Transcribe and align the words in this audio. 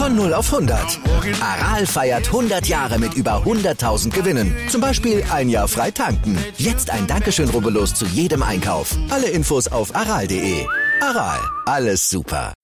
Von 0.00 0.16
0 0.16 0.32
auf 0.32 0.50
100. 0.50 0.98
Aral 1.42 1.84
feiert 1.84 2.28
100 2.28 2.66
Jahre 2.66 2.98
mit 2.98 3.12
über 3.12 3.42
100.000 3.44 4.08
Gewinnen. 4.08 4.56
Zum 4.70 4.80
Beispiel 4.80 5.22
ein 5.30 5.50
Jahr 5.50 5.68
frei 5.68 5.90
tanken. 5.90 6.38
Jetzt 6.56 6.88
ein 6.88 7.06
Dankeschön, 7.06 7.50
rubbellos 7.50 7.92
zu 7.92 8.06
jedem 8.06 8.42
Einkauf. 8.42 8.96
Alle 9.10 9.28
Infos 9.28 9.68
auf 9.68 9.94
aral.de. 9.94 10.64
Aral, 11.02 11.38
alles 11.66 12.08
super. 12.08 12.54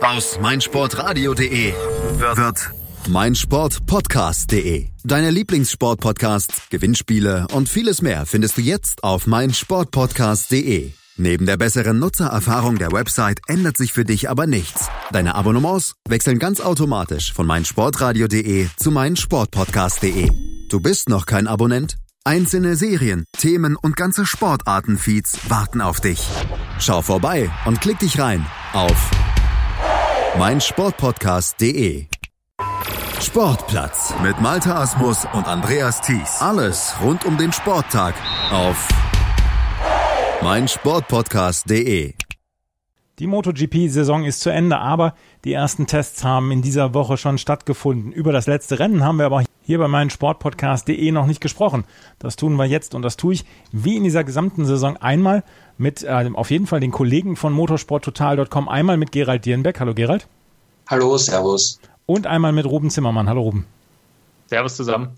Aus 0.00 0.38
meinsportradio.de 0.40 1.72
wird 1.72 2.70
meinsportpodcast.de. 3.08 4.86
Deine 5.02 5.30
Lieblingssportpodcasts, 5.30 6.68
Gewinnspiele 6.70 7.48
und 7.52 7.68
vieles 7.68 8.00
mehr 8.00 8.26
findest 8.26 8.58
du 8.58 8.60
jetzt 8.60 9.02
auf 9.02 9.26
meinsportpodcast.de. 9.26 10.92
Neben 11.16 11.46
der 11.46 11.56
besseren 11.56 12.00
Nutzererfahrung 12.00 12.76
der 12.76 12.90
Website 12.90 13.40
ändert 13.46 13.76
sich 13.76 13.92
für 13.92 14.04
dich 14.04 14.28
aber 14.28 14.48
nichts. 14.48 14.88
Deine 15.12 15.36
Abonnements 15.36 15.94
wechseln 16.08 16.40
ganz 16.40 16.60
automatisch 16.60 17.32
von 17.32 17.46
meinsportradio.de 17.46 18.66
zu 18.76 18.90
meinsportpodcast.de. 18.90 20.28
Du 20.68 20.80
bist 20.80 21.08
noch 21.08 21.26
kein 21.26 21.46
Abonnent? 21.46 21.96
Einzelne 22.24 22.74
Serien, 22.74 23.26
Themen 23.38 23.76
und 23.76 23.96
ganze 23.96 24.26
Sportartenfeeds 24.26 25.50
warten 25.50 25.82
auf 25.82 26.00
dich. 26.00 26.26
Schau 26.80 27.02
vorbei 27.02 27.48
und 27.64 27.80
klick 27.80 28.00
dich 28.00 28.18
rein 28.18 28.44
auf 28.72 29.10
meinsportpodcast.de. 30.36 32.06
Sportplatz 33.20 34.14
mit 34.22 34.40
Malta 34.40 34.82
Asmus 34.82 35.26
und 35.32 35.46
Andreas 35.46 36.00
Thies. 36.00 36.40
Alles 36.40 36.94
rund 37.00 37.24
um 37.24 37.38
den 37.38 37.52
Sporttag 37.52 38.14
auf 38.50 38.88
meinsportpodcast.de. 40.42 42.14
Die 43.20 43.26
MotoGP-Saison 43.28 44.24
ist 44.24 44.40
zu 44.40 44.50
Ende, 44.50 44.78
aber 44.78 45.14
die 45.44 45.52
ersten 45.52 45.86
Tests 45.86 46.24
haben 46.24 46.50
in 46.50 46.62
dieser 46.62 46.94
Woche 46.94 47.16
schon 47.16 47.38
stattgefunden. 47.38 48.10
Über 48.12 48.32
das 48.32 48.46
letzte 48.46 48.78
Rennen 48.80 49.04
haben 49.04 49.18
wir 49.18 49.26
aber 49.26 49.44
hier 49.62 49.78
bei 49.78 49.86
meinem 49.86 50.10
Sportpodcast.de 50.10 51.12
noch 51.12 51.26
nicht 51.26 51.40
gesprochen. 51.40 51.84
Das 52.18 52.36
tun 52.36 52.56
wir 52.56 52.64
jetzt 52.64 52.94
und 52.94 53.02
das 53.02 53.16
tue 53.16 53.34
ich 53.34 53.44
wie 53.70 53.96
in 53.96 54.04
dieser 54.04 54.24
gesamten 54.24 54.64
Saison 54.64 54.96
einmal 54.96 55.44
mit 55.78 56.02
äh, 56.02 56.28
auf 56.34 56.50
jeden 56.50 56.66
Fall 56.66 56.80
den 56.80 56.90
Kollegen 56.90 57.36
von 57.36 57.52
motorsporttotal.com, 57.52 58.68
einmal 58.68 58.96
mit 58.96 59.12
Gerald 59.12 59.44
Dierenbeck. 59.44 59.78
Hallo 59.78 59.94
Gerald. 59.94 60.26
Hallo, 60.88 61.16
Servus. 61.16 61.80
Und 62.06 62.26
einmal 62.26 62.52
mit 62.52 62.66
Ruben 62.66 62.90
Zimmermann. 62.90 63.28
Hallo 63.28 63.42
Ruben. 63.42 63.66
Servus 64.46 64.76
zusammen. 64.76 65.16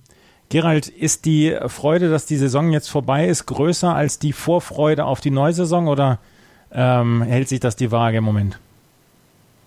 Gerald, 0.48 0.88
ist 0.88 1.24
die 1.24 1.56
Freude, 1.66 2.08
dass 2.08 2.26
die 2.26 2.36
Saison 2.36 2.72
jetzt 2.72 2.88
vorbei 2.88 3.26
ist, 3.26 3.46
größer 3.46 3.94
als 3.94 4.18
die 4.18 4.32
Vorfreude 4.32 5.04
auf 5.04 5.20
die 5.20 5.30
Neusaison 5.30 5.88
oder 5.88 6.18
ähm, 6.72 7.22
hält 7.22 7.48
sich 7.48 7.60
das 7.60 7.76
die 7.76 7.90
Waage 7.90 8.18
im 8.18 8.24
Moment? 8.24 8.58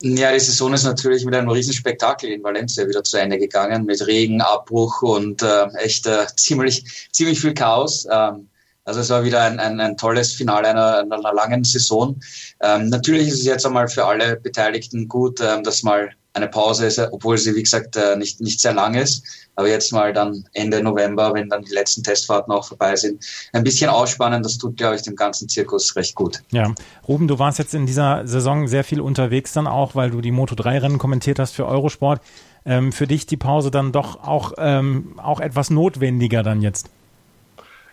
Ja, 0.02 0.32
die 0.32 0.40
Saison 0.40 0.74
ist 0.74 0.86
natürlich 0.86 1.26
mit 1.26 1.36
einem 1.36 1.50
Riesenspektakel 1.50 2.32
in 2.32 2.42
Valencia 2.42 2.88
wieder 2.88 3.04
zu 3.04 3.18
Ende 3.18 3.38
gegangen, 3.38 3.86
mit 3.86 4.06
Regen, 4.08 4.40
Abbruch 4.40 5.02
und 5.02 5.44
äh, 5.44 5.68
echt 5.80 6.08
äh, 6.08 6.26
ziemlich, 6.38 7.10
ziemlich 7.12 7.42
viel 7.42 7.54
Chaos. 7.54 8.08
Ähm, 8.10 8.48
also 8.86 9.02
es 9.02 9.10
war 9.10 9.26
wieder 9.26 9.44
ein, 9.44 9.60
ein, 9.60 9.80
ein 9.82 9.98
tolles 9.98 10.32
Finale 10.34 10.70
einer, 10.70 11.00
einer 11.00 11.34
langen 11.34 11.66
Saison. 11.66 12.18
Ähm, 12.62 12.88
natürlich 12.88 13.28
ist 13.28 13.40
es 13.40 13.46
jetzt 13.46 13.66
einmal 13.66 13.90
für 13.90 14.06
alle 14.06 14.38
Beteiligten 14.38 15.10
gut, 15.10 15.42
ähm, 15.42 15.64
dass 15.64 15.84
mal 15.84 16.12
eine 16.34 16.48
Pause 16.48 16.86
ist, 16.86 17.00
obwohl 17.00 17.38
sie, 17.38 17.54
wie 17.56 17.64
gesagt, 17.64 17.98
äh, 17.98 18.16
nicht, 18.16 18.40
nicht 18.40 18.62
sehr 18.62 18.74
lang 18.74 18.96
ist. 18.96 19.24
Aber 19.60 19.68
jetzt 19.68 19.92
mal 19.92 20.14
dann 20.14 20.46
Ende 20.54 20.82
November, 20.82 21.34
wenn 21.34 21.50
dann 21.50 21.64
die 21.64 21.74
letzten 21.74 22.02
Testfahrten 22.02 22.54
auch 22.54 22.64
vorbei 22.64 22.96
sind, 22.96 23.26
ein 23.52 23.66
bisschen 23.66 23.90
ausspannen, 23.90 24.42
das 24.42 24.58
tut, 24.58 24.78
glaube 24.78 24.96
ich, 24.96 25.02
dem 25.02 25.18
ganzen 25.18 25.50
Zirkus 25.50 25.98
recht 25.98 26.16
gut. 26.16 26.42
Ja, 26.54 26.74
Ruben, 27.06 27.28
du 27.28 27.40
warst 27.40 27.60
jetzt 27.60 27.74
in 27.74 27.86
dieser 27.86 28.26
Saison 28.26 28.70
sehr 28.70 28.86
viel 28.86 29.02
unterwegs 29.02 29.52
dann 29.52 29.68
auch, 29.68 29.96
weil 29.96 30.12
du 30.12 30.22
die 30.22 30.32
Moto3-Rennen 30.32 30.98
kommentiert 30.98 31.40
hast 31.40 31.52
für 31.52 31.66
Eurosport. 31.66 32.22
Ähm, 32.66 32.94
für 32.94 33.06
dich 33.06 33.26
die 33.26 33.36
Pause 33.36 33.70
dann 33.70 33.92
doch 33.92 34.24
auch, 34.24 34.54
ähm, 34.58 35.20
auch 35.22 35.42
etwas 35.42 35.70
notwendiger 35.70 36.42
dann 36.42 36.62
jetzt? 36.62 36.90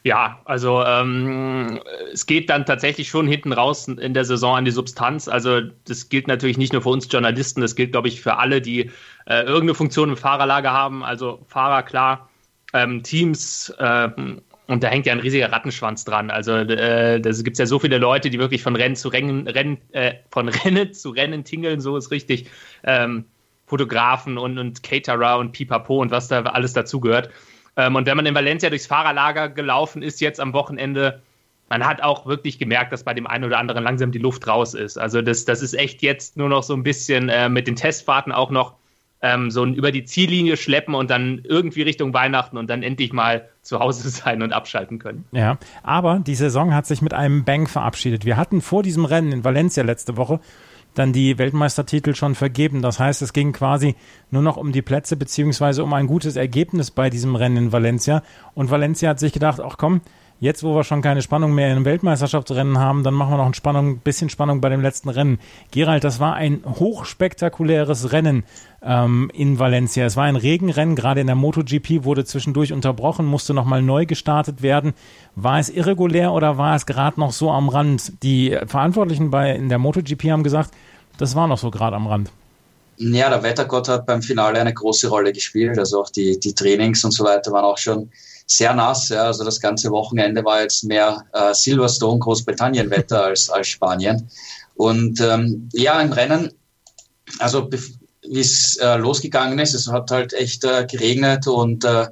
Ja, 0.06 0.40
also 0.44 0.84
ähm, 0.84 1.80
es 2.12 2.26
geht 2.26 2.48
dann 2.48 2.64
tatsächlich 2.64 3.08
schon 3.08 3.26
hinten 3.26 3.52
raus 3.52 3.88
in 3.88 4.14
der 4.14 4.24
Saison 4.24 4.54
an 4.56 4.64
die 4.64 4.70
Substanz. 4.70 5.26
Also 5.26 5.62
das 5.84 6.08
gilt 6.08 6.28
natürlich 6.28 6.58
nicht 6.58 6.72
nur 6.72 6.82
für 6.82 6.90
uns 6.90 7.08
Journalisten, 7.10 7.60
das 7.60 7.74
gilt, 7.74 7.90
glaube 7.90 8.06
ich, 8.06 8.20
für 8.20 8.36
alle, 8.36 8.60
die 8.60 8.92
äh, 9.26 9.40
irgendeine 9.40 9.74
Funktion 9.74 10.10
im 10.10 10.16
Fahrerlager 10.16 10.70
haben. 10.70 11.02
Also 11.02 11.44
Fahrer, 11.48 11.82
klar, 11.82 12.30
ähm, 12.72 13.02
Teams 13.02 13.74
äh, 13.80 14.08
und 14.68 14.84
da 14.84 14.86
hängt 14.86 15.06
ja 15.06 15.12
ein 15.12 15.18
riesiger 15.18 15.50
Rattenschwanz 15.50 16.04
dran. 16.04 16.30
Also 16.30 16.52
äh, 16.52 17.20
da 17.20 17.30
gibt 17.32 17.54
es 17.54 17.58
ja 17.58 17.66
so 17.66 17.80
viele 17.80 17.98
Leute, 17.98 18.30
die 18.30 18.38
wirklich 18.38 18.62
von 18.62 18.76
Rennen 18.76 18.94
zu 18.94 19.08
Rennen, 19.08 19.48
Rennen 19.48 19.78
äh, 19.90 20.14
von 20.30 20.48
Rennen 20.64 20.94
zu 20.94 21.10
Rennen 21.10 21.42
tingeln, 21.42 21.80
so 21.80 21.96
ist 21.96 22.12
richtig. 22.12 22.48
Ähm, 22.84 23.24
Fotografen 23.66 24.38
und, 24.38 24.56
und 24.56 24.84
Caterer 24.84 25.38
und 25.38 25.50
Pipapo 25.50 26.00
und 26.00 26.12
was 26.12 26.28
da 26.28 26.42
alles 26.42 26.74
dazugehört. 26.74 27.30
Ähm, 27.76 27.94
und 27.94 28.06
wenn 28.06 28.16
man 28.16 28.26
in 28.26 28.34
Valencia 28.34 28.70
durchs 28.70 28.86
Fahrerlager 28.86 29.48
gelaufen 29.48 30.02
ist, 30.02 30.20
jetzt 30.20 30.40
am 30.40 30.52
Wochenende, 30.52 31.22
man 31.68 31.84
hat 31.84 32.02
auch 32.02 32.26
wirklich 32.26 32.58
gemerkt, 32.58 32.92
dass 32.92 33.04
bei 33.04 33.14
dem 33.14 33.26
einen 33.26 33.44
oder 33.44 33.58
anderen 33.58 33.82
langsam 33.84 34.12
die 34.12 34.18
Luft 34.18 34.46
raus 34.46 34.74
ist. 34.74 34.98
Also 34.98 35.22
das, 35.22 35.44
das 35.44 35.62
ist 35.62 35.74
echt 35.74 36.02
jetzt 36.02 36.36
nur 36.36 36.48
noch 36.48 36.62
so 36.62 36.74
ein 36.74 36.82
bisschen 36.82 37.28
äh, 37.28 37.48
mit 37.48 37.66
den 37.66 37.76
Testfahrten 37.76 38.32
auch 38.32 38.50
noch 38.50 38.74
ähm, 39.22 39.50
so 39.50 39.62
ein 39.62 39.74
über 39.74 39.92
die 39.92 40.04
Ziellinie 40.04 40.56
schleppen 40.56 40.94
und 40.94 41.10
dann 41.10 41.40
irgendwie 41.44 41.82
Richtung 41.82 42.12
Weihnachten 42.12 42.58
und 42.58 42.68
dann 42.68 42.82
endlich 42.82 43.12
mal 43.12 43.48
zu 43.62 43.78
Hause 43.78 44.08
sein 44.10 44.42
und 44.42 44.52
abschalten 44.52 44.98
können. 44.98 45.24
Ja, 45.32 45.58
aber 45.82 46.20
die 46.24 46.34
Saison 46.34 46.74
hat 46.74 46.86
sich 46.86 47.02
mit 47.02 47.14
einem 47.14 47.44
Bang 47.44 47.66
verabschiedet. 47.66 48.24
Wir 48.24 48.36
hatten 48.36 48.60
vor 48.60 48.82
diesem 48.82 49.04
Rennen 49.04 49.32
in 49.32 49.44
Valencia 49.44 49.82
letzte 49.82 50.16
Woche 50.16 50.40
dann 50.96 51.12
die 51.12 51.38
Weltmeistertitel 51.38 52.14
schon 52.14 52.34
vergeben. 52.34 52.82
Das 52.82 52.98
heißt, 52.98 53.22
es 53.22 53.32
ging 53.32 53.52
quasi 53.52 53.94
nur 54.30 54.42
noch 54.42 54.56
um 54.56 54.72
die 54.72 54.82
Plätze 54.82 55.16
beziehungsweise 55.16 55.84
um 55.84 55.92
ein 55.92 56.06
gutes 56.06 56.36
Ergebnis 56.36 56.90
bei 56.90 57.10
diesem 57.10 57.36
Rennen 57.36 57.56
in 57.56 57.72
Valencia. 57.72 58.22
Und 58.54 58.70
Valencia 58.70 59.10
hat 59.10 59.20
sich 59.20 59.32
gedacht, 59.32 59.60
ach 59.60 59.76
komm, 59.78 60.00
jetzt 60.40 60.62
wo 60.62 60.74
wir 60.74 60.84
schon 60.84 61.02
keine 61.02 61.22
Spannung 61.22 61.54
mehr 61.54 61.66
in 61.66 61.76
einem 61.76 61.84
Weltmeisterschaftsrennen 61.84 62.78
haben, 62.78 63.02
dann 63.02 63.14
machen 63.14 63.32
wir 63.32 63.36
noch 63.38 63.46
ein 63.46 63.54
Spannung, 63.54 63.98
bisschen 63.98 64.28
Spannung 64.28 64.60
bei 64.60 64.68
dem 64.68 64.80
letzten 64.80 65.08
Rennen. 65.08 65.38
Gerald, 65.70 66.04
das 66.04 66.20
war 66.20 66.34
ein 66.34 66.62
hochspektakuläres 66.66 68.12
Rennen 68.12 68.44
ähm, 68.82 69.30
in 69.32 69.58
Valencia. 69.58 70.04
Es 70.04 70.16
war 70.16 70.24
ein 70.24 70.36
Regenrennen, 70.36 70.96
gerade 70.96 71.20
in 71.20 71.26
der 71.26 71.36
MotoGP 71.36 72.04
wurde 72.04 72.24
zwischendurch 72.24 72.72
unterbrochen, 72.72 73.24
musste 73.24 73.54
nochmal 73.54 73.82
neu 73.82 74.06
gestartet 74.06 74.62
werden. 74.62 74.94
War 75.34 75.58
es 75.58 75.70
irregulär 75.70 76.32
oder 76.32 76.58
war 76.58 76.76
es 76.76 76.86
gerade 76.86 77.18
noch 77.18 77.32
so 77.32 77.50
am 77.50 77.68
Rand? 77.68 78.22
Die 78.22 78.56
Verantwortlichen 78.66 79.30
bei 79.30 79.54
in 79.54 79.68
der 79.68 79.78
MotoGP 79.78 80.30
haben 80.30 80.42
gesagt, 80.42 80.70
das 81.18 81.34
war 81.34 81.48
noch 81.48 81.58
so 81.58 81.70
gerade 81.70 81.96
am 81.96 82.06
Rand. 82.06 82.30
Ja, 82.98 83.28
der 83.28 83.42
Wettergott 83.42 83.88
hat 83.88 84.06
beim 84.06 84.22
Finale 84.22 84.58
eine 84.58 84.72
große 84.72 85.08
Rolle 85.08 85.32
gespielt. 85.32 85.78
Also 85.78 86.00
auch 86.00 86.10
die, 86.10 86.40
die 86.40 86.54
Trainings 86.54 87.04
und 87.04 87.12
so 87.12 87.24
weiter 87.24 87.52
waren 87.52 87.64
auch 87.64 87.78
schon 87.78 88.10
sehr 88.46 88.74
nass. 88.74 89.08
Ja. 89.08 89.24
Also 89.24 89.44
das 89.44 89.60
ganze 89.60 89.90
Wochenende 89.90 90.44
war 90.44 90.62
jetzt 90.62 90.84
mehr 90.84 91.24
äh, 91.32 91.52
Silverstone, 91.52 92.20
Großbritannien-Wetter 92.20 93.24
als, 93.26 93.50
als 93.50 93.68
Spanien. 93.68 94.28
Und 94.74 95.20
ähm, 95.20 95.68
ja, 95.72 96.00
im 96.00 96.12
Rennen, 96.12 96.52
also 97.38 97.68
wie 98.28 98.40
es 98.40 98.76
äh, 98.76 98.96
losgegangen 98.96 99.58
ist, 99.58 99.74
es 99.74 99.88
hat 99.88 100.10
halt 100.10 100.32
echt 100.32 100.64
äh, 100.64 100.86
geregnet 100.90 101.46
und 101.46 101.84
äh, 101.84 102.08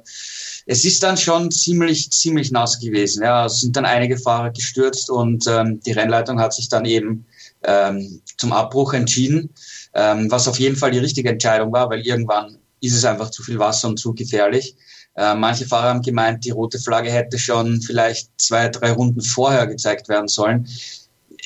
es 0.65 0.83
ist 0.83 1.03
dann 1.03 1.17
schon 1.17 1.51
ziemlich, 1.51 2.11
ziemlich 2.11 2.51
nass 2.51 2.79
gewesen. 2.79 3.23
Ja, 3.23 3.45
es 3.45 3.61
sind 3.61 3.75
dann 3.75 3.85
einige 3.85 4.17
Fahrer 4.17 4.49
gestürzt 4.49 5.09
und 5.09 5.45
ähm, 5.47 5.79
die 5.85 5.91
Rennleitung 5.91 6.39
hat 6.39 6.53
sich 6.53 6.69
dann 6.69 6.85
eben 6.85 7.25
ähm, 7.63 8.21
zum 8.37 8.51
Abbruch 8.51 8.93
entschieden, 8.93 9.51
ähm, 9.93 10.31
was 10.31 10.47
auf 10.47 10.59
jeden 10.59 10.75
Fall 10.75 10.91
die 10.91 10.99
richtige 10.99 11.29
Entscheidung 11.29 11.71
war, 11.71 11.89
weil 11.89 12.01
irgendwann 12.01 12.57
ist 12.81 12.95
es 12.95 13.05
einfach 13.05 13.29
zu 13.29 13.43
viel 13.43 13.59
Wasser 13.59 13.89
und 13.89 13.97
zu 13.97 14.13
gefährlich. 14.13 14.75
Äh, 15.15 15.35
manche 15.35 15.65
Fahrer 15.65 15.89
haben 15.89 16.01
gemeint, 16.01 16.43
die 16.45 16.51
rote 16.51 16.79
Flagge 16.79 17.11
hätte 17.11 17.39
schon 17.39 17.81
vielleicht 17.81 18.29
zwei, 18.37 18.67
drei 18.69 18.91
Runden 18.91 19.21
vorher 19.21 19.65
gezeigt 19.67 20.09
werden 20.09 20.27
sollen. 20.27 20.67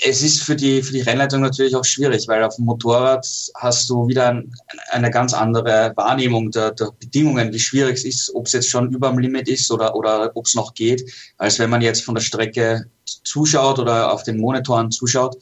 Es 0.02 0.22
ist 0.22 0.44
für 0.44 0.56
die, 0.56 0.82
für 0.82 0.94
die 0.94 1.02
Rennleitung 1.02 1.42
natürlich 1.42 1.76
auch 1.76 1.84
schwierig, 1.84 2.28
weil 2.28 2.44
auf 2.44 2.56
dem 2.56 2.66
Motorrad 2.66 3.28
hast 3.56 3.90
du 3.90 4.08
wieder 4.08 4.30
ein, 4.30 4.54
eine 4.92 5.12
ganz 5.12 5.34
andere 5.34 5.92
Wahrnehmung 5.96 6.52
der, 6.52 6.72
der 6.72 6.92
Bedingungen, 7.00 7.52
wie 7.52 7.60
schwierig 7.60 7.98
es 7.98 8.06
ist, 8.06 8.34
ob 8.34 8.48
es 8.48 8.54
jetzt 8.54 8.70
schon 8.70 8.94
über 8.94 9.10
dem 9.10 9.20
Limit 9.20 9.50
ist 9.50 9.70
oder, 9.72 9.96
oder 9.96 10.32
ob 10.36 10.46
es 10.46 10.56
noch 10.56 10.74
geht, 10.74 11.12
als 11.38 11.60
wenn 11.60 11.70
man 11.70 11.82
jetzt 11.82 12.04
von 12.04 12.16
der 12.16 12.22
Strecke 12.22 12.86
zuschaut 13.06 13.78
oder 13.78 14.14
auf 14.14 14.24
den 14.24 14.40
Monitoren 14.40 14.90
zuschaut. 14.90 15.38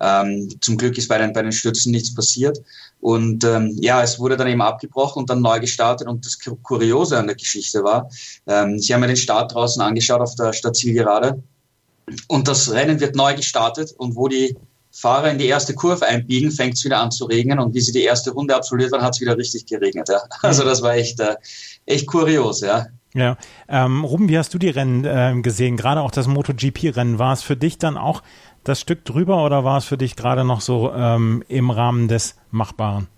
Ähm, 0.00 0.48
zum 0.60 0.76
Glück 0.76 0.96
ist 0.96 1.08
bei 1.08 1.18
den, 1.18 1.32
bei 1.32 1.42
den 1.42 1.52
Stürzen 1.52 1.92
nichts 1.92 2.14
passiert. 2.14 2.58
Und 3.00 3.44
ähm, 3.44 3.76
ja, 3.80 4.02
es 4.02 4.18
wurde 4.18 4.36
dann 4.36 4.48
eben 4.48 4.62
abgebrochen 4.62 5.20
und 5.20 5.30
dann 5.30 5.40
neu 5.40 5.60
gestartet. 5.60 6.08
Und 6.08 6.24
das 6.26 6.38
Kuriose 6.38 7.18
an 7.18 7.26
der 7.26 7.36
Geschichte 7.36 7.84
war, 7.84 8.10
ähm, 8.46 8.78
Sie 8.78 8.92
haben 8.92 9.00
mir 9.00 9.08
den 9.08 9.16
Start 9.16 9.54
draußen 9.54 9.82
angeschaut 9.82 10.20
auf 10.20 10.34
der 10.34 10.52
Stadtzielgerade. 10.52 11.42
Und 12.26 12.48
das 12.48 12.70
Rennen 12.70 13.00
wird 13.00 13.14
neu 13.14 13.34
gestartet. 13.34 13.92
Und 13.96 14.16
wo 14.16 14.28
die 14.28 14.56
Fahrer 14.90 15.30
in 15.30 15.38
die 15.38 15.46
erste 15.46 15.74
Kurve 15.74 16.06
einbiegen, 16.06 16.50
fängt 16.50 16.74
es 16.74 16.84
wieder 16.84 17.00
an 17.00 17.10
zu 17.10 17.26
regnen. 17.26 17.58
Und 17.58 17.74
wie 17.74 17.80
sie 17.80 17.92
die 17.92 18.02
erste 18.02 18.32
Runde 18.32 18.56
absolviert 18.56 18.92
waren, 18.92 19.02
hat 19.02 19.14
es 19.14 19.20
wieder 19.20 19.36
richtig 19.36 19.66
geregnet. 19.66 20.08
Ja. 20.08 20.22
Also 20.42 20.64
das 20.64 20.82
war 20.82 20.94
echt, 20.94 21.20
äh, 21.20 21.36
echt 21.86 22.06
kurios, 22.06 22.60
ja. 22.60 22.86
Ja, 23.14 23.38
ähm, 23.68 24.04
Ruben, 24.04 24.28
wie 24.28 24.36
hast 24.36 24.52
du 24.52 24.58
die 24.58 24.68
Rennen 24.68 25.04
äh, 25.04 25.40
gesehen? 25.40 25.76
Gerade 25.76 26.02
auch 26.02 26.10
das 26.10 26.26
MotoGP-Rennen. 26.26 27.18
War 27.18 27.32
es 27.32 27.42
für 27.42 27.56
dich 27.56 27.78
dann 27.78 27.96
auch 27.96 28.22
das 28.68 28.80
Stück 28.80 29.04
drüber 29.04 29.44
oder 29.44 29.64
war 29.64 29.78
es 29.78 29.84
für 29.84 29.96
dich 29.96 30.16
gerade 30.16 30.44
noch 30.44 30.60
so 30.60 30.92
ähm, 30.92 31.42
im 31.48 31.70
Rahmen 31.70 32.08
des 32.08 32.38
Machbaren? 32.50 33.08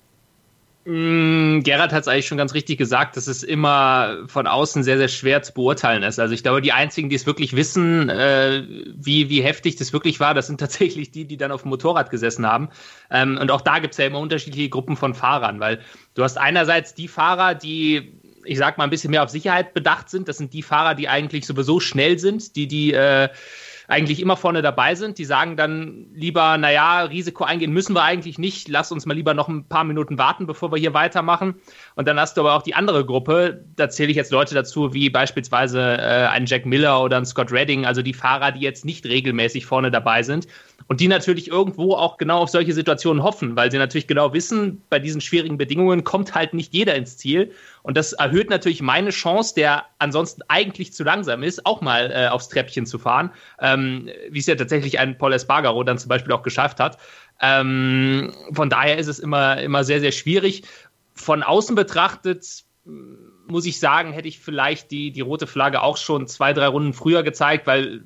Mm, 0.87 1.61
Gerhard 1.61 1.93
hat 1.93 2.03
es 2.03 2.09
eigentlich 2.09 2.27
schon 2.27 2.39
ganz 2.39 2.55
richtig 2.55 2.79
gesagt, 2.79 3.17
dass 3.17 3.27
es 3.27 3.43
immer 3.43 4.25
von 4.29 4.47
außen 4.47 4.83
sehr, 4.83 4.97
sehr 4.97 5.09
schwer 5.09 5.43
zu 5.43 5.53
beurteilen 5.53 6.03
ist. 6.03 6.19
Also 6.19 6.33
ich 6.33 6.43
glaube, 6.43 6.63
die 6.63 6.73
einzigen, 6.73 7.11
die 7.11 7.17
es 7.17 7.27
wirklich 7.27 7.55
wissen, 7.55 8.09
äh, 8.09 8.63
wie, 8.97 9.29
wie 9.29 9.43
heftig 9.43 9.77
das 9.77 9.93
wirklich 9.93 10.21
war, 10.21 10.33
das 10.33 10.47
sind 10.47 10.59
tatsächlich 10.61 11.11
die, 11.11 11.27
die 11.27 11.37
dann 11.37 11.53
auf 11.53 11.63
dem 11.63 11.69
Motorrad 11.69 12.11
gesessen 12.11 12.47
haben. 12.47 12.71
Ähm, 13.11 13.39
und 13.39 13.51
auch 13.51 13.61
da 13.61 13.79
gibt 13.79 13.93
es 13.93 13.99
ja 13.99 14.07
immer 14.07 14.21
unterschiedliche 14.21 14.71
Gruppen 14.71 14.97
von 14.97 15.15
Fahrern, 15.15 15.61
weil 15.61 15.81
du 16.15 16.23
hast 16.23 16.39
einerseits 16.39 16.95
die 16.95 17.09
Fahrer, 17.09 17.55
die 17.55 18.19
ich 18.45 18.57
sag 18.57 18.79
mal, 18.79 18.85
ein 18.85 18.91
bisschen 18.91 19.11
mehr 19.11 19.23
auf 19.23 19.29
Sicherheit 19.29 19.75
bedacht 19.75 20.09
sind. 20.09 20.27
Das 20.27 20.39
sind 20.39 20.55
die 20.55 20.63
Fahrer, 20.63 20.95
die 20.95 21.09
eigentlich 21.09 21.45
sowieso 21.47 21.79
schnell 21.79 22.19
sind, 22.19 22.57
die, 22.57 22.67
die 22.67 22.95
äh, 22.95 23.29
eigentlich 23.91 24.21
immer 24.21 24.37
vorne 24.37 24.63
dabei 24.63 24.95
sind. 24.95 25.19
Die 25.19 25.25
sagen 25.25 25.57
dann 25.57 26.07
lieber, 26.15 26.57
naja, 26.59 27.03
Risiko 27.03 27.45
eingehen 27.45 27.73
müssen 27.73 27.95
wir 27.95 28.03
eigentlich 28.03 28.39
nicht. 28.39 28.69
Lass 28.69 28.93
uns 28.93 29.07
mal 29.07 29.15
lieber 29.15 29.35
noch 29.35 29.49
ein 29.49 29.69
paar 29.69 29.85
Minuten 29.85 30.17
warten, 30.17 30.47
bevor 30.47 30.73
wir 30.73 30.79
hier 30.79 30.95
weitermachen. 30.95 31.57
Und 31.97 32.07
dann 32.07 32.19
hast 32.19 32.37
du 32.37 32.43
aber 32.43 32.55
auch 32.55 32.63
die 32.63 32.75
andere 32.75 33.05
Gruppe. 33.05 33.65
Da 33.77 33.89
zähle 33.89 34.11
ich 34.11 34.17
jetzt 34.17 34.33
Leute 34.33 34.55
dazu, 34.55 34.95
wie 34.95 35.11
beispielsweise 35.11 35.81
äh, 35.81 36.27
ein 36.29 36.47
Jack 36.47 36.67
Miller 36.67 37.03
oder 37.03 37.17
ein 37.17 37.27
Scott 37.27 37.53
Redding, 37.53 37.85
also 37.85 38.03
die 38.03 38.15
Fahrer, 38.15 38.53
die 38.53 38.61
jetzt 38.61 38.85
nicht 38.85 39.07
regelmäßig 39.07 39.67
vorne 39.67 39.91
dabei 39.91 40.23
sind 40.23 40.47
und 40.91 40.99
die 40.99 41.07
natürlich 41.07 41.47
irgendwo 41.47 41.95
auch 41.95 42.17
genau 42.17 42.39
auf 42.39 42.49
solche 42.49 42.73
Situationen 42.73 43.23
hoffen, 43.23 43.55
weil 43.55 43.71
sie 43.71 43.79
natürlich 43.79 44.09
genau 44.09 44.33
wissen, 44.33 44.83
bei 44.91 44.99
diesen 44.99 45.21
schwierigen 45.21 45.57
Bedingungen 45.57 46.03
kommt 46.03 46.35
halt 46.35 46.53
nicht 46.53 46.75
jeder 46.75 46.97
ins 46.97 47.17
Ziel. 47.17 47.53
Und 47.85 47.97
das 47.97 48.13
erhöht 48.13 48.51
natürlich 48.51 48.83
meine 48.83 49.11
Chance, 49.11 49.55
der 49.55 49.85
ansonsten 50.01 50.43
eigentlich 50.49 50.93
zu 50.93 51.05
langsam 51.05 51.45
ist, 51.45 51.65
auch 51.65 51.81
mal 51.81 52.11
äh, 52.11 52.27
aufs 52.27 52.49
Treppchen 52.49 52.87
zu 52.87 52.99
fahren, 52.99 53.31
ähm, 53.61 54.11
wie 54.31 54.41
es 54.41 54.47
ja 54.47 54.57
tatsächlich 54.57 54.99
ein 54.99 55.17
Paul 55.17 55.33
Espargaro 55.33 55.85
dann 55.85 55.97
zum 55.97 56.09
Beispiel 56.09 56.33
auch 56.33 56.43
geschafft 56.43 56.81
hat. 56.81 56.99
Ähm, 57.41 58.33
von 58.51 58.69
daher 58.69 58.99
ist 58.99 59.07
es 59.07 59.21
immer, 59.21 59.63
immer 59.63 59.85
sehr, 59.85 60.01
sehr 60.01 60.11
schwierig. 60.11 60.65
Von 61.15 61.45
außen 61.45 61.77
betrachtet 61.77 62.65
muss 63.47 63.65
ich 63.65 63.79
sagen, 63.79 64.13
hätte 64.13 64.27
ich 64.27 64.41
vielleicht 64.41 64.91
die, 64.91 65.13
die 65.13 65.21
rote 65.21 65.47
Flagge 65.47 65.83
auch 65.83 65.99
schon 65.99 66.27
zwei, 66.27 66.53
drei 66.53 66.67
Runden 66.67 66.95
früher 66.95 67.23
gezeigt, 67.23 67.69
weil 67.69 68.03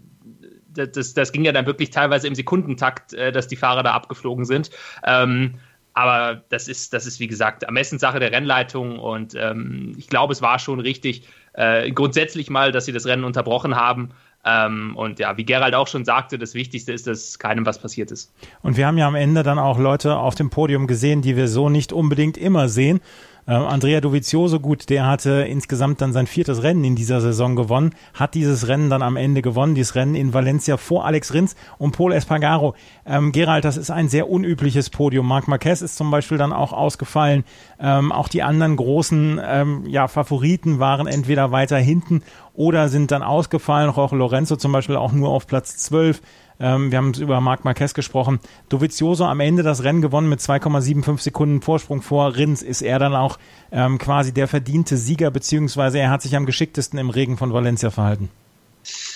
das, 0.75 1.15
das 1.15 1.33
ging 1.33 1.45
ja 1.45 1.53
dann 1.53 1.67
wirklich 1.67 1.91
teilweise 1.91 2.27
im 2.27 2.35
Sekundentakt, 2.35 3.15
äh, 3.15 3.33
dass 3.33 3.49
die 3.49 3.57
Fahrer 3.57 3.83
da 3.83 3.93
abgeflogen 3.93 4.45
sind. 4.45 4.71
Ähm, 5.05 5.55
aber 5.95 6.43
das 6.49 6.67
ist, 6.67 6.93
das 6.93 7.07
ist, 7.07 7.21
wie 7.21 7.29
gesagt, 7.29 7.63
Ermessenssache 7.63 8.19
der 8.19 8.33
Rennleitung 8.33 8.99
und 8.99 9.35
ähm, 9.37 9.95
ich 9.97 10.09
glaube, 10.09 10.33
es 10.33 10.43
war 10.43 10.59
schon 10.59 10.81
richtig, 10.81 11.29
äh, 11.53 11.91
grundsätzlich 11.93 12.51
mal, 12.51 12.73
dass 12.73 12.85
sie 12.85 12.93
das 12.93 13.07
Rennen 13.07 13.25
unterbrochen 13.25 13.77
haben. 13.77 14.11
Ähm, 14.45 14.95
und 14.97 15.21
ja, 15.21 15.37
wie 15.37 15.45
Gerald 15.45 15.75
auch 15.75 15.87
schon 15.87 16.05
sagte, 16.05 16.37
das 16.37 16.55
Wichtigste 16.55 16.93
ist, 16.93 17.07
dass 17.07 17.39
keinem 17.39 17.65
was 17.65 17.79
passiert 17.79 18.11
ist. 18.11 18.33
Und 18.61 18.77
wir 18.77 18.87
haben 18.87 18.99
ja 18.99 19.07
am 19.07 19.15
Ende 19.15 19.43
dann 19.43 19.59
auch 19.59 19.79
Leute 19.79 20.17
auf 20.17 20.35
dem 20.35 20.51
Podium 20.51 20.87
gesehen, 20.87 21.23
die 21.23 21.37
wir 21.37 21.49
so 21.49 21.71
nicht 21.71 21.93
unbedingt 21.93 22.37
immer 22.37 22.69
sehen. 22.69 23.01
Äh, 23.47 23.53
Andrea 23.53 24.01
Dovizioso, 24.01 24.59
gut, 24.59 24.89
der 24.89 25.07
hatte 25.07 25.43
insgesamt 25.43 26.01
dann 26.01 26.13
sein 26.13 26.27
viertes 26.27 26.63
Rennen 26.63 26.85
in 26.85 26.97
dieser 26.97 27.21
Saison 27.21 27.57
gewonnen, 27.57 27.95
hat 28.15 28.35
dieses 28.35 28.69
Rennen 28.69 28.89
dann 28.89 29.03
am 29.03 29.17
Ende 29.17 29.43
gewonnen, 29.43 29.75
dieses 29.75 29.95
Rennen 29.95 30.15
in 30.15 30.33
Valencia 30.33 30.77
vor 30.77 31.05
Alex 31.05 31.35
Rins 31.35 31.55
und 31.79 31.93
Paul 31.93 32.13
Espargaro. 32.13 32.75
Ähm, 33.05 33.33
Gerald, 33.33 33.65
das 33.65 33.77
ist 33.77 33.91
ein 33.91 34.09
sehr 34.09 34.31
unübliches 34.31 34.89
Podium. 34.89 35.29
Marc 35.29 35.49
Marquez 35.49 35.83
ist 35.83 35.97
zum 35.97 36.11
Beispiel 36.11 36.39
dann 36.39 36.53
auch 36.53 36.73
ausgefallen. 36.73 37.45
Ähm, 37.79 38.13
auch 38.13 38.29
die 38.29 38.43
anderen 38.43 38.77
großen 38.77 39.41
ähm, 39.45 39.85
ja, 39.87 40.09
Favoriten 40.09 40.79
waren 40.79 41.07
entweder 41.07 41.53
weiter 41.53 41.77
hinten 41.77 42.23
oder 42.55 42.89
sind 42.89 43.11
dann 43.11 43.23
ausgefallen. 43.23 43.93
Jorge 43.95 44.17
Lorenzo 44.17 44.57
zum 44.57 44.73
Beispiel 44.73 44.97
auch 44.97 45.13
nur 45.13 45.29
auf 45.29 45.47
Platz 45.47 45.77
12. 45.77 46.23
Ähm, 46.61 46.91
wir 46.91 46.99
haben 46.99 47.15
über 47.15 47.41
Marc 47.41 47.65
Marquez 47.65 47.95
gesprochen. 47.95 48.41
Dovizioso 48.69 49.25
am 49.25 49.41
Ende 49.41 49.63
das 49.63 49.83
Rennen 49.83 50.03
gewonnen 50.03 50.29
mit 50.29 50.41
2,75 50.41 51.21
Sekunden 51.21 51.63
Vorsprung 51.63 52.03
vor 52.03 52.37
Rins. 52.37 52.63
Ist 52.63 52.83
er 52.83 52.99
dann 52.99 53.15
auch 53.15 53.39
ähm, 53.73 53.99
quasi 53.99 54.33
der 54.33 54.49
verdiente 54.49 54.97
Sieger, 54.97 55.31
beziehungsweise 55.31 55.99
er 55.99 56.11
hat 56.11 56.23
sich 56.23 56.37
am 56.37 56.47
geschicktesten 56.47 56.99
im 56.99 57.11
Regen 57.11 57.37
von 57.37 57.53
Valencia 57.53 57.91
verhalten? 57.91 58.31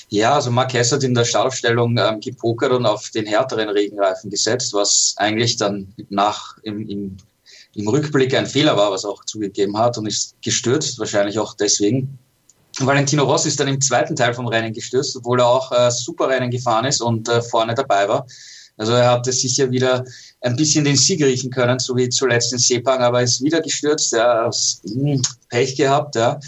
Ja, 0.09 0.35
also 0.35 0.51
Marquez 0.51 0.91
hat 0.93 1.05
in 1.05 1.15
der 1.15 1.25
Startaufstellung 1.25 1.99
ähm, 1.99 2.21
gepokert 2.21 2.73
und 2.73 2.87
auf 2.87 3.11
den 3.11 3.27
härteren 3.27 3.69
Regenreifen 3.69 4.31
gesetzt, 4.31 4.73
was 4.73 5.15
eigentlich 5.19 5.57
dann 5.57 5.93
nach 6.09 6.57
im, 6.63 6.89
im, 6.89 7.17
im 7.75 7.89
Rückblick 7.89 8.35
ein 8.35 8.47
Fehler 8.47 8.77
war, 8.77 8.91
was 8.91 9.05
er 9.05 9.11
auch 9.11 9.25
zugegeben 9.25 9.77
hat 9.77 9.99
und 9.99 10.07
ist 10.07 10.35
gestürzt, 10.43 10.99
wahrscheinlich 10.99 11.39
auch 11.39 11.55
deswegen. 11.55 12.19
Valentino 12.81 13.25
Rossi 13.25 13.49
ist 13.49 13.59
dann 13.61 13.69
im 13.69 13.81
zweiten 13.81 14.15
Teil 14.15 14.35
vom 14.35 14.47
Rennen 14.47 14.73
gestürzt, 14.73 15.17
obwohl 15.17 15.41
er 15.41 15.47
auch 15.47 15.73
äh, 15.73 15.91
super 15.91 16.29
Rennen 16.29 16.51
gefahren 16.51 16.85
ist 16.85 17.01
und 17.01 17.29
äh, 17.29 17.43
vorne 17.43 17.75
dabei 17.75 18.09
war. 18.09 18.27
Also 18.77 18.93
er 18.93 19.11
hatte 19.11 19.33
sicher 19.33 19.71
wieder 19.71 20.05
ein 20.41 20.55
bisschen 20.55 20.85
den 20.85 20.97
Sieg 20.97 21.23
riechen 21.23 21.51
können, 21.51 21.81
so 21.81 21.97
wie 21.97 22.09
zuletzt 22.09 22.53
in 22.53 22.61
Sepang, 22.61 23.01
aber 23.01 23.23
ist 23.23 23.43
wieder 23.43 23.61
gestürzt, 23.61 24.13
ja, 24.13 24.49
hm, 24.85 25.21
Pech 25.49 25.77
gehabt, 25.77 26.15
ja. 26.15 26.39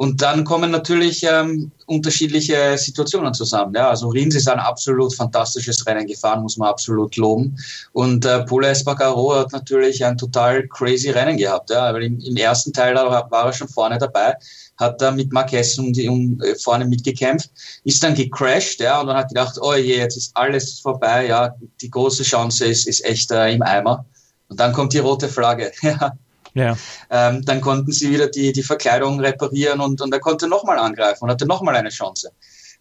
Und 0.00 0.22
dann 0.22 0.44
kommen 0.44 0.70
natürlich 0.70 1.24
ähm, 1.24 1.72
unterschiedliche 1.84 2.78
Situationen 2.78 3.34
zusammen. 3.34 3.74
Ja. 3.74 3.90
Also 3.90 4.08
Rins 4.08 4.34
ist 4.34 4.48
ein 4.48 4.58
absolut 4.58 5.14
fantastisches 5.14 5.86
Rennen 5.86 6.06
gefahren, 6.06 6.40
muss 6.40 6.56
man 6.56 6.70
absolut 6.70 7.16
loben. 7.16 7.54
Und 7.92 8.24
äh, 8.24 8.42
Pole 8.46 8.68
Espargaro 8.68 9.34
hat 9.34 9.52
natürlich 9.52 10.02
ein 10.02 10.16
total 10.16 10.66
crazy 10.68 11.10
Rennen 11.10 11.36
gehabt. 11.36 11.68
Ja. 11.68 11.92
Weil 11.92 12.04
im, 12.04 12.18
im 12.18 12.36
ersten 12.38 12.72
Teil 12.72 12.94
war 12.94 13.28
er 13.30 13.52
schon 13.52 13.68
vorne 13.68 13.98
dabei 13.98 14.36
hat 14.80 15.00
da 15.00 15.10
mit 15.10 15.30
Marquez 15.30 15.78
um 15.78 15.92
die, 15.92 16.08
um, 16.08 16.40
äh, 16.42 16.56
vorne 16.56 16.86
mitgekämpft, 16.86 17.50
ist 17.84 18.02
dann 18.02 18.14
gecrashed, 18.14 18.80
ja, 18.80 19.00
und 19.00 19.08
dann 19.08 19.16
hat 19.16 19.28
gedacht, 19.28 19.58
oh 19.60 19.74
je, 19.74 19.98
jetzt 19.98 20.16
ist 20.16 20.32
alles 20.34 20.80
vorbei, 20.80 21.26
ja, 21.26 21.54
die 21.80 21.90
große 21.90 22.22
Chance 22.22 22.64
ist, 22.64 22.88
ist 22.88 23.04
echt 23.04 23.30
äh, 23.30 23.52
im 23.52 23.62
Eimer. 23.62 24.04
Und 24.48 24.58
dann 24.58 24.72
kommt 24.72 24.94
die 24.94 24.98
rote 24.98 25.28
Flagge, 25.28 25.70
ja. 25.82 26.12
Ja. 26.54 26.76
Ähm, 27.10 27.44
dann 27.44 27.60
konnten 27.60 27.92
sie 27.92 28.10
wieder 28.10 28.26
die, 28.26 28.52
die 28.52 28.64
Verkleidung 28.64 29.20
reparieren 29.20 29.80
und, 29.80 30.00
und 30.00 30.12
er 30.12 30.18
konnte 30.18 30.48
nochmal 30.48 30.80
angreifen 30.80 31.22
und 31.22 31.30
hatte 31.30 31.46
nochmal 31.46 31.76
eine 31.76 31.90
Chance. 31.90 32.32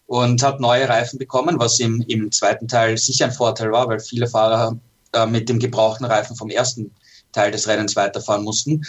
Und 0.07 0.41
hat 0.41 0.59
neue 0.59 0.89
Reifen 0.89 1.19
bekommen, 1.19 1.59
was 1.59 1.79
im, 1.79 2.03
im 2.07 2.31
zweiten 2.31 2.67
Teil 2.67 2.97
sicher 2.97 3.25
ein 3.25 3.31
Vorteil 3.31 3.71
war, 3.71 3.87
weil 3.87 3.99
viele 3.99 4.25
Fahrer 4.25 4.75
äh, 5.13 5.27
mit 5.27 5.49
dem 5.49 5.59
gebrauchten 5.59 6.05
Reifen 6.05 6.35
vom 6.35 6.49
ersten 6.49 6.95
Teil 7.31 7.51
des 7.51 7.67
Rennens 7.67 7.95
weiterfahren 7.95 8.43
mussten 8.43 8.83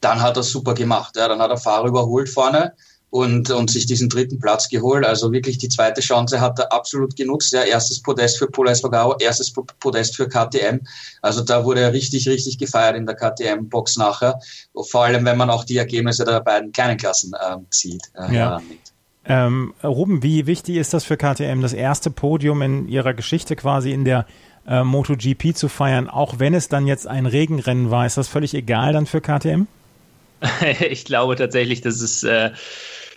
dann 0.00 0.20
hat 0.20 0.36
er 0.36 0.42
super 0.42 0.74
gemacht. 0.74 1.16
Ja, 1.16 1.28
dann 1.28 1.40
hat 1.40 1.50
er 1.50 1.56
Fahrer 1.56 1.88
überholt 1.88 2.28
vorne 2.28 2.74
und, 3.10 3.50
und 3.50 3.70
sich 3.70 3.86
diesen 3.86 4.08
dritten 4.08 4.38
Platz 4.38 4.68
geholt. 4.68 5.04
Also 5.04 5.32
wirklich 5.32 5.58
die 5.58 5.68
zweite 5.68 6.00
Chance 6.00 6.40
hat 6.40 6.58
er 6.58 6.72
absolut 6.72 7.16
genutzt. 7.16 7.52
Ja, 7.52 7.62
erstes 7.62 8.02
Podest 8.02 8.38
für 8.38 8.48
Pola 8.48 8.72
Espargaro, 8.72 9.16
erstes 9.18 9.52
Podest 9.80 10.16
für 10.16 10.28
KTM. 10.28 10.80
Also 11.22 11.42
da 11.42 11.64
wurde 11.64 11.80
er 11.80 11.92
richtig, 11.92 12.28
richtig 12.28 12.58
gefeiert 12.58 12.96
in 12.96 13.06
der 13.06 13.16
KTM-Box 13.16 13.96
nachher. 13.96 14.38
Vor 14.74 15.04
allem, 15.04 15.24
wenn 15.24 15.36
man 15.36 15.50
auch 15.50 15.64
die 15.64 15.78
Ergebnisse 15.78 16.24
der 16.24 16.40
beiden 16.40 16.72
kleinen 16.72 16.98
Klassen 16.98 17.32
ähm, 17.50 17.66
sieht. 17.70 18.02
Äh, 18.14 18.34
ja. 18.34 18.60
Ähm, 19.24 19.74
Ruben, 19.82 20.22
wie 20.22 20.46
wichtig 20.46 20.76
ist 20.76 20.94
das 20.94 21.04
für 21.04 21.16
KTM, 21.16 21.60
das 21.60 21.74
erste 21.74 22.10
Podium 22.10 22.62
in 22.62 22.88
ihrer 22.88 23.12
Geschichte 23.12 23.56
quasi 23.56 23.92
in 23.92 24.04
der 24.04 24.26
äh, 24.66 24.82
MotoGP 24.82 25.54
zu 25.54 25.68
feiern, 25.68 26.08
auch 26.08 26.38
wenn 26.38 26.54
es 26.54 26.68
dann 26.68 26.86
jetzt 26.86 27.06
ein 27.06 27.26
Regenrennen 27.26 27.90
war? 27.90 28.06
Ist 28.06 28.16
das 28.16 28.28
völlig 28.28 28.54
egal 28.54 28.92
dann 28.92 29.06
für 29.06 29.20
KTM? 29.20 29.66
ich 30.80 31.04
glaube 31.04 31.36
tatsächlich, 31.36 31.80
dass 31.80 32.00
es 32.00 32.22
äh, 32.22 32.50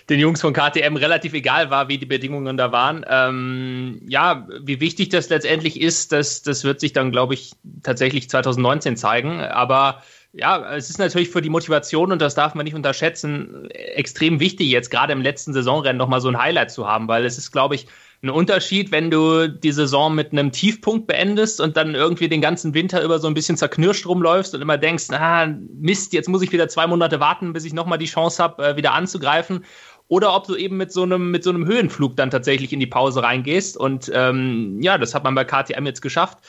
den 0.09 0.19
Jungs 0.19 0.41
von 0.41 0.53
KTM 0.53 0.95
relativ 0.95 1.33
egal 1.33 1.69
war, 1.69 1.87
wie 1.87 1.97
die 1.97 2.05
Bedingungen 2.05 2.57
da 2.57 2.71
waren. 2.71 3.05
Ähm, 3.07 4.01
ja, 4.07 4.47
wie 4.61 4.79
wichtig 4.79 5.09
das 5.09 5.29
letztendlich 5.29 5.79
ist, 5.79 6.11
das, 6.11 6.41
das 6.41 6.63
wird 6.63 6.79
sich 6.79 6.93
dann, 6.93 7.11
glaube 7.11 7.33
ich, 7.33 7.53
tatsächlich 7.83 8.29
2019 8.29 8.97
zeigen. 8.97 9.39
Aber 9.39 10.01
ja, 10.33 10.75
es 10.75 10.89
ist 10.89 10.97
natürlich 10.97 11.29
für 11.29 11.41
die 11.41 11.49
Motivation, 11.49 12.11
und 12.11 12.21
das 12.21 12.35
darf 12.35 12.55
man 12.55 12.63
nicht 12.63 12.75
unterschätzen, 12.75 13.69
extrem 13.71 14.39
wichtig, 14.39 14.69
jetzt 14.69 14.89
gerade 14.89 15.13
im 15.13 15.21
letzten 15.21 15.53
Saisonrennen 15.53 15.97
nochmal 15.97 16.21
so 16.21 16.29
ein 16.29 16.41
Highlight 16.41 16.71
zu 16.71 16.87
haben, 16.87 17.07
weil 17.07 17.25
es 17.25 17.37
ist, 17.37 17.51
glaube 17.51 17.75
ich, 17.75 17.87
ein 18.23 18.29
Unterschied, 18.29 18.91
wenn 18.91 19.09
du 19.09 19.47
die 19.47 19.71
Saison 19.71 20.13
mit 20.13 20.31
einem 20.31 20.51
Tiefpunkt 20.51 21.07
beendest 21.07 21.59
und 21.59 21.75
dann 21.75 21.95
irgendwie 21.95 22.29
den 22.29 22.41
ganzen 22.41 22.75
Winter 22.75 23.03
über 23.03 23.17
so 23.17 23.27
ein 23.27 23.33
bisschen 23.33 23.57
zerknirscht 23.57 24.05
rumläufst 24.05 24.53
und 24.53 24.61
immer 24.61 24.77
denkst, 24.77 25.09
ah, 25.09 25.47
Mist, 25.73 26.13
jetzt 26.13 26.29
muss 26.29 26.43
ich 26.43 26.51
wieder 26.51 26.67
zwei 26.67 26.85
Monate 26.85 27.19
warten, 27.19 27.51
bis 27.53 27.65
ich 27.65 27.73
nochmal 27.73 27.97
die 27.97 28.05
Chance 28.05 28.43
habe, 28.43 28.63
äh, 28.63 28.75
wieder 28.75 28.93
anzugreifen. 28.93 29.65
Oder 30.07 30.35
ob 30.35 30.45
du 30.45 30.55
eben 30.55 30.77
mit 30.77 30.91
so 30.91 31.03
einem, 31.03 31.31
mit 31.31 31.43
so 31.43 31.49
einem 31.49 31.65
Höhenflug 31.65 32.15
dann 32.15 32.29
tatsächlich 32.29 32.73
in 32.73 32.79
die 32.79 32.87
Pause 32.87 33.23
reingehst. 33.23 33.75
Und 33.75 34.11
ähm, 34.13 34.79
ja, 34.81 34.97
das 34.97 35.15
hat 35.15 35.23
man 35.23 35.33
bei 35.33 35.45
KTM 35.45 35.85
jetzt 35.85 36.01
geschafft. 36.01 36.39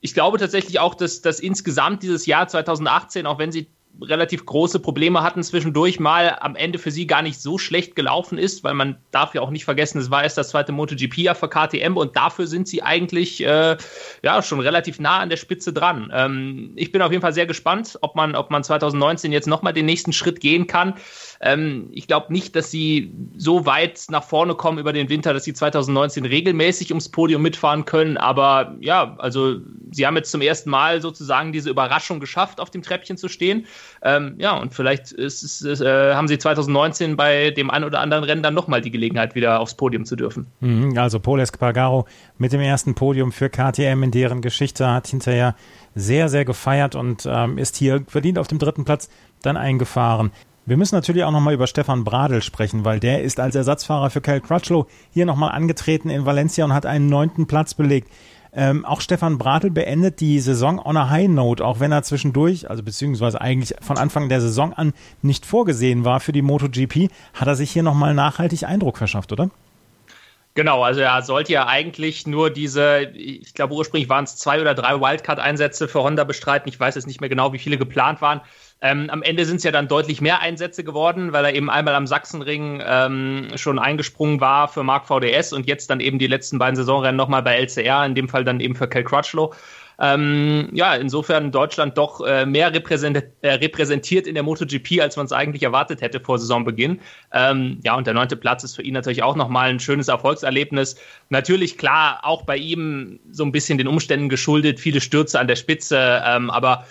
Ich 0.00 0.14
glaube 0.14 0.38
tatsächlich 0.38 0.78
auch, 0.78 0.94
dass, 0.94 1.20
dass 1.20 1.40
insgesamt 1.40 2.02
dieses 2.02 2.24
Jahr 2.26 2.48
2018, 2.48 3.26
auch 3.26 3.38
wenn 3.38 3.52
sie 3.52 3.68
relativ 4.00 4.44
große 4.46 4.80
Probleme 4.80 5.22
hatten 5.22 5.42
zwischendurch 5.42 6.00
mal 6.00 6.36
am 6.40 6.56
Ende 6.56 6.78
für 6.78 6.90
sie 6.90 7.06
gar 7.06 7.22
nicht 7.22 7.40
so 7.40 7.58
schlecht 7.58 7.94
gelaufen 7.94 8.38
ist, 8.38 8.64
weil 8.64 8.74
man 8.74 8.96
darf 9.10 9.34
ja 9.34 9.40
auch 9.42 9.50
nicht 9.50 9.64
vergessen, 9.64 9.98
es 9.98 10.10
war 10.10 10.22
erst 10.22 10.38
das 10.38 10.48
zweite 10.48 10.72
MotoGP-Jahr 10.72 11.34
für 11.34 11.48
KTM 11.48 11.96
und 11.96 12.16
dafür 12.16 12.46
sind 12.46 12.66
sie 12.66 12.82
eigentlich 12.82 13.44
äh, 13.44 13.76
ja 14.22 14.42
schon 14.42 14.60
relativ 14.60 14.98
nah 14.98 15.18
an 15.18 15.28
der 15.28 15.36
Spitze 15.36 15.72
dran. 15.72 16.10
Ähm, 16.14 16.72
ich 16.76 16.90
bin 16.90 17.02
auf 17.02 17.12
jeden 17.12 17.22
Fall 17.22 17.34
sehr 17.34 17.46
gespannt, 17.46 17.98
ob 18.00 18.16
man, 18.16 18.34
ob 18.34 18.50
man 18.50 18.64
2019 18.64 19.32
jetzt 19.32 19.46
nochmal 19.46 19.72
den 19.72 19.86
nächsten 19.86 20.12
Schritt 20.12 20.40
gehen 20.40 20.66
kann. 20.66 20.94
Ähm, 21.42 21.88
ich 21.90 22.06
glaube 22.06 22.32
nicht, 22.32 22.54
dass 22.54 22.70
sie 22.70 23.12
so 23.36 23.66
weit 23.66 24.04
nach 24.10 24.22
vorne 24.22 24.54
kommen 24.54 24.78
über 24.78 24.92
den 24.92 25.08
Winter, 25.08 25.34
dass 25.34 25.42
sie 25.42 25.52
2019 25.52 26.24
regelmäßig 26.24 26.90
ums 26.92 27.08
Podium 27.08 27.42
mitfahren 27.42 27.84
können, 27.84 28.16
aber 28.16 28.76
ja, 28.80 29.16
also 29.18 29.56
sie 29.90 30.06
haben 30.06 30.16
jetzt 30.16 30.30
zum 30.30 30.40
ersten 30.40 30.70
Mal 30.70 31.02
sozusagen 31.02 31.52
diese 31.52 31.68
Überraschung 31.68 32.20
geschafft, 32.20 32.60
auf 32.60 32.70
dem 32.70 32.82
Treppchen 32.82 33.16
zu 33.16 33.28
stehen. 33.28 33.66
Ähm, 34.02 34.36
ja, 34.38 34.56
und 34.56 34.72
vielleicht 34.72 35.10
ist, 35.10 35.42
ist, 35.42 35.80
äh, 35.80 36.14
haben 36.14 36.28
sie 36.28 36.38
2019 36.38 37.16
bei 37.16 37.50
dem 37.50 37.70
einen 37.70 37.84
oder 37.84 37.98
anderen 37.98 38.22
Rennen 38.22 38.44
dann 38.44 38.54
nochmal 38.54 38.80
die 38.80 38.92
Gelegenheit, 38.92 39.34
wieder 39.34 39.58
aufs 39.58 39.74
Podium 39.74 40.04
zu 40.04 40.14
dürfen. 40.14 40.46
Mhm, 40.60 40.96
also 40.96 41.18
Paul 41.18 41.40
Espargaro 41.40 42.06
mit 42.38 42.52
dem 42.52 42.60
ersten 42.60 42.94
Podium 42.94 43.32
für 43.32 43.50
KTM 43.50 44.04
in 44.04 44.12
deren 44.12 44.42
Geschichte 44.42 44.88
hat 44.88 45.08
hinterher 45.08 45.56
sehr, 45.96 46.28
sehr 46.28 46.44
gefeiert 46.44 46.94
und 46.94 47.26
ähm, 47.26 47.58
ist 47.58 47.76
hier 47.76 48.04
verdient 48.06 48.38
auf 48.38 48.46
dem 48.46 48.60
dritten 48.60 48.84
Platz 48.84 49.08
dann 49.42 49.56
eingefahren. 49.56 50.30
Wir 50.64 50.76
müssen 50.76 50.94
natürlich 50.94 51.24
auch 51.24 51.32
nochmal 51.32 51.54
über 51.54 51.66
Stefan 51.66 52.04
Bradl 52.04 52.40
sprechen, 52.40 52.84
weil 52.84 53.00
der 53.00 53.22
ist 53.22 53.40
als 53.40 53.56
Ersatzfahrer 53.56 54.10
für 54.10 54.20
Cal 54.20 54.40
Crutchlow 54.40 54.86
hier 55.10 55.26
nochmal 55.26 55.50
angetreten 55.50 56.08
in 56.08 56.24
Valencia 56.24 56.64
und 56.64 56.72
hat 56.72 56.86
einen 56.86 57.08
neunten 57.08 57.48
Platz 57.48 57.74
belegt. 57.74 58.08
Ähm, 58.54 58.84
auch 58.84 59.00
Stefan 59.00 59.38
Bradl 59.38 59.70
beendet 59.70 60.20
die 60.20 60.38
Saison 60.38 60.78
on 60.78 60.96
a 60.96 61.10
high 61.10 61.26
note, 61.26 61.64
auch 61.64 61.80
wenn 61.80 61.90
er 61.90 62.04
zwischendurch, 62.04 62.70
also 62.70 62.84
beziehungsweise 62.84 63.40
eigentlich 63.40 63.74
von 63.80 63.98
Anfang 63.98 64.28
der 64.28 64.40
Saison 64.40 64.72
an 64.72 64.92
nicht 65.20 65.46
vorgesehen 65.46 66.04
war 66.04 66.20
für 66.20 66.32
die 66.32 66.42
MotoGP, 66.42 67.10
hat 67.34 67.48
er 67.48 67.56
sich 67.56 67.72
hier 67.72 67.82
nochmal 67.82 68.14
nachhaltig 68.14 68.62
Eindruck 68.62 68.98
verschafft, 68.98 69.32
oder? 69.32 69.50
Genau, 70.54 70.84
also 70.84 71.00
er 71.00 71.22
sollte 71.22 71.54
ja 71.54 71.66
eigentlich 71.66 72.26
nur 72.26 72.50
diese, 72.50 73.04
ich 73.14 73.54
glaube 73.54 73.74
ursprünglich 73.74 74.10
waren 74.10 74.24
es 74.24 74.36
zwei 74.36 74.60
oder 74.60 74.74
drei 74.74 75.00
Wildcard-Einsätze 75.00 75.88
für 75.88 76.02
Honda 76.02 76.24
bestreiten. 76.24 76.68
Ich 76.68 76.78
weiß 76.78 76.94
jetzt 76.94 77.06
nicht 77.06 77.22
mehr 77.22 77.30
genau, 77.30 77.54
wie 77.54 77.58
viele 77.58 77.78
geplant 77.78 78.20
waren. 78.20 78.42
Ähm, 78.82 79.08
am 79.10 79.22
Ende 79.22 79.44
sind 79.44 79.56
es 79.56 79.62
ja 79.62 79.70
dann 79.70 79.86
deutlich 79.86 80.20
mehr 80.20 80.40
Einsätze 80.40 80.82
geworden, 80.82 81.32
weil 81.32 81.44
er 81.44 81.54
eben 81.54 81.70
einmal 81.70 81.94
am 81.94 82.08
Sachsenring 82.08 82.82
ähm, 82.84 83.46
schon 83.54 83.78
eingesprungen 83.78 84.40
war 84.40 84.66
für 84.66 84.82
Mark 84.82 85.06
VDS 85.06 85.52
und 85.52 85.68
jetzt 85.68 85.88
dann 85.88 86.00
eben 86.00 86.18
die 86.18 86.26
letzten 86.26 86.58
beiden 86.58 86.74
Saisonrennen 86.74 87.16
nochmal 87.16 87.42
bei 87.42 87.56
LCR, 87.56 88.04
in 88.04 88.16
dem 88.16 88.28
Fall 88.28 88.44
dann 88.44 88.58
eben 88.58 88.74
für 88.74 88.88
Cal 88.88 89.04
Crutchlow. 89.04 89.54
Ähm, 90.00 90.70
ja, 90.72 90.96
insofern 90.96 91.52
Deutschland 91.52 91.96
doch 91.96 92.26
äh, 92.26 92.44
mehr 92.44 92.74
repräsentiert, 92.74 93.30
äh, 93.42 93.52
repräsentiert 93.52 94.26
in 94.26 94.34
der 94.34 94.42
MotoGP, 94.42 95.00
als 95.00 95.16
man 95.16 95.26
es 95.26 95.32
eigentlich 95.32 95.62
erwartet 95.62 96.00
hätte 96.00 96.18
vor 96.18 96.40
Saisonbeginn. 96.40 97.00
Ähm, 97.32 97.78
ja, 97.84 97.94
und 97.94 98.08
der 98.08 98.14
neunte 98.14 98.36
Platz 98.36 98.64
ist 98.64 98.74
für 98.74 98.82
ihn 98.82 98.94
natürlich 98.94 99.22
auch 99.22 99.36
nochmal 99.36 99.70
ein 99.70 99.78
schönes 99.78 100.08
Erfolgserlebnis. 100.08 100.96
Natürlich, 101.28 101.78
klar, 101.78 102.18
auch 102.24 102.42
bei 102.42 102.56
ihm 102.56 103.20
so 103.30 103.44
ein 103.44 103.52
bisschen 103.52 103.78
den 103.78 103.86
Umständen 103.86 104.28
geschuldet, 104.28 104.80
viele 104.80 105.00
Stürze 105.00 105.38
an 105.38 105.46
der 105.46 105.56
Spitze, 105.56 106.20
ähm, 106.26 106.50
aber 106.50 106.84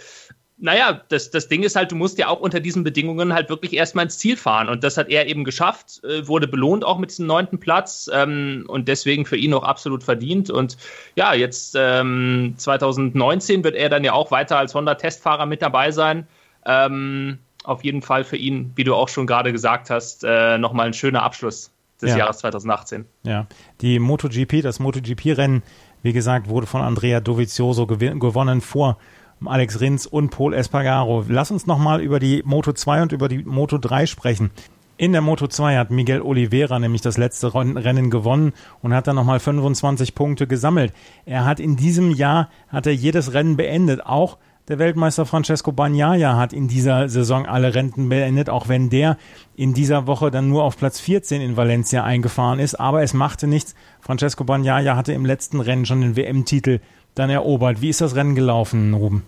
naja, 0.61 1.01
das, 1.09 1.31
das 1.31 1.47
Ding 1.47 1.63
ist 1.63 1.75
halt, 1.75 1.91
du 1.91 1.95
musst 1.95 2.19
ja 2.19 2.27
auch 2.27 2.39
unter 2.39 2.59
diesen 2.59 2.83
Bedingungen 2.83 3.33
halt 3.33 3.49
wirklich 3.49 3.73
erstmal 3.73 4.05
ins 4.05 4.19
Ziel 4.19 4.37
fahren. 4.37 4.69
Und 4.69 4.83
das 4.83 4.95
hat 4.95 5.09
er 5.09 5.27
eben 5.27 5.43
geschafft, 5.43 6.03
äh, 6.03 6.27
wurde 6.27 6.47
belohnt 6.47 6.85
auch 6.85 6.99
mit 6.99 7.09
diesem 7.09 7.25
neunten 7.25 7.59
Platz 7.59 8.09
ähm, 8.13 8.65
und 8.67 8.87
deswegen 8.87 9.25
für 9.25 9.37
ihn 9.37 9.53
auch 9.55 9.63
absolut 9.63 10.03
verdient. 10.03 10.51
Und 10.51 10.77
ja, 11.15 11.33
jetzt 11.33 11.75
ähm, 11.77 12.53
2019 12.57 13.63
wird 13.63 13.75
er 13.75 13.89
dann 13.89 14.03
ja 14.03 14.13
auch 14.13 14.29
weiter 14.29 14.57
als 14.57 14.75
Honda-Testfahrer 14.75 15.47
mit 15.47 15.63
dabei 15.63 15.91
sein. 15.91 16.27
Ähm, 16.65 17.39
auf 17.63 17.83
jeden 17.83 18.03
Fall 18.03 18.23
für 18.23 18.37
ihn, 18.37 18.71
wie 18.75 18.83
du 18.83 18.93
auch 18.93 19.09
schon 19.09 19.25
gerade 19.25 19.51
gesagt 19.51 19.89
hast, 19.89 20.23
äh, 20.23 20.59
nochmal 20.59 20.87
ein 20.87 20.93
schöner 20.93 21.23
Abschluss 21.23 21.71
des 22.01 22.11
ja. 22.11 22.17
Jahres 22.17 22.37
2018. 22.39 23.05
Ja, 23.23 23.47
die 23.81 23.99
MotoGP, 23.99 24.61
das 24.61 24.79
MotoGP-Rennen, 24.79 25.63
wie 26.03 26.13
gesagt, 26.13 26.49
wurde 26.49 26.67
von 26.67 26.81
Andrea 26.81 27.19
Dovizioso 27.19 27.87
gewonnen 27.87 28.61
vor 28.61 28.97
Alex 29.45 29.79
Rins 29.81 30.05
und 30.05 30.29
Paul 30.29 30.53
Espargaro. 30.53 31.25
Lass 31.27 31.51
uns 31.51 31.65
nochmal 31.65 32.01
über 32.01 32.19
die 32.19 32.43
Moto 32.45 32.73
2 32.73 33.01
und 33.01 33.11
über 33.11 33.27
die 33.27 33.43
Moto 33.43 33.77
3 33.77 34.05
sprechen. 34.05 34.51
In 34.97 35.13
der 35.13 35.21
Moto 35.21 35.47
2 35.47 35.77
hat 35.77 35.89
Miguel 35.89 36.21
Oliveira 36.21 36.77
nämlich 36.77 37.01
das 37.01 37.17
letzte 37.17 37.55
Rennen 37.55 38.11
gewonnen 38.11 38.53
und 38.81 38.93
hat 38.93 39.07
dann 39.07 39.15
nochmal 39.15 39.39
25 39.39 40.13
Punkte 40.13 40.45
gesammelt. 40.45 40.93
Er 41.25 41.43
hat 41.43 41.59
in 41.59 41.75
diesem 41.75 42.11
Jahr, 42.11 42.49
hat 42.67 42.85
er 42.85 42.93
jedes 42.93 43.33
Rennen 43.33 43.57
beendet. 43.57 44.05
Auch 44.05 44.37
der 44.67 44.77
Weltmeister 44.77 45.25
Francesco 45.25 45.71
Bagnaia 45.71 46.37
hat 46.37 46.53
in 46.53 46.67
dieser 46.67 47.09
Saison 47.09 47.47
alle 47.47 47.73
Rennen 47.73 48.09
beendet, 48.09 48.47
auch 48.47 48.69
wenn 48.69 48.91
der 48.91 49.17
in 49.55 49.73
dieser 49.73 50.05
Woche 50.05 50.29
dann 50.29 50.49
nur 50.49 50.63
auf 50.63 50.77
Platz 50.77 50.99
14 50.99 51.41
in 51.41 51.57
Valencia 51.57 52.03
eingefahren 52.03 52.59
ist. 52.59 52.79
Aber 52.79 53.01
es 53.01 53.15
machte 53.15 53.47
nichts. 53.47 53.73
Francesco 54.01 54.43
Bagnaia 54.43 54.95
hatte 54.95 55.13
im 55.13 55.25
letzten 55.25 55.61
Rennen 55.61 55.87
schon 55.87 56.01
den 56.01 56.15
WM-Titel 56.15 56.79
dann 57.15 57.29
erobert. 57.29 57.81
Wie 57.81 57.89
ist 57.89 58.01
das 58.01 58.15
Rennen 58.15 58.35
gelaufen, 58.35 58.93
Ruben? 58.93 59.23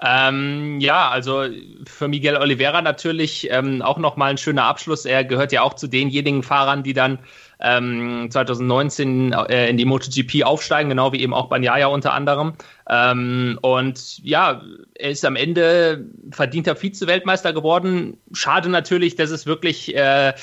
Ähm, 0.00 0.80
ja, 0.80 1.08
also 1.08 1.46
für 1.86 2.08
Miguel 2.08 2.36
Oliveira 2.36 2.82
natürlich 2.82 3.48
ähm, 3.50 3.80
auch 3.80 3.96
nochmal 3.96 4.30
ein 4.30 4.38
schöner 4.38 4.64
Abschluss. 4.64 5.04
Er 5.06 5.24
gehört 5.24 5.52
ja 5.52 5.62
auch 5.62 5.74
zu 5.74 5.86
denjenigen 5.86 6.42
Fahrern, 6.42 6.82
die 6.82 6.92
dann 6.92 7.18
ähm, 7.60 8.28
2019 8.30 9.32
äh, 9.32 9.70
in 9.70 9.76
die 9.76 9.84
MotoGP 9.84 10.44
aufsteigen, 10.44 10.90
genau 10.90 11.12
wie 11.12 11.20
eben 11.20 11.32
auch 11.32 11.48
Banyaya 11.48 11.86
unter 11.86 12.12
anderem. 12.12 12.54
Ähm, 12.88 13.58
und 13.62 14.18
ja, 14.18 14.62
er 14.94 15.10
ist 15.10 15.24
am 15.24 15.36
Ende 15.36 16.04
verdienter 16.32 16.76
Vize-Weltmeister 16.76 17.52
geworden. 17.52 18.18
Schade 18.32 18.68
natürlich, 18.68 19.16
dass 19.16 19.30
es 19.30 19.46
wirklich 19.46 19.94
äh, 19.96 20.34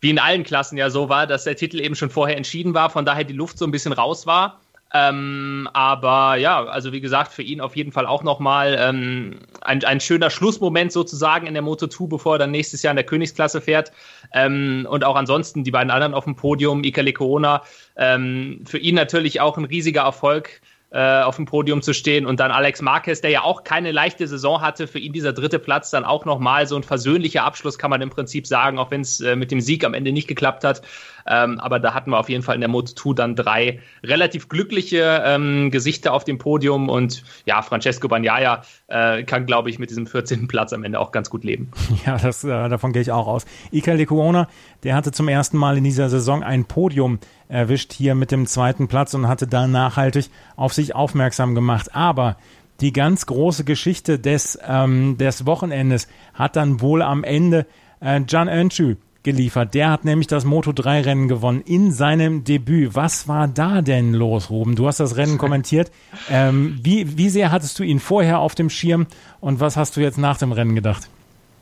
wie 0.00 0.10
in 0.10 0.18
allen 0.18 0.44
Klassen 0.44 0.76
ja 0.76 0.90
so 0.90 1.08
war, 1.08 1.26
dass 1.26 1.44
der 1.44 1.56
Titel 1.56 1.80
eben 1.80 1.94
schon 1.94 2.10
vorher 2.10 2.36
entschieden 2.36 2.74
war, 2.74 2.90
von 2.90 3.06
daher 3.06 3.24
die 3.24 3.32
Luft 3.32 3.58
so 3.58 3.64
ein 3.64 3.70
bisschen 3.70 3.94
raus 3.94 4.26
war. 4.26 4.60
Ähm, 4.96 5.68
aber 5.72 6.36
ja, 6.36 6.64
also 6.66 6.92
wie 6.92 7.00
gesagt, 7.00 7.32
für 7.32 7.42
ihn 7.42 7.60
auf 7.60 7.74
jeden 7.74 7.90
Fall 7.90 8.06
auch 8.06 8.22
nochmal 8.22 8.76
ähm, 8.78 9.40
ein, 9.60 9.82
ein 9.82 9.98
schöner 10.00 10.30
Schlussmoment 10.30 10.92
sozusagen 10.92 11.48
in 11.48 11.54
der 11.54 11.64
Moto 11.64 11.88
2, 11.88 12.06
bevor 12.06 12.36
er 12.36 12.38
dann 12.38 12.52
nächstes 12.52 12.82
Jahr 12.84 12.92
in 12.92 12.96
der 12.96 13.04
Königsklasse 13.04 13.60
fährt. 13.60 13.90
Ähm, 14.32 14.86
und 14.88 15.02
auch 15.02 15.16
ansonsten 15.16 15.64
die 15.64 15.72
beiden 15.72 15.90
anderen 15.90 16.14
auf 16.14 16.24
dem 16.24 16.36
Podium, 16.36 16.84
Ikele 16.84 17.12
Corona, 17.12 17.62
ähm, 17.96 18.62
für 18.66 18.78
ihn 18.78 18.94
natürlich 18.94 19.40
auch 19.40 19.58
ein 19.58 19.64
riesiger 19.64 20.02
Erfolg 20.02 20.60
äh, 20.94 21.22
auf 21.22 21.34
dem 21.36 21.44
Podium 21.44 21.82
zu 21.82 21.92
stehen. 21.92 22.24
Und 22.24 22.38
dann 22.38 22.52
Alex 22.52 22.80
Marquez, 22.80 23.20
der 23.20 23.30
ja 23.30 23.42
auch 23.42 23.64
keine 23.64 23.90
leichte 23.90 24.28
Saison 24.28 24.60
hatte, 24.60 24.86
für 24.86 25.00
ihn 25.00 25.12
dieser 25.12 25.32
dritte 25.32 25.58
Platz 25.58 25.90
dann 25.90 26.04
auch 26.04 26.24
nochmal 26.24 26.68
so 26.68 26.76
ein 26.76 26.84
versöhnlicher 26.84 27.42
Abschluss, 27.42 27.78
kann 27.78 27.90
man 27.90 28.00
im 28.00 28.10
Prinzip 28.10 28.46
sagen, 28.46 28.78
auch 28.78 28.92
wenn 28.92 29.00
es 29.00 29.20
äh, 29.20 29.34
mit 29.34 29.50
dem 29.50 29.60
Sieg 29.60 29.84
am 29.84 29.92
Ende 29.92 30.12
nicht 30.12 30.28
geklappt 30.28 30.62
hat. 30.62 30.82
Ähm, 31.26 31.58
aber 31.60 31.78
da 31.78 31.94
hatten 31.94 32.10
wir 32.10 32.18
auf 32.18 32.28
jeden 32.28 32.42
Fall 32.42 32.54
in 32.54 32.60
der 32.60 32.70
Moto2 32.70 33.14
dann 33.14 33.36
drei 33.36 33.80
relativ 34.02 34.48
glückliche 34.48 35.22
ähm, 35.24 35.70
Gesichter 35.70 36.12
auf 36.12 36.24
dem 36.24 36.38
Podium. 36.38 36.88
Und 36.88 37.24
ja, 37.46 37.62
Francesco 37.62 38.08
Bagnaia 38.08 38.62
äh, 38.88 39.22
kann, 39.24 39.46
glaube 39.46 39.70
ich, 39.70 39.78
mit 39.78 39.90
diesem 39.90 40.06
14. 40.06 40.48
Platz 40.48 40.72
am 40.72 40.84
Ende 40.84 41.00
auch 41.00 41.12
ganz 41.12 41.30
gut 41.30 41.44
leben. 41.44 41.70
Ja, 42.06 42.18
das, 42.18 42.44
äh, 42.44 42.68
davon 42.68 42.92
gehe 42.92 43.00
ich 43.00 43.12
auch 43.12 43.26
aus. 43.26 43.46
Iker 43.70 43.94
Lecuona, 43.94 44.48
der 44.82 44.94
hatte 44.94 45.12
zum 45.12 45.28
ersten 45.28 45.56
Mal 45.56 45.78
in 45.78 45.84
dieser 45.84 46.10
Saison 46.10 46.42
ein 46.42 46.66
Podium 46.66 47.18
erwischt 47.48 47.92
hier 47.92 48.14
mit 48.14 48.30
dem 48.30 48.46
zweiten 48.46 48.88
Platz 48.88 49.14
und 49.14 49.28
hatte 49.28 49.46
da 49.46 49.66
nachhaltig 49.66 50.28
auf 50.56 50.74
sich 50.74 50.94
aufmerksam 50.94 51.54
gemacht. 51.54 51.94
Aber 51.94 52.36
die 52.80 52.92
ganz 52.92 53.26
große 53.26 53.64
Geschichte 53.64 54.18
des, 54.18 54.58
ähm, 54.66 55.16
des 55.16 55.46
Wochenendes 55.46 56.08
hat 56.34 56.56
dann 56.56 56.80
wohl 56.80 57.00
am 57.00 57.24
Ende 57.24 57.66
äh, 58.00 58.20
Can 58.20 58.48
Önçü 58.48 58.96
geliefert. 59.24 59.74
Der 59.74 59.90
hat 59.90 60.04
nämlich 60.04 60.28
das 60.28 60.44
Moto 60.44 60.72
3 60.72 61.00
Rennen 61.00 61.28
gewonnen 61.28 61.62
in 61.62 61.90
seinem 61.90 62.44
Debüt. 62.44 62.94
Was 62.94 63.26
war 63.26 63.48
da 63.48 63.82
denn 63.82 64.14
los, 64.14 64.50
Ruben? 64.50 64.76
Du 64.76 64.86
hast 64.86 65.00
das 65.00 65.16
Rennen 65.16 65.38
kommentiert. 65.38 65.90
Ähm, 66.30 66.78
wie, 66.82 67.18
wie 67.18 67.30
sehr 67.30 67.50
hattest 67.50 67.78
du 67.78 67.82
ihn 67.82 67.98
vorher 67.98 68.38
auf 68.38 68.54
dem 68.54 68.70
Schirm 68.70 69.06
und 69.40 69.58
was 69.58 69.76
hast 69.76 69.96
du 69.96 70.00
jetzt 70.00 70.18
nach 70.18 70.38
dem 70.38 70.52
Rennen 70.52 70.74
gedacht? 70.76 71.08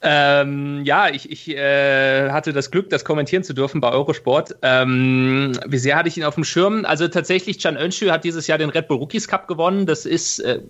Ähm, 0.04 0.84
ja, 0.84 1.08
ich, 1.08 1.30
ich 1.30 1.48
äh, 1.48 2.30
hatte 2.30 2.52
das 2.52 2.72
Glück, 2.72 2.90
das 2.90 3.04
kommentieren 3.04 3.44
zu 3.44 3.54
dürfen 3.54 3.80
bei 3.80 3.92
Eurosport. 3.92 4.56
Ähm, 4.62 5.52
wie 5.66 5.78
sehr 5.78 5.96
hatte 5.96 6.08
ich 6.08 6.16
ihn 6.16 6.24
auf 6.24 6.34
dem 6.34 6.42
Schirm? 6.42 6.84
Also 6.84 7.06
tatsächlich, 7.06 7.60
Can 7.60 7.76
Önschü 7.76 8.10
hat 8.10 8.24
dieses 8.24 8.48
Jahr 8.48 8.58
den 8.58 8.70
Red 8.70 8.88
Bull 8.88 8.96
Rookies 8.98 9.28
Cup 9.28 9.46
gewonnen. 9.46 9.86
Das 9.86 10.04
ist 10.04 10.40
äh, 10.40 10.60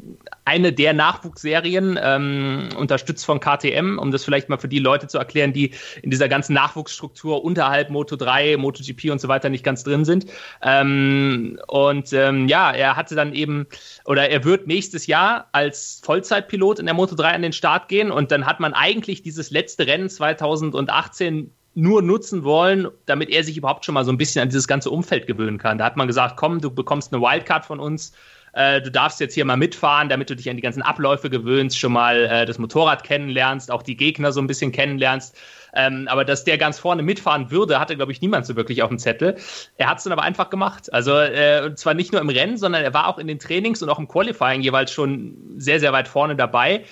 eine 0.44 0.74
der 0.74 0.92
Nachwuchsserien, 0.92 1.98
ähm, 2.02 2.68
unterstützt 2.76 3.24
von 3.24 3.40
KTM, 3.40 3.98
um 3.98 4.10
das 4.10 4.22
vielleicht 4.22 4.50
mal 4.50 4.58
für 4.58 4.68
die 4.68 4.80
Leute 4.80 5.06
zu 5.06 5.16
erklären, 5.16 5.54
die 5.54 5.72
in 6.02 6.10
dieser 6.10 6.28
ganzen 6.28 6.52
Nachwuchsstruktur 6.52 7.42
unterhalb 7.42 7.88
Moto 7.88 8.16
3, 8.16 8.58
MotoGP 8.58 9.10
und 9.10 9.20
so 9.20 9.28
weiter 9.28 9.48
nicht 9.48 9.64
ganz 9.64 9.82
drin 9.82 10.04
sind. 10.04 10.26
Ähm, 10.62 11.58
und 11.68 12.12
ähm, 12.12 12.48
ja, 12.48 12.70
er 12.70 12.96
hatte 12.96 13.14
dann 13.14 13.32
eben, 13.32 13.66
oder 14.04 14.28
er 14.28 14.44
wird 14.44 14.66
nächstes 14.66 15.06
Jahr 15.06 15.48
als 15.52 16.02
Vollzeitpilot 16.04 16.80
in 16.80 16.84
der 16.84 16.94
Moto 16.94 17.14
3 17.14 17.30
an 17.30 17.42
den 17.42 17.54
Start 17.54 17.88
gehen 17.88 18.10
und 18.10 18.30
dann 18.30 18.44
hat 18.44 18.60
man 18.60 18.74
eigentlich 18.74 19.21
dieses 19.22 19.50
letzte 19.50 19.86
Rennen 19.86 20.08
2018 20.08 21.52
nur 21.74 22.02
nutzen 22.02 22.44
wollen, 22.44 22.88
damit 23.06 23.30
er 23.30 23.44
sich 23.44 23.56
überhaupt 23.56 23.84
schon 23.84 23.94
mal 23.94 24.04
so 24.04 24.12
ein 24.12 24.18
bisschen 24.18 24.42
an 24.42 24.48
dieses 24.48 24.68
ganze 24.68 24.90
Umfeld 24.90 25.26
gewöhnen 25.26 25.58
kann. 25.58 25.78
Da 25.78 25.84
hat 25.84 25.96
man 25.96 26.06
gesagt, 26.06 26.36
komm, 26.36 26.60
du 26.60 26.70
bekommst 26.70 27.12
eine 27.12 27.22
Wildcard 27.22 27.64
von 27.64 27.80
uns, 27.80 28.12
äh, 28.52 28.82
du 28.82 28.90
darfst 28.90 29.20
jetzt 29.20 29.34
hier 29.34 29.44
mal 29.44 29.56
mitfahren, 29.56 30.08
damit 30.08 30.28
du 30.28 30.36
dich 30.36 30.48
an 30.50 30.56
die 30.56 30.62
ganzen 30.62 30.82
Abläufe 30.82 31.30
gewöhnst, 31.30 31.78
schon 31.78 31.92
mal 31.92 32.24
äh, 32.24 32.46
das 32.46 32.58
Motorrad 32.58 33.04
kennenlernst, 33.04 33.70
auch 33.70 33.82
die 33.82 33.96
Gegner 33.96 34.32
so 34.32 34.40
ein 34.40 34.46
bisschen 34.46 34.72
kennenlernst. 34.72 35.36
Ähm, 35.74 36.06
aber 36.08 36.26
dass 36.26 36.44
der 36.44 36.58
ganz 36.58 36.78
vorne 36.78 37.02
mitfahren 37.02 37.50
würde, 37.50 37.80
hatte, 37.80 37.96
glaube 37.96 38.12
ich, 38.12 38.20
niemand 38.20 38.44
so 38.44 38.56
wirklich 38.56 38.82
auf 38.82 38.90
dem 38.90 38.98
Zettel. 38.98 39.36
Er 39.78 39.88
hat 39.88 39.98
es 39.98 40.04
dann 40.04 40.12
aber 40.12 40.22
einfach 40.22 40.50
gemacht. 40.50 40.92
Also 40.92 41.18
äh, 41.18 41.74
zwar 41.76 41.94
nicht 41.94 42.12
nur 42.12 42.20
im 42.20 42.28
Rennen, 42.28 42.58
sondern 42.58 42.84
er 42.84 42.92
war 42.92 43.08
auch 43.08 43.18
in 43.18 43.26
den 43.26 43.38
Trainings 43.38 43.82
und 43.82 43.88
auch 43.88 43.98
im 43.98 44.06
Qualifying 44.06 44.60
jeweils 44.60 44.92
schon 44.92 45.54
sehr, 45.56 45.80
sehr 45.80 45.94
weit 45.94 46.08
vorne 46.08 46.36
dabei 46.36 46.84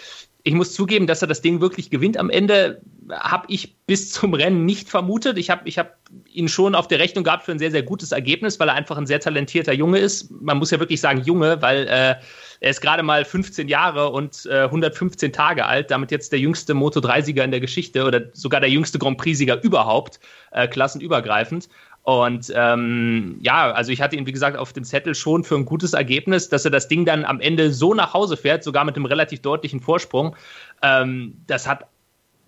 ich 0.42 0.54
muss 0.54 0.72
zugeben, 0.72 1.06
dass 1.06 1.22
er 1.22 1.28
das 1.28 1.42
Ding 1.42 1.60
wirklich 1.60 1.90
gewinnt 1.90 2.16
am 2.16 2.30
Ende, 2.30 2.80
habe 3.10 3.46
ich 3.48 3.76
bis 3.86 4.12
zum 4.12 4.34
Rennen 4.34 4.64
nicht 4.64 4.88
vermutet. 4.88 5.36
Ich 5.38 5.50
habe 5.50 5.68
ich 5.68 5.78
hab 5.78 5.96
ihn 6.26 6.48
schon 6.48 6.74
auf 6.74 6.88
der 6.88 6.98
Rechnung 6.98 7.24
gehabt 7.24 7.44
für 7.44 7.52
ein 7.52 7.58
sehr, 7.58 7.70
sehr 7.70 7.82
gutes 7.82 8.12
Ergebnis, 8.12 8.58
weil 8.60 8.68
er 8.68 8.74
einfach 8.74 8.96
ein 8.96 9.06
sehr 9.06 9.20
talentierter 9.20 9.72
Junge 9.72 9.98
ist. 9.98 10.30
Man 10.30 10.58
muss 10.58 10.70
ja 10.70 10.78
wirklich 10.78 11.00
sagen 11.00 11.22
Junge, 11.22 11.60
weil 11.60 11.86
äh, 11.88 12.14
er 12.60 12.70
ist 12.70 12.80
gerade 12.80 13.02
mal 13.02 13.24
15 13.24 13.68
Jahre 13.68 14.10
und 14.10 14.46
äh, 14.46 14.64
115 14.64 15.32
Tage 15.32 15.66
alt, 15.66 15.90
damit 15.90 16.10
jetzt 16.10 16.32
der 16.32 16.38
jüngste 16.38 16.74
Moto3-Sieger 16.74 17.42
in 17.42 17.50
der 17.50 17.60
Geschichte 17.60 18.04
oder 18.04 18.22
sogar 18.32 18.60
der 18.60 18.70
jüngste 18.70 18.98
Grand 18.98 19.18
Prix-Sieger 19.18 19.62
überhaupt, 19.62 20.20
äh, 20.52 20.68
klassenübergreifend. 20.68 21.68
Und 22.02 22.50
ähm, 22.54 23.38
ja, 23.42 23.72
also 23.72 23.92
ich 23.92 24.00
hatte 24.00 24.16
ihn, 24.16 24.26
wie 24.26 24.32
gesagt, 24.32 24.56
auf 24.56 24.72
dem 24.72 24.84
Zettel 24.84 25.14
schon 25.14 25.44
für 25.44 25.56
ein 25.56 25.66
gutes 25.66 25.92
Ergebnis, 25.92 26.48
dass 26.48 26.64
er 26.64 26.70
das 26.70 26.88
Ding 26.88 27.04
dann 27.04 27.24
am 27.24 27.40
Ende 27.40 27.72
so 27.72 27.94
nach 27.94 28.14
Hause 28.14 28.36
fährt, 28.36 28.64
sogar 28.64 28.84
mit 28.84 28.96
einem 28.96 29.04
relativ 29.04 29.42
deutlichen 29.42 29.80
Vorsprung. 29.80 30.34
Ähm, 30.82 31.34
das 31.46 31.68
hat 31.68 31.86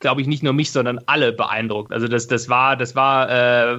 glaube 0.03 0.21
ich, 0.21 0.27
nicht 0.27 0.43
nur 0.43 0.53
mich, 0.53 0.71
sondern 0.71 1.01
alle 1.07 1.33
beeindruckt. 1.33 1.93
Also 1.93 2.07
das, 2.07 2.27
das 2.27 2.51
war, 2.51 2.77
das 2.77 2.95
war 2.95 3.31
äh, 3.31 3.79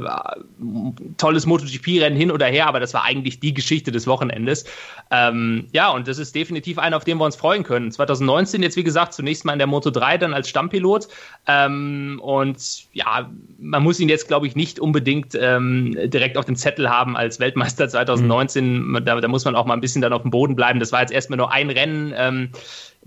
tolles 1.18 1.46
MotoGP-Rennen 1.46 2.18
hin 2.18 2.32
oder 2.32 2.48
her, 2.48 2.66
aber 2.66 2.80
das 2.80 2.96
war 2.96 3.04
eigentlich 3.04 3.40
die 3.40 3.54
Geschichte 3.54 3.92
des 3.92 4.08
Wochenendes. 4.08 4.66
Ähm, 5.12 5.68
ja, 5.74 5.90
und 5.90 6.08
das 6.08 6.18
ist 6.18 6.34
definitiv 6.34 6.80
einer, 6.80 6.98
auf 6.98 7.04
den 7.04 7.20
wir 7.20 7.26
uns 7.26 7.36
freuen 7.36 7.64
können. 7.64 7.92
2019 7.92 8.64
jetzt, 8.64 8.78
wie 8.78 8.84
gesagt, 8.84 9.14
zunächst 9.14 9.46
mal 9.46 9.54
in 9.54 9.60
der 9.60 9.68
Moto 9.68 9.92
3, 9.92 10.18
dann 10.18 10.34
als 10.34 10.50
Stammpilot. 10.50 11.08
Ähm, 11.46 12.20
und 12.24 12.86
ja, 12.94 13.30
man 13.60 13.84
muss 13.84 14.00
ihn 14.00 14.10
jetzt, 14.10 14.28
glaube 14.28 14.48
ich, 14.48 14.56
nicht 14.56 14.80
unbedingt 14.80 15.38
ähm, 15.40 15.96
direkt 16.06 16.38
auf 16.38 16.46
dem 16.46 16.56
Zettel 16.56 16.90
haben 16.90 17.16
als 17.16 17.40
Weltmeister 17.40 17.88
2019. 17.88 18.82
Mhm. 18.82 19.06
Da, 19.06 19.20
da, 19.20 19.28
muss 19.28 19.46
man 19.46 19.56
auch 19.56 19.66
mal 19.66 19.74
ein 19.76 19.82
bisschen 19.82 20.02
dann 20.02 20.14
auf 20.14 20.22
dem 20.22 20.32
Boden 20.32 20.56
bleiben. 20.56 20.80
Das 20.80 20.92
war 20.92 21.02
jetzt 21.02 21.12
erstmal 21.12 21.38
nur 21.38 21.52
ein 21.52 21.70
Rennen. 21.70 22.52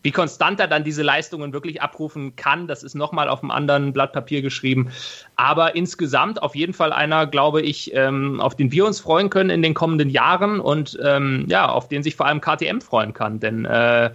Wie 0.07 0.13
konstant 0.13 0.61
er 0.61 0.69
dann 0.69 0.85
diese 0.85 1.03
Leistungen 1.03 1.53
wirklich 1.53 1.83
abrufen 1.83 2.37
kann, 2.37 2.69
das 2.69 2.85
ist 2.85 2.95
nochmal 2.95 3.29
auf 3.29 3.43
einem 3.43 3.51
anderen 3.51 3.93
Blatt 3.93 4.13
Papier 4.13 4.41
geschrieben. 4.41 4.93
Aber 5.35 5.75
insgesamt 5.75 6.41
auf 6.41 6.55
jeden 6.55 6.75
Fall 6.75 6.93
einer, 6.93 7.27
glaube 7.27 7.61
ich, 7.61 7.93
ähm, 7.93 8.41
auf 8.41 8.55
den 8.55 8.71
wir 8.71 8.87
uns 8.87 9.01
freuen 9.01 9.31
können 9.31 9.51
in 9.51 9.63
den 9.63 9.75
kommenden 9.75 10.09
Jahren 10.09 10.61
und 10.61 10.97
ähm, 11.05 11.47
ja, 11.49 11.69
auf 11.69 11.89
den 11.89 12.05
sich 12.05 12.15
vor 12.15 12.27
allem 12.27 12.41
KTM 12.41 12.81
freuen 12.83 13.15
kann. 13.15 13.41
Denn 13.41 13.65
äh, 13.65 14.11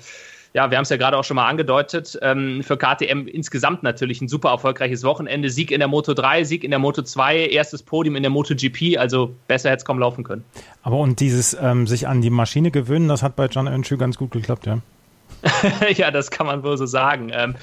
ja, 0.54 0.72
wir 0.72 0.78
haben 0.78 0.84
es 0.84 0.90
ja 0.90 0.96
gerade 0.96 1.18
auch 1.18 1.26
schon 1.26 1.36
mal 1.36 1.50
angedeutet, 1.50 2.18
ähm, 2.22 2.64
für 2.64 2.78
KTM 2.78 3.28
insgesamt 3.28 3.84
natürlich 3.84 4.22
ein 4.22 4.30
super 4.30 4.52
erfolgreiches 4.52 5.04
Wochenende. 5.04 5.50
Sieg 5.50 5.72
in 5.72 5.80
der 5.80 5.90
Moto 5.90 6.14
3, 6.14 6.46
Sieg 6.46 6.64
in 6.64 6.72
der 6.72 6.80
Moto 6.80 7.02
2, 7.02 7.48
erstes 7.48 7.84
Podium 7.84 8.16
in 8.16 8.24
der 8.24 8.30
Moto 8.30 8.56
GP, 8.56 8.98
also 8.98 9.36
besser 9.50 9.72
hätte 9.72 9.80
es 9.80 9.86
kaum 9.86 10.00
laufen 10.00 10.24
können. 10.24 10.46
Aber 10.84 11.00
und 11.00 11.20
dieses 11.20 11.54
ähm, 11.62 11.86
sich 11.86 12.08
an 12.08 12.22
die 12.22 12.30
Maschine 12.30 12.72
gewöhnen, 12.72 13.10
das 13.10 13.24
hat 13.24 13.36
bei 13.36 13.48
John 13.48 13.68
Earnshaw 13.68 13.98
ganz 13.98 14.18
gut 14.18 14.32
geklappt, 14.32 14.66
ja. 14.68 14.80
ja, 15.96 16.12
das 16.12 16.32
kann 16.32 16.48
man 16.48 16.64
wohl 16.64 16.78
so 16.78 16.86
sagen. 16.86 17.32
Ähm, 17.34 17.56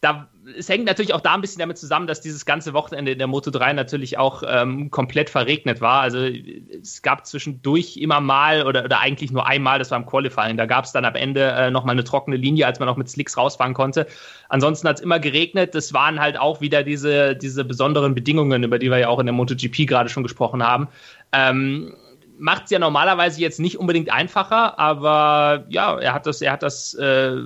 da, 0.00 0.28
es 0.56 0.68
hängt 0.68 0.84
natürlich 0.84 1.14
auch 1.14 1.20
da 1.20 1.34
ein 1.34 1.40
bisschen 1.40 1.58
damit 1.58 1.78
zusammen, 1.78 2.06
dass 2.06 2.20
dieses 2.20 2.44
ganze 2.44 2.74
Wochenende 2.74 3.12
in 3.12 3.18
der 3.18 3.26
Moto 3.26 3.50
3 3.50 3.72
natürlich 3.72 4.18
auch 4.18 4.42
ähm, 4.46 4.90
komplett 4.90 5.30
verregnet 5.30 5.80
war. 5.80 6.02
Also 6.02 6.18
es 6.18 7.02
gab 7.02 7.26
zwischendurch 7.26 7.96
immer 7.96 8.20
mal 8.20 8.66
oder, 8.66 8.84
oder 8.84 9.00
eigentlich 9.00 9.32
nur 9.32 9.46
einmal, 9.46 9.78
das 9.78 9.90
war 9.90 9.98
im 9.98 10.06
Qualifying, 10.06 10.56
da 10.56 10.66
gab 10.66 10.84
es 10.84 10.92
dann 10.92 11.04
am 11.04 11.14
Ende 11.14 11.50
äh, 11.50 11.70
nochmal 11.70 11.94
eine 11.94 12.04
trockene 12.04 12.36
Linie, 12.36 12.66
als 12.66 12.78
man 12.78 12.88
auch 12.88 12.96
mit 12.96 13.08
Slicks 13.08 13.36
rausfahren 13.36 13.74
konnte. 13.74 14.06
Ansonsten 14.48 14.88
hat 14.88 14.96
es 14.96 15.02
immer 15.02 15.18
geregnet. 15.18 15.74
Das 15.74 15.92
waren 15.92 16.20
halt 16.20 16.38
auch 16.38 16.60
wieder 16.60 16.82
diese, 16.82 17.34
diese 17.34 17.64
besonderen 17.64 18.14
Bedingungen, 18.14 18.62
über 18.62 18.78
die 18.78 18.90
wir 18.90 18.98
ja 18.98 19.08
auch 19.08 19.18
in 19.18 19.26
der 19.26 19.32
MotoGP 19.32 19.86
gerade 19.86 20.08
schon 20.08 20.22
gesprochen 20.22 20.62
haben. 20.62 20.88
Ähm, 21.32 21.94
macht 22.38 22.64
es 22.64 22.70
ja 22.70 22.78
normalerweise 22.78 23.40
jetzt 23.40 23.60
nicht 23.60 23.78
unbedingt 23.78 24.10
einfacher, 24.10 24.78
aber 24.78 25.64
ja, 25.68 25.98
er 25.98 26.14
hat 26.14 26.26
das, 26.26 26.42
er 26.42 26.52
hat 26.52 26.62
das, 26.62 26.94
äh, 26.94 27.36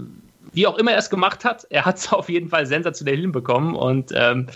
wie 0.52 0.66
auch 0.66 0.76
immer 0.78 0.92
er 0.92 0.98
es 0.98 1.10
gemacht 1.10 1.44
hat, 1.44 1.66
er 1.70 1.84
hat 1.84 1.96
es 1.98 2.12
auf 2.12 2.28
jeden 2.28 2.48
Fall 2.48 2.66
sensationell 2.66 3.18
hinbekommen 3.18 3.74
und 3.74 4.12
ähm, 4.14 4.48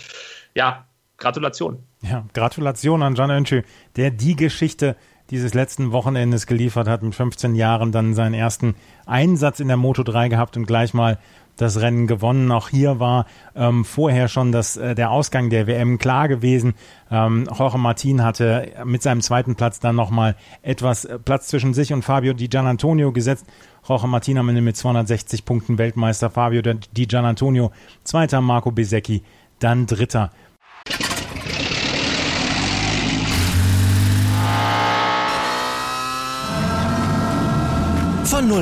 ja, 0.53 0.85
Gratulation. 1.17 1.83
Ja, 2.01 2.25
Gratulation 2.33 3.03
an 3.03 3.15
John 3.15 3.31
Önschü, 3.31 3.63
der 3.95 4.11
die 4.11 4.35
Geschichte 4.35 4.95
dieses 5.31 5.53
letzten 5.53 5.91
Wochenendes 5.91 6.45
geliefert 6.45 6.87
hat, 6.87 7.01
mit 7.01 7.15
15 7.15 7.55
Jahren 7.55 7.91
dann 7.91 8.13
seinen 8.13 8.33
ersten 8.33 8.75
Einsatz 9.05 9.59
in 9.59 9.67
der 9.67 9.77
Moto 9.77 10.03
3 10.03 10.29
gehabt 10.29 10.55
und 10.55 10.65
gleich 10.67 10.93
mal 10.93 11.17
das 11.57 11.79
Rennen 11.79 12.07
gewonnen. 12.07 12.51
Auch 12.51 12.69
hier 12.69 12.99
war 12.99 13.25
ähm, 13.55 13.85
vorher 13.85 14.27
schon 14.27 14.51
das, 14.51 14.77
äh, 14.77 14.95
der 14.95 15.11
Ausgang 15.11 15.49
der 15.49 15.67
WM 15.67 15.97
klar 15.97 16.27
gewesen. 16.27 16.73
Ähm, 17.11 17.47
Jorge 17.57 17.77
Martin 17.77 18.23
hatte 18.23 18.71
mit 18.83 19.01
seinem 19.01 19.21
zweiten 19.21 19.55
Platz 19.55 19.79
dann 19.79 19.95
nochmal 19.95 20.35
etwas 20.61 21.05
äh, 21.05 21.19
Platz 21.19 21.47
zwischen 21.47 21.73
sich 21.73 21.93
und 21.93 22.03
Fabio 22.03 22.33
Di 22.33 22.47
Gianantonio 22.47 23.11
gesetzt. 23.11 23.45
Jorge 23.87 24.07
Martin 24.07 24.37
am 24.37 24.49
Ende 24.49 24.61
mit 24.61 24.75
260 24.75 25.45
Punkten 25.45 25.77
Weltmeister, 25.77 26.29
Fabio 26.29 26.61
Di 26.61 27.05
Gianantonio 27.05 27.71
zweiter, 28.03 28.41
Marco 28.41 28.71
Besecchi 28.71 29.23
dann 29.59 29.85
dritter. 29.85 30.31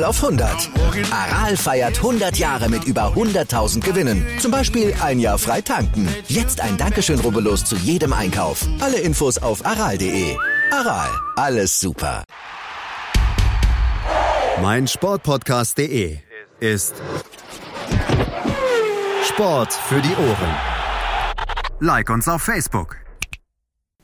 0 0.04 0.10
auf 0.10 0.24
100. 0.24 0.70
Aral 1.12 1.56
feiert 1.56 1.98
100 1.98 2.38
Jahre 2.38 2.70
mit 2.70 2.84
über 2.84 3.14
100.000 3.14 3.80
Gewinnen. 3.80 4.26
Zum 4.40 4.52
Beispiel 4.52 4.94
ein 5.02 5.20
Jahr 5.20 5.38
frei 5.38 5.62
tanken. 5.62 6.08
Jetzt 6.28 6.60
ein 6.62 6.78
Dankeschön, 6.78 7.20
rubbellos 7.20 7.64
zu 7.64 7.76
jedem 7.78 8.12
Einkauf. 8.14 8.66
Alle 8.80 9.00
Infos 9.00 9.38
auf 9.38 9.66
aral.de. 9.66 10.36
Aral, 10.72 11.10
alles 11.36 11.80
super. 11.80 12.24
Mein 14.62 14.88
Sportpodcast.de 14.88 16.20
ist 16.60 16.96
Sport 19.28 19.74
für 19.74 20.02
die 20.02 20.16
Ohren. 20.16 20.56
Like 21.80 22.10
uns 22.10 22.28
auf 22.28 22.42
Facebook. 22.42 23.03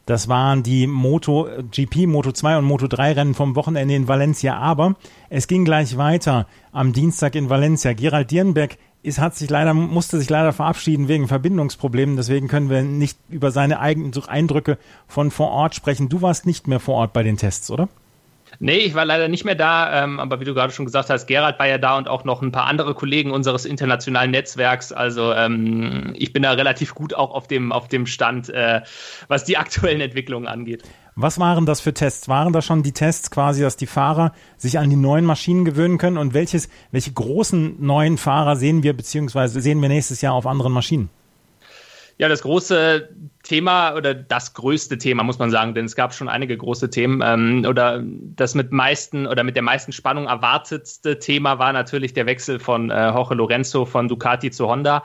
Das 0.09 0.27
waren 0.27 0.63
die 0.63 0.87
Moto 0.87 1.47
GP, 1.69 2.07
Moto 2.07 2.31
2 2.31 2.57
und 2.57 2.65
Moto 2.65 2.87
3 2.87 3.11
Rennen 3.11 3.35
vom 3.35 3.55
Wochenende 3.55 3.93
in 3.93 4.07
Valencia. 4.07 4.57
Aber 4.57 4.95
es 5.29 5.47
ging 5.47 5.65
gleich 5.65 5.97
weiter 5.97 6.47
am 6.71 6.93
Dienstag 6.93 7.35
in 7.35 7.51
Valencia. 7.51 7.93
Gerald 7.93 8.31
Dierenberg 8.31 8.79
ist, 9.03 9.19
hat 9.19 9.35
sich 9.35 9.51
leider, 9.51 9.75
musste 9.75 10.17
sich 10.17 10.27
leider 10.27 10.51
verabschieden 10.51 11.09
wegen 11.09 11.27
Verbindungsproblemen. 11.27 12.15
Deswegen 12.15 12.47
können 12.47 12.71
wir 12.71 12.81
nicht 12.81 13.19
über 13.29 13.51
seine 13.51 13.81
eigenen 13.81 14.11
Eindrücke 14.25 14.79
von 15.07 15.29
vor 15.29 15.51
Ort 15.51 15.75
sprechen. 15.75 16.09
Du 16.09 16.23
warst 16.23 16.47
nicht 16.47 16.67
mehr 16.67 16.79
vor 16.79 16.95
Ort 16.95 17.13
bei 17.13 17.21
den 17.21 17.37
Tests, 17.37 17.69
oder? 17.69 17.87
Nee, 18.59 18.77
ich 18.77 18.95
war 18.95 19.05
leider 19.05 19.27
nicht 19.27 19.45
mehr 19.45 19.55
da, 19.55 20.03
ähm, 20.03 20.19
aber 20.19 20.39
wie 20.39 20.45
du 20.45 20.53
gerade 20.53 20.73
schon 20.73 20.85
gesagt 20.85 21.09
hast, 21.09 21.27
Gerald 21.27 21.59
war 21.59 21.67
ja 21.67 21.77
da 21.77 21.97
und 21.97 22.07
auch 22.07 22.23
noch 22.23 22.41
ein 22.41 22.51
paar 22.51 22.65
andere 22.65 22.93
Kollegen 22.93 23.31
unseres 23.31 23.65
internationalen 23.65 24.31
Netzwerks. 24.31 24.91
Also 24.91 25.33
ähm, 25.33 26.13
ich 26.17 26.33
bin 26.33 26.43
da 26.43 26.51
relativ 26.53 26.95
gut 26.95 27.13
auch 27.13 27.31
auf 27.31 27.47
dem, 27.47 27.71
auf 27.71 27.87
dem 27.87 28.05
Stand, 28.05 28.49
äh, 28.49 28.81
was 29.27 29.43
die 29.43 29.57
aktuellen 29.59 30.01
Entwicklungen 30.01 30.47
angeht. 30.47 30.83
Was 31.15 31.37
waren 31.39 31.65
das 31.65 31.81
für 31.81 31.93
Tests? 31.93 32.29
Waren 32.29 32.53
das 32.53 32.65
schon 32.65 32.81
die 32.81 32.93
Tests 32.93 33.29
quasi, 33.29 33.61
dass 33.61 33.75
die 33.75 33.87
Fahrer 33.87 34.31
sich 34.57 34.79
an 34.79 34.89
die 34.89 34.95
neuen 34.95 35.25
Maschinen 35.25 35.65
gewöhnen 35.65 35.97
können? 35.97 36.17
Und 36.17 36.33
welches, 36.33 36.69
welche 36.91 37.11
großen 37.11 37.75
neuen 37.85 38.17
Fahrer 38.17 38.55
sehen 38.55 38.83
wir, 38.83 38.93
beziehungsweise 38.93 39.59
sehen 39.59 39.81
wir 39.81 39.89
nächstes 39.89 40.21
Jahr 40.21 40.33
auf 40.33 40.47
anderen 40.47 40.71
Maschinen? 40.71 41.09
Ja, 42.17 42.27
das 42.27 42.41
große 42.41 43.09
Thema 43.49 43.95
oder 43.95 44.13
das 44.13 44.53
größte 44.53 44.99
Thema, 44.99 45.23
muss 45.23 45.39
man 45.39 45.49
sagen, 45.49 45.73
denn 45.73 45.85
es 45.85 45.95
gab 45.95 46.13
schon 46.13 46.29
einige 46.29 46.55
große 46.55 46.91
Themen. 46.91 47.23
Ähm, 47.25 47.65
oder 47.67 48.03
das 48.03 48.53
mit 48.53 48.71
meisten 48.71 49.25
oder 49.25 49.43
mit 49.43 49.55
der 49.55 49.63
meisten 49.63 49.91
Spannung 49.91 50.27
erwartetste 50.27 51.17
Thema 51.17 51.57
war 51.57 51.73
natürlich 51.73 52.13
der 52.13 52.27
Wechsel 52.27 52.59
von 52.59 52.91
äh, 52.91 53.07
Jorge 53.07 53.33
Lorenzo 53.33 53.85
von 53.85 54.07
Ducati 54.07 54.51
zu 54.51 54.67
Honda. 54.67 55.03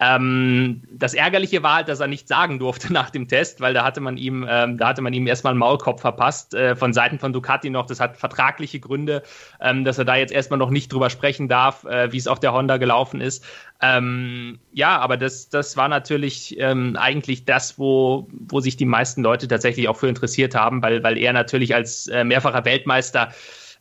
Ähm, 0.00 0.82
das 0.90 1.14
Ärgerliche 1.14 1.62
war 1.62 1.76
halt, 1.76 1.88
dass 1.88 2.00
er 2.00 2.06
nichts 2.06 2.28
sagen 2.28 2.58
durfte 2.58 2.92
nach 2.92 3.10
dem 3.10 3.26
Test, 3.26 3.60
weil 3.60 3.74
da 3.74 3.84
hatte 3.84 4.00
man 4.00 4.16
ihm, 4.16 4.46
ähm, 4.48 4.78
da 4.78 4.88
hatte 4.88 5.02
man 5.02 5.12
ihm 5.12 5.26
erstmal 5.26 5.52
einen 5.52 5.58
Maulkopf 5.58 6.00
verpasst, 6.00 6.54
äh, 6.54 6.76
von 6.76 6.92
Seiten 6.92 7.18
von 7.18 7.32
Ducati 7.32 7.70
noch. 7.70 7.86
Das 7.86 8.00
hat 8.00 8.16
vertragliche 8.16 8.80
Gründe, 8.80 9.22
ähm, 9.60 9.84
dass 9.84 9.98
er 9.98 10.04
da 10.04 10.16
jetzt 10.16 10.32
erstmal 10.32 10.58
noch 10.58 10.70
nicht 10.70 10.92
drüber 10.92 11.10
sprechen 11.10 11.48
darf, 11.48 11.84
äh, 11.84 12.12
wie 12.12 12.18
es 12.18 12.28
auf 12.28 12.38
der 12.40 12.52
Honda 12.52 12.76
gelaufen 12.76 13.20
ist. 13.20 13.44
Ähm, 13.80 14.58
ja, 14.72 14.98
aber 14.98 15.16
das, 15.16 15.48
das 15.48 15.76
war 15.76 15.88
natürlich 15.88 16.58
ähm, 16.58 16.96
eigentlich 16.96 17.44
das, 17.44 17.78
wo, 17.78 18.28
wo 18.30 18.60
sich 18.60 18.76
die 18.76 18.84
meisten 18.84 19.22
Leute 19.22 19.48
tatsächlich 19.48 19.88
auch 19.88 19.96
für 19.96 20.08
interessiert 20.08 20.54
haben, 20.54 20.82
weil, 20.82 21.02
weil 21.02 21.18
er 21.18 21.32
natürlich 21.32 21.74
als 21.74 22.06
äh, 22.08 22.24
mehrfacher 22.24 22.64
Weltmeister 22.64 23.32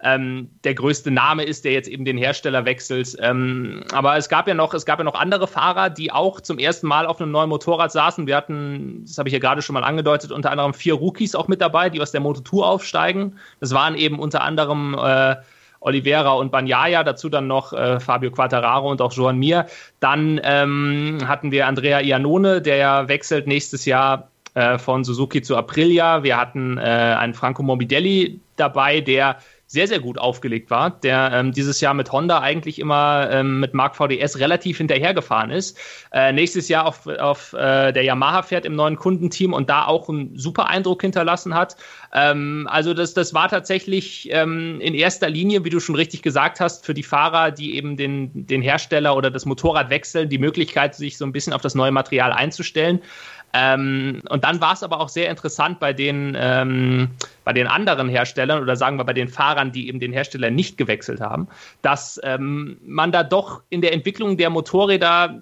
ähm, 0.03 0.49
der 0.63 0.75
größte 0.75 1.10
Name 1.10 1.43
ist, 1.43 1.65
der 1.65 1.71
jetzt 1.71 1.89
eben 1.89 2.05
den 2.05 2.17
Hersteller 2.17 2.65
wechselt. 2.65 3.17
Ähm, 3.19 3.83
aber 3.91 4.17
es 4.17 4.29
gab 4.29 4.47
ja 4.47 4.53
noch, 4.53 4.73
es 4.73 4.86
gab 4.86 4.99
ja 4.99 5.03
noch 5.03 5.15
andere 5.15 5.47
Fahrer, 5.47 5.89
die 5.89 6.12
auch 6.12 6.39
zum 6.41 6.60
ersten 6.60 6.88
Mal 6.88 7.07
auf 7.07 7.19
einem 7.19 7.31
neuen 7.31 7.49
Motorrad 7.49 7.91
saßen. 7.91 8.27
Wir 8.27 8.36
hatten, 8.36 9.03
das 9.05 9.17
habe 9.17 9.29
ich 9.29 9.33
ja 9.33 9.39
gerade 9.39 9.62
schon 9.62 9.73
mal 9.73 9.83
angedeutet, 9.83 10.31
unter 10.31 10.51
anderem 10.51 10.73
vier 10.73 10.93
Rookies 10.93 11.36
auch 11.36 11.47
mit 11.47 11.62
dabei, 11.62 11.89
die 11.89 12.01
aus 12.01 12.12
der 12.12 12.21
Moto 12.21 12.41
2 12.41 12.65
aufsteigen. 12.65 13.38
Das 13.60 13.73
waren 13.73 13.95
eben 13.95 14.19
unter 14.19 14.41
anderem 14.41 14.95
äh, 15.01 15.36
Oliveira 15.79 16.33
und 16.33 16.51
Banyaya, 16.51 17.03
dazu 17.03 17.29
dann 17.29 17.47
noch 17.47 17.73
äh, 17.73 17.99
Fabio 17.99 18.31
Quattararo 18.31 18.89
und 18.89 19.01
auch 19.01 19.13
Joan 19.13 19.38
Mir. 19.38 19.65
Dann 19.99 20.39
ähm, 20.43 21.19
hatten 21.25 21.51
wir 21.51 21.67
Andrea 21.67 22.01
Iannone, 22.01 22.62
der 22.62 22.77
ja 22.77 23.07
wechselt 23.07 23.47
nächstes 23.47 23.86
Jahr 23.86 24.27
äh, 24.53 24.77
von 24.77 25.03
Suzuki 25.03 25.41
zu 25.41 25.55
Aprilia. 25.55 26.23
Wir 26.23 26.38
hatten 26.38 26.77
äh, 26.77 26.81
einen 26.81 27.33
Franco 27.33 27.63
Morbidelli 27.63 28.39
dabei, 28.55 29.01
der 29.01 29.38
sehr, 29.67 29.88
sehr 29.88 29.99
gut 29.99 30.17
aufgelegt 30.17 30.71
war, 30.71 30.89
der 30.89 31.30
ähm, 31.34 31.51
dieses 31.51 31.82
Jahr 31.82 31.93
mit 31.93 32.10
Honda 32.12 32.39
eigentlich 32.39 32.80
immer 32.80 33.27
ähm, 33.30 33.60
mit 33.60 33.73
Mark 33.73 33.97
VDS 33.97 34.39
relativ 34.39 34.77
hinterhergefahren 34.77 35.51
ist. 35.51 35.77
Äh, 36.13 36.32
nächstes 36.32 36.69
Jahr 36.69 36.86
auf, 36.86 37.06
auf 37.06 37.51
äh, 37.51 37.91
der 37.91 38.03
Yamaha 38.03 38.43
fährt 38.43 38.65
im 38.65 38.75
neuen 38.75 38.95
Kundenteam 38.95 39.51
und 39.51 39.69
da 39.69 39.86
auch 39.86 40.08
einen 40.08 40.38
super 40.38 40.67
Eindruck 40.67 41.01
hinterlassen 41.01 41.53
hat. 41.53 41.75
Ähm, 42.13 42.67
also 42.71 42.93
das, 42.93 43.13
das 43.13 43.34
war 43.34 43.49
tatsächlich 43.49 44.30
ähm, 44.32 44.80
in 44.80 44.93
erster 44.93 45.30
Linie, 45.30 45.65
wie 45.65 45.69
du 45.69 45.82
schon 45.82 45.95
richtig 45.95 46.21
gesagt 46.21 46.62
hast, 46.62 46.86
für 46.86 46.93
die 46.93 47.03
Fahrer, 47.03 47.51
die 47.51 47.75
eben 47.75 47.97
den, 47.97 48.47
den 48.47 48.62
Hersteller 48.62 49.17
oder 49.17 49.30
das 49.30 49.45
Motorrad 49.45 49.89
wechseln, 49.89 50.30
die 50.30 50.38
Möglichkeit, 50.38 50.95
sich 50.95 51.17
so 51.17 51.25
ein 51.25 51.34
bisschen 51.34 51.51
auf 51.51 51.62
das 51.62 51.75
neue 51.75 51.91
Material 51.91 52.32
einzustellen. 52.32 53.01
Ähm, 53.53 54.21
und 54.29 54.43
dann 54.43 54.62
war 54.62 54.73
es 54.73 54.83
aber 54.83 54.99
auch 54.99 55.10
sehr 55.10 55.29
interessant 55.29 55.79
bei 55.79 55.93
den, 55.93 56.36
ähm, 56.39 57.10
bei 57.43 57.53
den 57.53 57.67
anderen 57.67 58.10
Herstellern 58.10 58.62
oder 58.62 58.75
sagen 58.75 58.97
wir 58.97 59.05
bei 59.05 59.13
den 59.13 59.29
Fahrern, 59.29 59.71
die 59.71 59.88
eben 59.88 59.99
den 59.99 60.13
Hersteller 60.13 60.49
nicht 60.49 60.77
gewechselt 60.77 61.21
haben, 61.21 61.47
dass 61.81 62.19
ähm, 62.23 62.77
man 62.86 63.12
da 63.12 63.23
doch 63.23 63.62
in 63.69 63.81
der 63.81 63.93
Entwicklung 63.93 64.38
der 64.38 64.49
Motorräder 64.49 65.41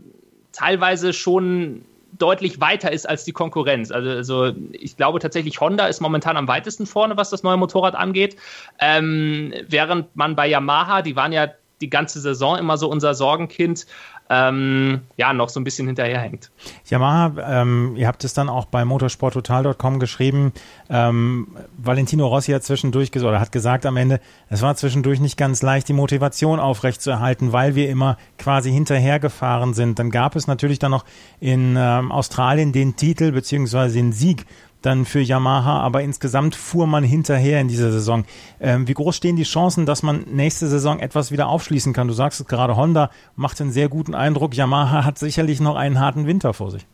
teilweise 0.51 1.13
schon 1.13 1.83
deutlich 2.17 2.61
weiter 2.61 2.91
ist 2.91 3.07
als 3.07 3.25
die 3.25 3.31
Konkurrenz. 3.31 3.91
Also, 3.91 4.09
also 4.09 4.53
ich 4.71 4.95
glaube 4.95 5.19
tatsächlich, 5.19 5.59
Honda 5.59 5.87
ist 5.87 6.01
momentan 6.01 6.37
am 6.37 6.47
weitesten 6.47 6.85
vorne, 6.85 7.17
was 7.17 7.29
das 7.29 7.43
neue 7.43 7.57
Motorrad 7.57 7.95
angeht. 7.95 8.37
Ähm, 8.79 9.53
während 9.67 10.15
man 10.15 10.35
bei 10.35 10.47
Yamaha, 10.47 11.01
die 11.01 11.15
waren 11.15 11.33
ja 11.33 11.49
die 11.81 11.89
ganze 11.89 12.19
Saison 12.21 12.57
immer 12.57 12.77
so 12.77 12.89
unser 12.89 13.13
Sorgenkind, 13.13 13.85
ähm, 14.29 15.01
ja, 15.17 15.33
noch 15.33 15.49
so 15.49 15.59
ein 15.59 15.63
bisschen 15.63 15.85
hinterherhängt. 15.85 16.49
Yamaha, 16.89 17.61
ähm, 17.61 17.95
ihr 17.95 18.07
habt 18.07 18.23
es 18.23 18.33
dann 18.33 18.49
auch 18.49 18.65
bei 18.65 18.83
motorsporttotal.com 18.83 19.99
geschrieben, 19.99 20.51
ähm, 20.89 21.55
Valentino 21.77 22.25
Rossi 22.25 22.51
hat 22.51 22.63
zwischendurch 22.63 23.11
gesagt, 23.11 23.29
oder 23.29 23.39
hat 23.39 23.51
gesagt 23.51 23.85
am 23.85 23.97
Ende, 23.97 24.19
es 24.49 24.63
war 24.63 24.75
zwischendurch 24.75 25.19
nicht 25.19 25.37
ganz 25.37 25.61
leicht, 25.61 25.87
die 25.89 25.93
Motivation 25.93 26.59
aufrechtzuerhalten, 26.59 27.53
weil 27.53 27.75
wir 27.75 27.87
immer 27.89 28.17
quasi 28.39 28.71
hinterhergefahren 28.71 29.75
sind. 29.75 29.99
Dann 29.99 30.09
gab 30.09 30.35
es 30.35 30.47
natürlich 30.47 30.79
dann 30.79 30.91
noch 30.91 31.05
in 31.39 31.75
ähm, 31.77 32.11
Australien 32.11 32.71
den 32.71 32.95
Titel 32.95 33.31
beziehungsweise 33.31 33.95
den 33.95 34.11
Sieg 34.11 34.45
dann 34.85 35.05
für 35.05 35.19
Yamaha, 35.19 35.79
aber 35.79 36.01
insgesamt 36.01 36.55
fuhr 36.55 36.87
man 36.87 37.03
hinterher 37.03 37.59
in 37.61 37.67
dieser 37.67 37.91
Saison. 37.91 38.25
Ähm, 38.59 38.87
wie 38.87 38.93
groß 38.93 39.15
stehen 39.15 39.35
die 39.35 39.43
Chancen, 39.43 39.85
dass 39.85 40.03
man 40.03 40.23
nächste 40.23 40.67
Saison 40.67 40.99
etwas 40.99 41.31
wieder 41.31 41.47
aufschließen 41.47 41.93
kann? 41.93 42.07
Du 42.07 42.13
sagst 42.13 42.39
es 42.39 42.47
gerade, 42.47 42.75
Honda 42.75 43.09
macht 43.35 43.59
einen 43.61 43.71
sehr 43.71 43.89
guten 43.89 44.13
Eindruck. 44.13 44.55
Yamaha 44.55 45.03
hat 45.03 45.17
sicherlich 45.17 45.59
noch 45.59 45.75
einen 45.75 45.99
harten 45.99 46.27
Winter 46.27 46.53
vor 46.53 46.71
sich. 46.71 46.85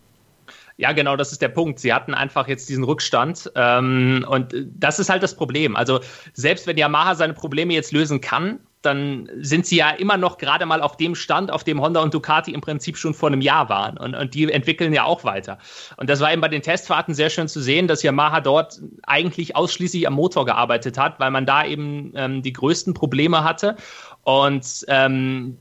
Ja, 0.77 0.93
genau, 0.93 1.15
das 1.15 1.32
ist 1.32 1.41
der 1.41 1.49
Punkt. 1.49 1.80
Sie 1.80 1.93
hatten 1.93 2.13
einfach 2.13 2.47
jetzt 2.47 2.69
diesen 2.69 2.84
Rückstand 2.84 3.51
ähm, 3.56 4.25
und 4.27 4.56
das 4.73 4.99
ist 4.99 5.10
halt 5.10 5.21
das 5.21 5.36
Problem. 5.36 5.75
Also 5.75 5.99
selbst 6.34 6.65
wenn 6.65 6.77
Yamaha 6.77 7.15
seine 7.15 7.34
Probleme 7.34 7.73
jetzt 7.73 7.91
lösen 7.91 8.21
kann, 8.21 8.60
dann 8.82 9.30
sind 9.39 9.65
sie 9.65 9.78
ja 9.78 9.91
immer 9.91 10.17
noch 10.17 10.38
gerade 10.38 10.65
mal 10.65 10.82
auf 10.82 10.98
dem 10.98 11.15
Stand, 11.15 11.52
auf 11.52 11.63
dem 11.63 11.82
Honda 11.82 12.02
und 12.02 12.13
Ducati 12.13 12.52
im 12.52 12.62
Prinzip 12.62 12.98
schon 12.98 13.13
vor 13.13 13.30
einem 13.30 13.41
Jahr 13.41 13.70
waren. 13.70 13.98
Und, 13.98 14.15
und 14.15 14.34
die 14.34 14.52
entwickeln 14.52 14.94
ja 14.94 15.04
auch 15.04 15.24
weiter. 15.24 15.60
Und 15.98 16.10
das 16.10 16.20
war 16.20 16.32
eben 16.32 16.41
bei 16.41 16.48
den 16.48 16.62
Testfahrten 16.62 17.13
sehr 17.13 17.30
schön 17.30 17.48
zu 17.48 17.62
sehen, 17.62 17.88
dass 17.88 18.04
Yamaha 18.04 18.41
dort 18.41 18.82
eigentlich 19.04 19.56
ausschließlich 19.56 20.08
am 20.08 20.13
Motor 20.13 20.46
gearbeitet 20.46 20.98
hat, 20.98 21.20
weil 21.20 21.32
man 21.32 21.46
da 21.46 21.65
eben 21.65 22.13
ähm, 22.15 22.41
die 22.41 22.54
größten 22.54 22.94
Probleme 22.94 23.44
hatte. 23.44 23.76
Und 24.24 24.86
ähm, 24.88 25.58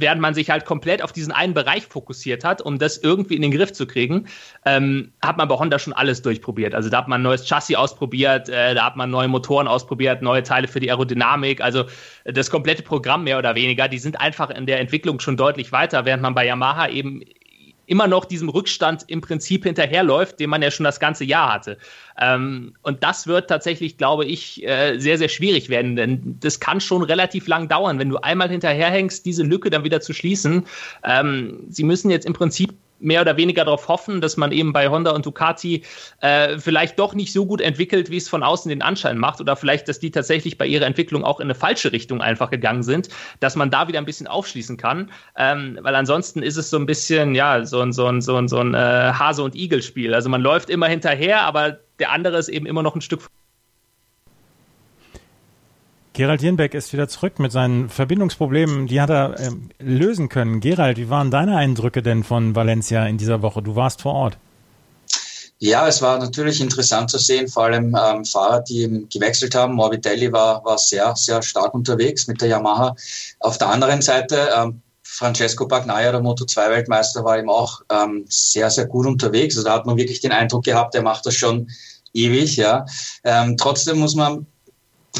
während 0.00 0.20
man 0.20 0.34
sich 0.34 0.50
halt 0.50 0.64
komplett 0.64 1.02
auf 1.02 1.12
diesen 1.12 1.32
einen 1.32 1.54
Bereich 1.54 1.86
fokussiert 1.86 2.44
hat, 2.44 2.62
um 2.62 2.78
das 2.78 2.98
irgendwie 2.98 3.36
in 3.36 3.42
den 3.42 3.50
Griff 3.50 3.72
zu 3.72 3.86
kriegen, 3.86 4.26
ähm, 4.64 5.12
hat 5.22 5.36
man 5.36 5.48
bei 5.48 5.54
Honda 5.56 5.78
schon 5.78 5.92
alles 5.92 6.22
durchprobiert. 6.22 6.74
Also 6.74 6.90
da 6.90 6.98
hat 6.98 7.08
man 7.08 7.20
ein 7.20 7.24
neues 7.24 7.46
Chassis 7.46 7.76
ausprobiert, 7.76 8.48
äh, 8.48 8.74
da 8.74 8.84
hat 8.84 8.96
man 8.96 9.10
neue 9.10 9.28
Motoren 9.28 9.68
ausprobiert, 9.68 10.22
neue 10.22 10.42
Teile 10.42 10.68
für 10.68 10.80
die 10.80 10.90
Aerodynamik, 10.90 11.60
also 11.60 11.84
das 12.24 12.50
komplette 12.50 12.82
Programm 12.82 13.24
mehr 13.24 13.38
oder 13.38 13.54
weniger. 13.54 13.88
Die 13.88 13.98
sind 13.98 14.20
einfach 14.20 14.50
in 14.50 14.66
der 14.66 14.80
Entwicklung 14.80 15.20
schon 15.20 15.36
deutlich 15.36 15.72
weiter, 15.72 16.04
während 16.04 16.22
man 16.22 16.34
bei 16.34 16.46
Yamaha 16.46 16.88
eben 16.88 17.22
immer 17.90 18.06
noch 18.06 18.24
diesem 18.24 18.48
Rückstand 18.48 19.04
im 19.08 19.20
Prinzip 19.20 19.64
hinterherläuft, 19.64 20.38
den 20.38 20.48
man 20.48 20.62
ja 20.62 20.70
schon 20.70 20.84
das 20.84 21.00
ganze 21.00 21.24
Jahr 21.24 21.52
hatte. 21.52 21.76
Ähm, 22.20 22.74
und 22.82 23.02
das 23.02 23.26
wird 23.26 23.50
tatsächlich, 23.50 23.98
glaube 23.98 24.24
ich, 24.24 24.64
äh, 24.64 24.96
sehr, 24.98 25.18
sehr 25.18 25.28
schwierig 25.28 25.68
werden, 25.68 25.96
denn 25.96 26.36
das 26.38 26.60
kann 26.60 26.80
schon 26.80 27.02
relativ 27.02 27.48
lang 27.48 27.66
dauern, 27.66 27.98
wenn 27.98 28.08
du 28.08 28.18
einmal 28.18 28.48
hinterherhängst, 28.48 29.26
diese 29.26 29.42
Lücke 29.42 29.70
dann 29.70 29.82
wieder 29.82 30.00
zu 30.00 30.12
schließen. 30.12 30.66
Ähm, 31.02 31.64
sie 31.68 31.82
müssen 31.82 32.10
jetzt 32.10 32.26
im 32.26 32.32
Prinzip 32.32 32.74
mehr 33.00 33.22
oder 33.22 33.36
weniger 33.36 33.64
darauf 33.64 33.88
hoffen, 33.88 34.20
dass 34.20 34.36
man 34.36 34.52
eben 34.52 34.72
bei 34.72 34.88
Honda 34.88 35.12
und 35.12 35.26
Ducati 35.26 35.82
äh, 36.20 36.58
vielleicht 36.58 36.98
doch 36.98 37.14
nicht 37.14 37.32
so 37.32 37.46
gut 37.46 37.60
entwickelt, 37.60 38.10
wie 38.10 38.16
es 38.16 38.28
von 38.28 38.42
außen 38.42 38.68
den 38.68 38.82
Anschein 38.82 39.18
macht, 39.18 39.40
oder 39.40 39.56
vielleicht, 39.56 39.88
dass 39.88 39.98
die 39.98 40.10
tatsächlich 40.10 40.58
bei 40.58 40.66
ihrer 40.66 40.86
Entwicklung 40.86 41.24
auch 41.24 41.40
in 41.40 41.46
eine 41.46 41.54
falsche 41.54 41.92
Richtung 41.92 42.20
einfach 42.20 42.50
gegangen 42.50 42.82
sind, 42.82 43.08
dass 43.40 43.56
man 43.56 43.70
da 43.70 43.88
wieder 43.88 43.98
ein 43.98 44.04
bisschen 44.04 44.26
aufschließen 44.26 44.76
kann, 44.76 45.10
ähm, 45.36 45.78
weil 45.82 45.94
ansonsten 45.94 46.42
ist 46.42 46.56
es 46.56 46.70
so 46.70 46.76
ein 46.76 46.86
bisschen, 46.86 47.34
ja, 47.34 47.64
so 47.64 47.80
ein, 47.80 47.92
so 47.92 48.06
ein, 48.06 48.20
so 48.20 48.36
ein, 48.36 48.48
so 48.48 48.58
ein 48.58 48.74
äh, 48.74 48.78
Hase- 49.12 49.42
und 49.42 49.54
Igel-Spiel. 49.54 50.14
Also 50.14 50.28
man 50.28 50.40
läuft 50.42 50.70
immer 50.70 50.86
hinterher, 50.86 51.42
aber 51.42 51.78
der 51.98 52.12
andere 52.12 52.38
ist 52.38 52.48
eben 52.48 52.66
immer 52.66 52.82
noch 52.82 52.94
ein 52.94 53.00
Stück 53.00 53.22
Gerald 56.20 56.42
Jenbeck 56.42 56.74
ist 56.74 56.92
wieder 56.92 57.08
zurück 57.08 57.38
mit 57.38 57.50
seinen 57.50 57.88
Verbindungsproblemen. 57.88 58.86
Die 58.86 59.00
hat 59.00 59.08
er 59.08 59.40
äh, 59.40 59.52
lösen 59.78 60.28
können. 60.28 60.60
Gerald, 60.60 60.98
wie 60.98 61.08
waren 61.08 61.30
deine 61.30 61.56
Eindrücke 61.56 62.02
denn 62.02 62.24
von 62.24 62.54
Valencia 62.54 63.06
in 63.06 63.16
dieser 63.16 63.40
Woche? 63.40 63.62
Du 63.62 63.74
warst 63.74 64.02
vor 64.02 64.12
Ort. 64.12 64.36
Ja, 65.60 65.88
es 65.88 66.02
war 66.02 66.18
natürlich 66.18 66.60
interessant 66.60 67.10
zu 67.10 67.16
sehen, 67.16 67.48
vor 67.48 67.64
allem 67.64 67.96
ähm, 67.98 68.26
Fahrer, 68.26 68.60
die 68.60 69.06
gewechselt 69.10 69.54
haben. 69.54 69.76
Morbidelli 69.76 70.30
war, 70.30 70.62
war 70.62 70.76
sehr, 70.76 71.16
sehr 71.16 71.40
stark 71.40 71.72
unterwegs 71.72 72.26
mit 72.26 72.42
der 72.42 72.48
Yamaha. 72.48 72.94
Auf 73.38 73.56
der 73.56 73.68
anderen 73.68 74.02
Seite, 74.02 74.50
ähm, 74.54 74.82
Francesco 75.02 75.66
Bagnaia, 75.66 76.12
der 76.12 76.20
Moto2-Weltmeister, 76.20 77.24
war 77.24 77.38
eben 77.38 77.48
auch 77.48 77.80
ähm, 77.90 78.26
sehr, 78.28 78.68
sehr 78.68 78.84
gut 78.84 79.06
unterwegs. 79.06 79.56
Also 79.56 79.66
da 79.66 79.74
hat 79.76 79.86
man 79.86 79.96
wirklich 79.96 80.20
den 80.20 80.32
Eindruck 80.32 80.64
gehabt, 80.64 80.94
er 80.94 81.02
macht 81.02 81.24
das 81.24 81.34
schon 81.34 81.70
ewig. 82.12 82.56
Ja. 82.56 82.84
Ähm, 83.24 83.56
trotzdem 83.56 84.00
muss 84.00 84.14
man 84.14 84.44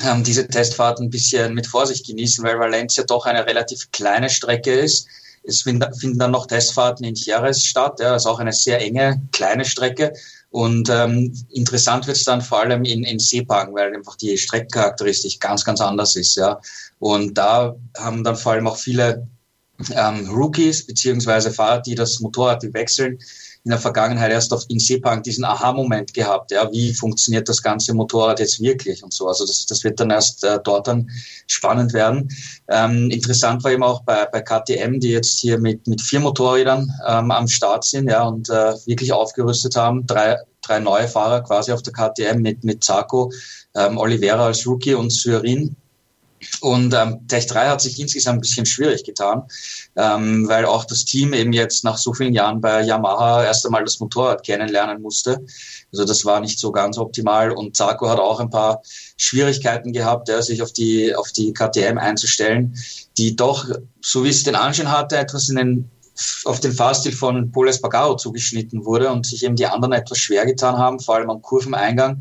ähm, 0.04 0.24
diese 0.24 0.46
Testfahrt 0.46 1.00
ein 1.00 1.10
bisschen 1.10 1.54
mit 1.54 1.66
Vorsicht 1.66 2.06
genießen, 2.06 2.44
weil 2.44 2.58
Valencia 2.58 3.04
doch 3.04 3.26
eine 3.26 3.46
relativ 3.46 3.90
kleine 3.90 4.30
Strecke 4.30 4.72
ist. 4.72 5.06
Es 5.42 5.62
finden 5.62 6.18
dann 6.18 6.30
noch 6.30 6.46
Testfahrten 6.46 7.04
in 7.04 7.14
Jerez 7.14 7.62
statt, 7.64 7.98
ja, 7.98 8.12
das 8.12 8.22
ist 8.22 8.26
auch 8.26 8.40
eine 8.40 8.52
sehr 8.52 8.80
enge, 8.80 9.22
kleine 9.32 9.64
Strecke. 9.64 10.12
Und 10.50 10.90
ähm, 10.90 11.32
interessant 11.50 12.06
wird 12.06 12.16
es 12.16 12.24
dann 12.24 12.42
vor 12.42 12.60
allem 12.60 12.84
in, 12.84 13.04
in 13.04 13.18
Sepang, 13.18 13.72
weil 13.74 13.94
einfach 13.94 14.16
die 14.16 14.36
Streckencharakteristik 14.36 15.40
ganz, 15.40 15.64
ganz 15.64 15.80
anders 15.80 16.16
ist. 16.16 16.36
Ja. 16.36 16.60
Und 16.98 17.38
da 17.38 17.76
haben 17.96 18.24
dann 18.24 18.36
vor 18.36 18.52
allem 18.52 18.66
auch 18.66 18.76
viele 18.76 19.28
ähm, 19.94 20.28
Rookies 20.28 20.86
beziehungsweise 20.86 21.52
Fahrer, 21.52 21.80
die 21.80 21.94
das 21.94 22.20
Motorrad 22.20 22.62
wechseln, 22.74 23.18
in 23.64 23.70
der 23.70 23.78
Vergangenheit 23.78 24.32
erst 24.32 24.52
auf 24.52 24.64
in 24.68 24.78
Sepang 24.78 25.22
diesen 25.22 25.44
Aha-Moment 25.44 26.14
gehabt. 26.14 26.50
Ja, 26.50 26.70
wie 26.72 26.94
funktioniert 26.94 27.48
das 27.48 27.62
ganze 27.62 27.92
Motorrad 27.92 28.40
jetzt 28.40 28.60
wirklich 28.60 29.02
und 29.02 29.12
so. 29.12 29.28
Also 29.28 29.46
das, 29.46 29.66
das 29.66 29.84
wird 29.84 30.00
dann 30.00 30.10
erst 30.10 30.44
äh, 30.44 30.58
dort 30.64 30.88
dann 30.88 31.10
spannend 31.46 31.92
werden. 31.92 32.28
Ähm, 32.68 33.10
interessant 33.10 33.62
war 33.62 33.72
eben 33.72 33.82
auch 33.82 34.02
bei, 34.02 34.26
bei 34.26 34.40
KTM, 34.40 34.98
die 34.98 35.10
jetzt 35.10 35.40
hier 35.40 35.58
mit, 35.58 35.86
mit 35.86 36.00
vier 36.00 36.20
Motorrädern 36.20 36.90
ähm, 37.06 37.30
am 37.30 37.48
Start 37.48 37.84
sind, 37.84 38.08
ja, 38.08 38.22
und 38.22 38.48
äh, 38.48 38.74
wirklich 38.86 39.12
aufgerüstet 39.12 39.76
haben. 39.76 40.06
Drei, 40.06 40.36
drei 40.62 40.78
neue 40.78 41.08
Fahrer 41.08 41.42
quasi 41.42 41.72
auf 41.72 41.82
der 41.82 41.92
KTM 41.92 42.40
mit, 42.40 42.64
mit 42.64 42.82
Zarco, 42.82 43.30
ähm, 43.74 43.98
Oliveira 43.98 44.46
als 44.46 44.66
Rookie 44.66 44.94
und 44.94 45.10
Syrin 45.10 45.76
und 46.60 46.94
ähm, 46.94 47.26
Tech 47.28 47.46
3 47.46 47.68
hat 47.68 47.80
sich 47.80 47.98
insgesamt 48.00 48.38
ein 48.38 48.40
bisschen 48.40 48.66
schwierig 48.66 49.04
getan, 49.04 49.42
ähm, 49.96 50.48
weil 50.48 50.64
auch 50.64 50.84
das 50.84 51.04
Team 51.04 51.32
eben 51.32 51.52
jetzt 51.52 51.84
nach 51.84 51.98
so 51.98 52.14
vielen 52.14 52.34
Jahren 52.34 52.60
bei 52.60 52.82
Yamaha 52.82 53.44
erst 53.44 53.66
einmal 53.66 53.84
das 53.84 54.00
Motorrad 54.00 54.44
kennenlernen 54.44 55.02
musste. 55.02 55.44
Also 55.92 56.04
das 56.04 56.24
war 56.24 56.40
nicht 56.40 56.58
so 56.58 56.72
ganz 56.72 56.98
optimal 56.98 57.50
und 57.50 57.76
Zarko 57.76 58.08
hat 58.08 58.18
auch 58.18 58.40
ein 58.40 58.50
paar 58.50 58.82
Schwierigkeiten 59.16 59.92
gehabt, 59.92 60.28
ja, 60.28 60.40
sich 60.40 60.62
auf 60.62 60.72
die, 60.72 61.14
auf 61.14 61.32
die 61.32 61.52
KTM 61.52 61.98
einzustellen, 61.98 62.74
die 63.18 63.36
doch, 63.36 63.66
so 64.00 64.24
wie 64.24 64.30
es 64.30 64.42
den 64.42 64.54
Anschein 64.54 64.90
hatte, 64.90 65.18
etwas 65.18 65.48
in 65.48 65.56
den 65.56 65.90
auf 66.44 66.60
den 66.60 66.72
Fahrstil 66.72 67.12
von 67.12 67.50
Paul 67.50 67.68
Espargaro 67.68 68.16
zugeschnitten 68.16 68.84
wurde 68.84 69.10
und 69.10 69.24
sich 69.24 69.42
eben 69.42 69.56
die 69.56 69.66
anderen 69.66 69.92
etwas 69.92 70.18
schwer 70.18 70.44
getan 70.44 70.76
haben, 70.76 71.00
vor 71.00 71.14
allem 71.14 71.30
am 71.30 71.40
Kurveneingang. 71.40 72.20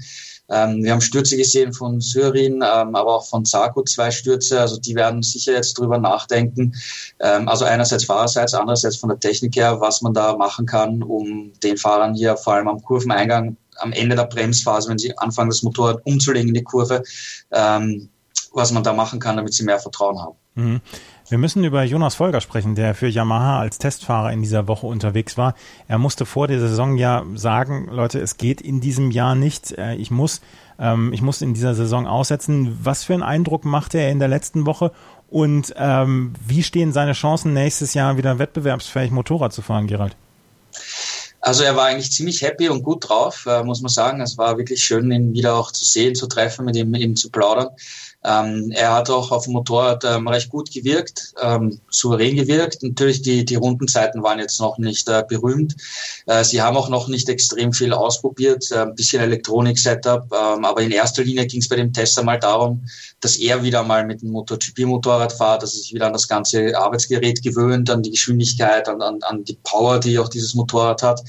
Ähm, 0.50 0.84
wir 0.84 0.92
haben 0.92 1.02
Stürze 1.02 1.38
gesehen 1.38 1.74
von 1.74 2.02
Syrin, 2.02 2.56
ähm, 2.56 2.96
aber 2.96 3.16
auch 3.16 3.28
von 3.28 3.46
Sarko 3.46 3.84
zwei 3.84 4.12
Stürze. 4.12 4.60
Also 4.60 4.80
die 4.80 4.96
werden 4.96 5.22
sicher 5.22 5.54
jetzt 5.54 5.78
drüber 5.78 5.98
nachdenken. 5.98 6.74
Ähm, 7.20 7.48
also 7.48 7.66
einerseits 7.66 8.06
fahrerseits, 8.06 8.54
andererseits 8.54 8.98
von 8.98 9.10
der 9.10 9.20
Technik 9.20 9.56
her, 9.56 9.80
was 9.80 10.02
man 10.02 10.14
da 10.14 10.36
machen 10.36 10.66
kann, 10.66 11.04
um 11.04 11.54
den 11.64 11.78
Fahrern 11.78 12.16
hier 12.16 12.36
vor 12.38 12.54
allem 12.54 12.68
am 12.68 12.82
Kurveneingang 12.82 13.58
am 13.78 13.94
Ende 13.94 14.16
der 14.16 14.26
Bremsphase, 14.26 14.90
wenn 14.90 14.98
sie 14.98 15.18
anfangen, 15.18 15.50
das 15.50 15.64
Motorrad 15.64 16.06
umzulegen 16.06 16.50
in 16.50 16.54
die 16.54 16.64
Kurve, 16.64 17.04
ähm, 17.52 18.10
was 18.52 18.72
man 18.72 18.84
da 18.84 18.94
machen 18.94 19.20
kann, 19.20 19.38
damit 19.38 19.54
sie 19.54 19.64
mehr 19.64 19.80
Vertrauen 19.80 20.20
haben. 20.20 20.36
Mhm. 20.56 20.82
Wir 21.30 21.38
müssen 21.38 21.64
über 21.64 21.84
Jonas 21.84 22.16
Folger 22.16 22.42
sprechen, 22.42 22.74
der 22.74 22.96
für 22.96 23.08
Yamaha 23.08 23.60
als 23.60 23.78
Testfahrer 23.78 24.32
in 24.34 24.42
dieser 24.42 24.68
Woche 24.68 24.88
unterwegs 24.88 25.38
war. 25.38 25.54
Er 25.88 26.00
musste 26.00 26.26
vor 26.26 26.48
der 26.48 26.60
Saison 26.60 26.98
ja 26.98 27.24
sagen, 27.36 27.88
Leute, 27.92 28.20
es 28.20 28.38
geht 28.38 28.62
in 28.62 28.82
diesem 28.82 29.12
Jahr 29.12 29.36
nicht. 29.36 29.78
Äh, 29.78 29.94
ich 29.96 30.10
muss, 30.10 30.42
ähm, 30.80 31.14
ich 31.14 31.22
muss 31.22 31.44
in 31.44 31.54
dieser 31.54 31.76
Saison 31.76 32.08
aussetzen. 32.08 32.80
Was 32.82 33.04
für 33.04 33.14
einen 33.14 33.22
Eindruck 33.22 33.64
machte 33.64 34.00
er 34.00 34.10
in 34.10 34.18
der 34.18 34.28
letzten 34.28 34.66
Woche? 34.66 34.92
Und 35.30 35.72
ähm, 35.78 36.34
wie 36.48 36.64
stehen 36.64 36.94
seine 36.94 37.14
Chancen, 37.14 37.54
nächstes 37.54 37.94
Jahr 37.94 38.18
wieder 38.18 38.40
wettbewerbsfähig 38.40 39.12
Motorrad 39.12 39.54
zu 39.54 39.62
fahren, 39.62 39.86
Gerald? 39.86 40.16
Also 41.42 41.64
er 41.64 41.76
war 41.76 41.86
eigentlich 41.86 42.12
ziemlich 42.12 42.42
happy 42.42 42.70
und 42.70 42.82
gut 42.82 43.08
drauf, 43.08 43.46
äh, 43.46 43.64
muss 43.64 43.82
man 43.82 43.90
sagen. 43.90 44.20
Es 44.22 44.38
war 44.40 44.58
wirklich 44.58 44.84
schön, 44.84 45.12
ihn 45.12 45.34
wieder 45.34 45.56
auch 45.56 45.72
zu 45.72 45.86
sehen, 45.86 46.16
zu 46.16 46.26
treffen, 46.26 46.66
mit 46.66 46.76
ihm, 46.76 46.94
ihm 46.96 47.16
zu 47.16 47.30
plaudern. 47.30 47.70
Ähm, 48.22 48.72
er 48.76 48.94
hat 48.94 49.10
auch 49.10 49.32
auf 49.32 49.46
dem 49.46 49.54
Motorrad 49.54 50.04
ähm, 50.04 50.28
recht 50.28 50.50
gut 50.50 50.72
gewirkt, 50.74 51.34
ähm, 51.42 51.80
souverän 51.90 52.36
gewirkt. 52.36 52.84
Natürlich, 52.84 53.22
die, 53.22 53.46
die 53.46 53.56
Rundenzeiten 53.56 54.22
waren 54.24 54.40
jetzt 54.40 54.60
noch 54.60 54.78
nicht 54.78 55.08
äh, 55.08 55.24
berühmt. 55.28 55.76
Äh, 56.26 56.44
sie 56.44 56.62
haben 56.62 56.76
auch 56.76 56.90
noch 56.90 57.08
nicht 57.08 57.30
extrem 57.30 57.72
viel 57.72 57.94
ausprobiert, 57.94 58.70
äh, 58.72 58.82
ein 58.82 58.96
bisschen 58.96 59.22
Elektronik-Setup, 59.22 60.26
ähm, 60.34 60.66
aber 60.66 60.82
in 60.82 60.92
erster 60.92 61.24
Linie 61.24 61.48
ging 61.48 61.62
es 61.62 61.70
bei 61.70 61.78
dem 61.78 61.94
Test 61.94 62.20
einmal 62.20 62.40
darum, 62.40 62.84
dass 63.22 63.38
er 63.38 63.64
wieder 63.64 63.84
mal 63.84 64.06
mit 64.06 64.22
dem 64.22 64.32
MotoGP-Motorrad 64.32 65.32
fährt, 65.32 65.64
dass 65.64 65.76
er 65.76 65.80
sich 65.80 65.94
wieder 65.94 66.08
an 66.08 66.14
das 66.14 66.28
ganze 66.28 66.78
Arbeitsgerät 66.78 67.42
gewöhnt, 67.42 67.90
an 67.90 68.04
die 68.04 68.12
Geschwindigkeit, 68.12 68.90
an, 68.90 69.02
an, 69.02 69.20
an 69.24 69.46
die 69.46 69.58
Power, 69.64 69.98
die 69.98 70.20
auch 70.20 70.30
dieses 70.30 70.56
Motorrad 70.56 71.04
hat. 71.04 71.22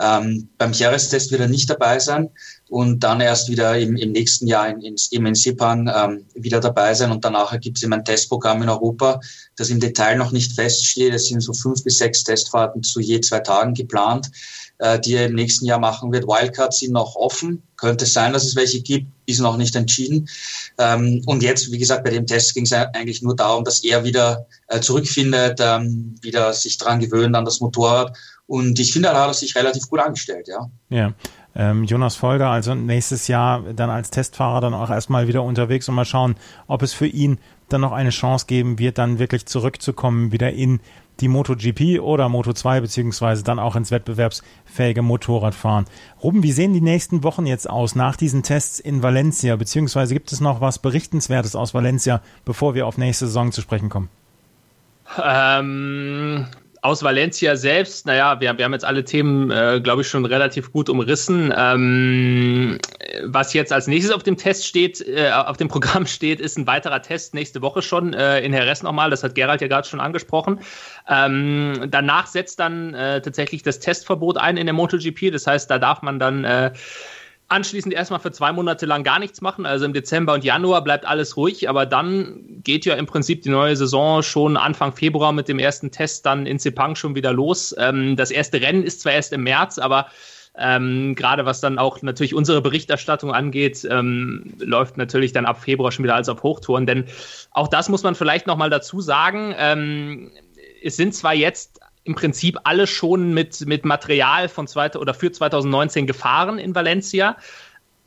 Ähm, 0.00 0.50
beim 0.58 0.72
Jahrestest 0.72 1.30
wird 1.32 1.40
er 1.40 1.48
nicht 1.48 1.70
dabei 1.70 1.98
sein 1.98 2.30
und 2.68 3.00
dann 3.00 3.20
erst 3.20 3.48
wieder 3.48 3.78
im, 3.78 3.96
im 3.96 4.12
nächsten 4.12 4.46
Jahr 4.46 4.68
in, 4.68 4.80
in, 4.82 4.96
in 5.26 5.34
Sepang 5.34 5.90
ähm, 5.94 6.24
wieder 6.34 6.60
dabei 6.60 6.94
sein. 6.94 7.10
Und 7.10 7.24
danach 7.24 7.58
gibt 7.60 7.78
es 7.78 7.82
eben 7.82 7.94
ein 7.94 8.04
Testprogramm 8.04 8.62
in 8.62 8.68
Europa, 8.68 9.20
das 9.56 9.70
im 9.70 9.80
Detail 9.80 10.16
noch 10.16 10.32
nicht 10.32 10.52
feststeht. 10.52 11.14
Es 11.14 11.28
sind 11.28 11.40
so 11.40 11.52
fünf 11.52 11.82
bis 11.84 11.98
sechs 11.98 12.24
Testfahrten 12.24 12.82
zu 12.82 13.00
je 13.00 13.20
zwei 13.20 13.40
Tagen 13.40 13.74
geplant, 13.74 14.30
äh, 14.78 15.00
die 15.00 15.14
er 15.14 15.26
im 15.26 15.34
nächsten 15.34 15.64
Jahr 15.64 15.78
machen 15.78 16.12
wird. 16.12 16.26
Wildcards 16.26 16.80
sind 16.80 16.92
noch 16.92 17.16
offen. 17.16 17.62
Könnte 17.76 18.06
sein, 18.06 18.32
dass 18.32 18.44
es 18.44 18.56
welche 18.56 18.82
gibt, 18.82 19.06
ist 19.26 19.40
noch 19.40 19.56
nicht 19.56 19.74
entschieden. 19.74 20.28
Ähm, 20.78 21.22
und 21.26 21.42
jetzt, 21.42 21.72
wie 21.72 21.78
gesagt, 21.78 22.04
bei 22.04 22.10
dem 22.10 22.26
Test 22.26 22.54
ging 22.54 22.64
es 22.64 22.72
eigentlich 22.72 23.22
nur 23.22 23.36
darum, 23.36 23.64
dass 23.64 23.82
er 23.82 24.04
wieder 24.04 24.46
äh, 24.66 24.80
zurückfindet, 24.80 25.58
ähm, 25.60 26.16
wieder 26.20 26.52
sich 26.52 26.76
dran 26.76 27.00
gewöhnt 27.00 27.34
an 27.34 27.44
das 27.44 27.60
Motorrad. 27.60 28.16
Und 28.46 28.78
ich 28.78 28.92
finde, 28.92 29.08
da 29.08 29.22
hat 29.22 29.28
er 29.28 29.34
sich 29.34 29.54
relativ 29.54 29.88
gut 29.88 30.00
angestellt, 30.00 30.48
ja. 30.48 30.70
Ja. 30.88 31.14
Ähm, 31.58 31.82
Jonas 31.82 32.14
Folger, 32.14 32.50
also 32.50 32.76
nächstes 32.76 33.26
Jahr 33.26 33.64
dann 33.74 33.90
als 33.90 34.10
Testfahrer 34.10 34.60
dann 34.60 34.74
auch 34.74 34.90
erstmal 34.90 35.26
wieder 35.26 35.42
unterwegs 35.42 35.88
und 35.88 35.96
mal 35.96 36.04
schauen, 36.04 36.36
ob 36.68 36.82
es 36.82 36.92
für 36.92 37.08
ihn 37.08 37.38
dann 37.68 37.80
noch 37.80 37.90
eine 37.90 38.10
Chance 38.10 38.46
geben 38.46 38.78
wird, 38.78 38.96
dann 38.96 39.18
wirklich 39.18 39.44
zurückzukommen, 39.44 40.30
wieder 40.30 40.52
in 40.52 40.78
die 41.18 41.26
MotoGP 41.26 42.00
oder 42.00 42.26
Moto2 42.26 42.80
beziehungsweise 42.80 43.42
dann 43.42 43.58
auch 43.58 43.74
ins 43.74 43.90
wettbewerbsfähige 43.90 45.02
Motorradfahren. 45.02 45.86
Ruben, 46.22 46.44
wie 46.44 46.52
sehen 46.52 46.74
die 46.74 46.80
nächsten 46.80 47.24
Wochen 47.24 47.44
jetzt 47.44 47.68
aus 47.68 47.96
nach 47.96 48.14
diesen 48.14 48.44
Tests 48.44 48.78
in 48.78 49.02
Valencia? 49.02 49.56
Beziehungsweise 49.56 50.14
gibt 50.14 50.30
es 50.30 50.40
noch 50.40 50.60
was 50.60 50.78
Berichtenswertes 50.78 51.56
aus 51.56 51.74
Valencia, 51.74 52.22
bevor 52.44 52.76
wir 52.76 52.86
auf 52.86 52.98
nächste 52.98 53.26
Saison 53.26 53.50
zu 53.50 53.62
sprechen 53.62 53.88
kommen? 53.88 54.08
Ähm, 55.20 56.46
aus 56.82 57.02
Valencia 57.02 57.56
selbst, 57.56 58.06
naja, 58.06 58.40
wir, 58.40 58.56
wir 58.56 58.64
haben 58.64 58.72
jetzt 58.72 58.84
alle 58.84 59.04
Themen, 59.04 59.50
äh, 59.50 59.80
glaube 59.82 60.02
ich, 60.02 60.08
schon 60.08 60.24
relativ 60.24 60.72
gut 60.72 60.88
umrissen. 60.88 61.52
Ähm, 61.56 62.78
was 63.24 63.52
jetzt 63.52 63.72
als 63.72 63.86
nächstes 63.86 64.14
auf 64.14 64.22
dem 64.22 64.36
Test 64.36 64.66
steht, 64.66 65.00
äh, 65.06 65.30
auf 65.30 65.56
dem 65.56 65.68
Programm 65.68 66.06
steht, 66.08 66.40
ist 66.40 66.56
ein 66.58 66.66
weiterer 66.66 67.02
Test 67.02 67.34
nächste 67.34 67.62
Woche 67.62 67.82
schon 67.82 68.14
äh, 68.14 68.40
in 68.40 68.52
Jerez 68.52 68.82
nochmal. 68.82 69.10
Das 69.10 69.22
hat 69.22 69.34
Gerald 69.34 69.60
ja 69.60 69.68
gerade 69.68 69.88
schon 69.88 70.00
angesprochen. 70.00 70.60
Ähm, 71.08 71.86
danach 71.88 72.26
setzt 72.26 72.60
dann 72.60 72.94
äh, 72.94 73.20
tatsächlich 73.20 73.62
das 73.62 73.80
Testverbot 73.80 74.36
ein 74.36 74.56
in 74.56 74.66
der 74.66 74.74
MotoGP. 74.74 75.32
Das 75.32 75.46
heißt, 75.46 75.70
da 75.70 75.78
darf 75.78 76.02
man 76.02 76.18
dann 76.18 76.44
äh, 76.44 76.72
anschließend 77.48 77.94
erstmal 77.94 78.20
für 78.20 78.30
zwei 78.30 78.52
Monate 78.52 78.86
lang 78.86 79.04
gar 79.04 79.18
nichts 79.18 79.40
machen. 79.40 79.66
Also 79.66 79.84
im 79.84 79.92
Dezember 79.92 80.34
und 80.34 80.44
Januar 80.44 80.84
bleibt 80.84 81.06
alles 81.06 81.36
ruhig, 81.36 81.68
aber 81.68 81.86
dann 81.86 82.60
geht 82.62 82.84
ja 82.84 82.94
im 82.94 83.06
Prinzip 83.06 83.42
die 83.42 83.48
neue 83.48 83.76
Saison 83.76 84.22
schon 84.22 84.56
Anfang 84.56 84.92
Februar 84.92 85.32
mit 85.32 85.48
dem 85.48 85.58
ersten 85.58 85.90
Test 85.90 86.26
dann 86.26 86.46
in 86.46 86.58
Sepang 86.58 86.94
schon 86.94 87.14
wieder 87.14 87.32
los. 87.32 87.74
Ähm, 87.78 88.16
das 88.16 88.30
erste 88.30 88.60
Rennen 88.60 88.82
ist 88.82 89.00
zwar 89.00 89.12
erst 89.12 89.32
im 89.32 89.44
März, 89.44 89.78
aber 89.78 90.08
ähm, 90.58 91.14
gerade 91.14 91.46
was 91.46 91.60
dann 91.60 91.78
auch 91.78 92.02
natürlich 92.02 92.34
unsere 92.34 92.60
Berichterstattung 92.60 93.32
angeht, 93.32 93.86
ähm, 93.88 94.54
läuft 94.58 94.96
natürlich 94.96 95.32
dann 95.32 95.46
ab 95.46 95.62
Februar 95.62 95.92
schon 95.92 96.04
wieder 96.04 96.16
alles 96.16 96.28
auf 96.28 96.42
Hochtouren. 96.42 96.84
Denn 96.84 97.04
auch 97.52 97.68
das 97.68 97.88
muss 97.88 98.02
man 98.02 98.14
vielleicht 98.14 98.46
nochmal 98.46 98.68
dazu 98.68 99.00
sagen. 99.00 99.54
Ähm, 99.56 100.32
es 100.82 100.96
sind 100.96 101.14
zwar 101.14 101.34
jetzt 101.34 101.80
im 102.08 102.14
Prinzip 102.14 102.58
alle 102.64 102.86
schon 102.86 103.34
mit, 103.34 103.66
mit 103.66 103.84
Material 103.84 104.48
von 104.48 104.66
zweite 104.66 104.98
oder 104.98 105.12
für 105.12 105.30
2019 105.30 106.06
gefahren 106.06 106.58
in 106.58 106.74
Valencia, 106.74 107.36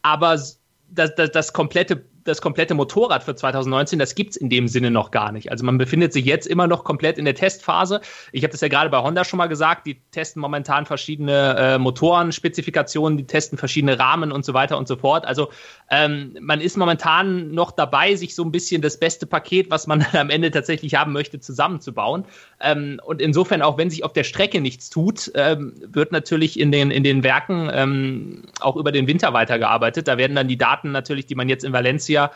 aber 0.01 0.31
das, 0.33 1.15
das, 1.15 1.31
das 1.31 1.53
komplette 1.53 2.03
das 2.31 2.41
komplette 2.41 2.73
Motorrad 2.73 3.23
für 3.23 3.35
2019, 3.35 3.99
das 3.99 4.15
gibt 4.15 4.31
es 4.31 4.37
in 4.37 4.49
dem 4.49 4.67
Sinne 4.67 4.89
noch 4.89 5.11
gar 5.11 5.31
nicht. 5.31 5.51
Also 5.51 5.65
man 5.65 5.77
befindet 5.77 6.13
sich 6.13 6.25
jetzt 6.25 6.47
immer 6.47 6.67
noch 6.67 6.83
komplett 6.83 7.17
in 7.17 7.25
der 7.25 7.35
Testphase. 7.35 8.01
Ich 8.31 8.43
habe 8.43 8.51
das 8.51 8.61
ja 8.61 8.67
gerade 8.67 8.89
bei 8.89 8.99
Honda 8.99 9.25
schon 9.25 9.37
mal 9.37 9.47
gesagt, 9.47 9.85
die 9.85 9.97
testen 10.11 10.41
momentan 10.41 10.85
verschiedene 10.85 11.55
äh, 11.57 11.77
Motorenspezifikationen, 11.77 13.17
die 13.17 13.25
testen 13.25 13.57
verschiedene 13.57 13.99
Rahmen 13.99 14.31
und 14.31 14.45
so 14.45 14.53
weiter 14.53 14.77
und 14.77 14.87
so 14.87 14.95
fort. 14.95 15.25
Also 15.25 15.49
ähm, 15.89 16.37
man 16.39 16.61
ist 16.61 16.77
momentan 16.77 17.51
noch 17.51 17.71
dabei, 17.71 18.15
sich 18.15 18.35
so 18.35 18.43
ein 18.43 18.51
bisschen 18.51 18.81
das 18.81 18.97
beste 18.99 19.25
Paket, 19.25 19.69
was 19.71 19.87
man 19.87 20.05
am 20.13 20.29
Ende 20.29 20.51
tatsächlich 20.51 20.95
haben 20.95 21.11
möchte, 21.11 21.39
zusammenzubauen. 21.39 22.25
Ähm, 22.61 23.01
und 23.03 23.21
insofern, 23.21 23.61
auch 23.61 23.77
wenn 23.77 23.89
sich 23.89 24.03
auf 24.03 24.13
der 24.13 24.23
Strecke 24.23 24.61
nichts 24.61 24.89
tut, 24.89 25.31
ähm, 25.35 25.73
wird 25.85 26.11
natürlich 26.11 26.59
in 26.59 26.71
den, 26.71 26.91
in 26.91 27.03
den 27.03 27.23
Werken 27.23 27.69
ähm, 27.73 28.43
auch 28.59 28.75
über 28.75 28.91
den 28.91 29.07
Winter 29.07 29.33
weitergearbeitet. 29.33 30.07
Da 30.07 30.17
werden 30.17 30.35
dann 30.35 30.47
die 30.47 30.57
Daten 30.57 30.91
natürlich, 30.91 31.25
die 31.25 31.35
man 31.35 31.49
jetzt 31.49 31.63
in 31.63 31.73
Valencia 31.73 32.20
Jahr 32.21 32.31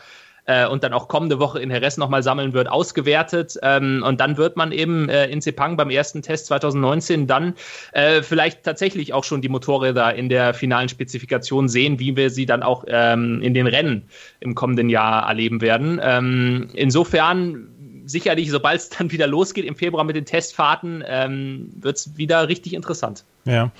äh, 0.46 0.66
und 0.66 0.84
dann 0.84 0.92
auch 0.92 1.08
kommende 1.08 1.38
Woche 1.38 1.60
in 1.60 1.70
Jerez 1.70 1.96
nochmal 1.96 2.22
sammeln 2.22 2.52
wird, 2.52 2.68
ausgewertet. 2.68 3.58
Ähm, 3.62 4.04
und 4.06 4.20
dann 4.20 4.36
wird 4.36 4.56
man 4.56 4.72
eben 4.72 5.08
äh, 5.08 5.26
in 5.26 5.40
Sepang 5.40 5.76
beim 5.76 5.90
ersten 5.90 6.22
Test 6.22 6.46
2019 6.46 7.26
dann 7.26 7.54
äh, 7.92 8.22
vielleicht 8.22 8.62
tatsächlich 8.62 9.12
auch 9.12 9.24
schon 9.24 9.40
die 9.40 9.48
Motorräder 9.48 10.14
in 10.14 10.28
der 10.28 10.54
finalen 10.54 10.88
Spezifikation 10.88 11.68
sehen, 11.68 11.98
wie 11.98 12.16
wir 12.16 12.30
sie 12.30 12.46
dann 12.46 12.62
auch 12.62 12.84
ähm, 12.86 13.42
in 13.42 13.54
den 13.54 13.66
Rennen 13.66 14.08
im 14.40 14.54
kommenden 14.54 14.88
Jahr 14.88 15.28
erleben 15.28 15.60
werden. 15.60 16.00
Ähm, 16.02 16.68
insofern 16.74 17.68
sicherlich, 18.04 18.50
sobald 18.50 18.80
es 18.80 18.88
dann 18.88 19.10
wieder 19.10 19.26
losgeht 19.26 19.64
im 19.64 19.74
Februar 19.74 20.04
mit 20.04 20.14
den 20.14 20.26
Testfahrten, 20.26 21.02
ähm, 21.08 21.72
wird 21.80 21.96
es 21.96 22.16
wieder 22.16 22.48
richtig 22.48 22.72
interessant. 22.72 23.24
Ja. 23.44 23.72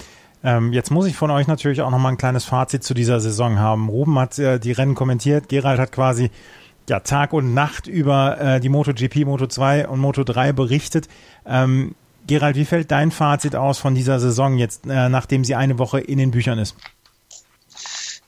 Ähm, 0.46 0.72
jetzt 0.72 0.92
muss 0.92 1.06
ich 1.06 1.16
von 1.16 1.32
euch 1.32 1.48
natürlich 1.48 1.82
auch 1.82 1.90
nochmal 1.90 2.12
ein 2.12 2.18
kleines 2.18 2.44
Fazit 2.44 2.84
zu 2.84 2.94
dieser 2.94 3.18
Saison 3.18 3.58
haben. 3.58 3.88
Ruben 3.88 4.16
hat 4.16 4.38
äh, 4.38 4.60
die 4.60 4.70
Rennen 4.70 4.94
kommentiert, 4.94 5.48
Gerald 5.48 5.80
hat 5.80 5.90
quasi 5.90 6.30
ja, 6.88 7.00
Tag 7.00 7.32
und 7.32 7.52
Nacht 7.52 7.88
über 7.88 8.40
äh, 8.40 8.60
die 8.60 8.68
MotoGP, 8.68 9.24
Moto2 9.24 9.86
und 9.86 10.00
Moto3 10.00 10.52
berichtet. 10.52 11.08
Ähm, 11.44 11.96
Gerald, 12.28 12.54
wie 12.54 12.64
fällt 12.64 12.92
dein 12.92 13.10
Fazit 13.10 13.56
aus 13.56 13.78
von 13.78 13.96
dieser 13.96 14.20
Saison 14.20 14.56
jetzt, 14.56 14.86
äh, 14.86 15.08
nachdem 15.08 15.42
sie 15.42 15.56
eine 15.56 15.80
Woche 15.80 15.98
in 15.98 16.18
den 16.18 16.30
Büchern 16.30 16.60
ist? 16.60 16.76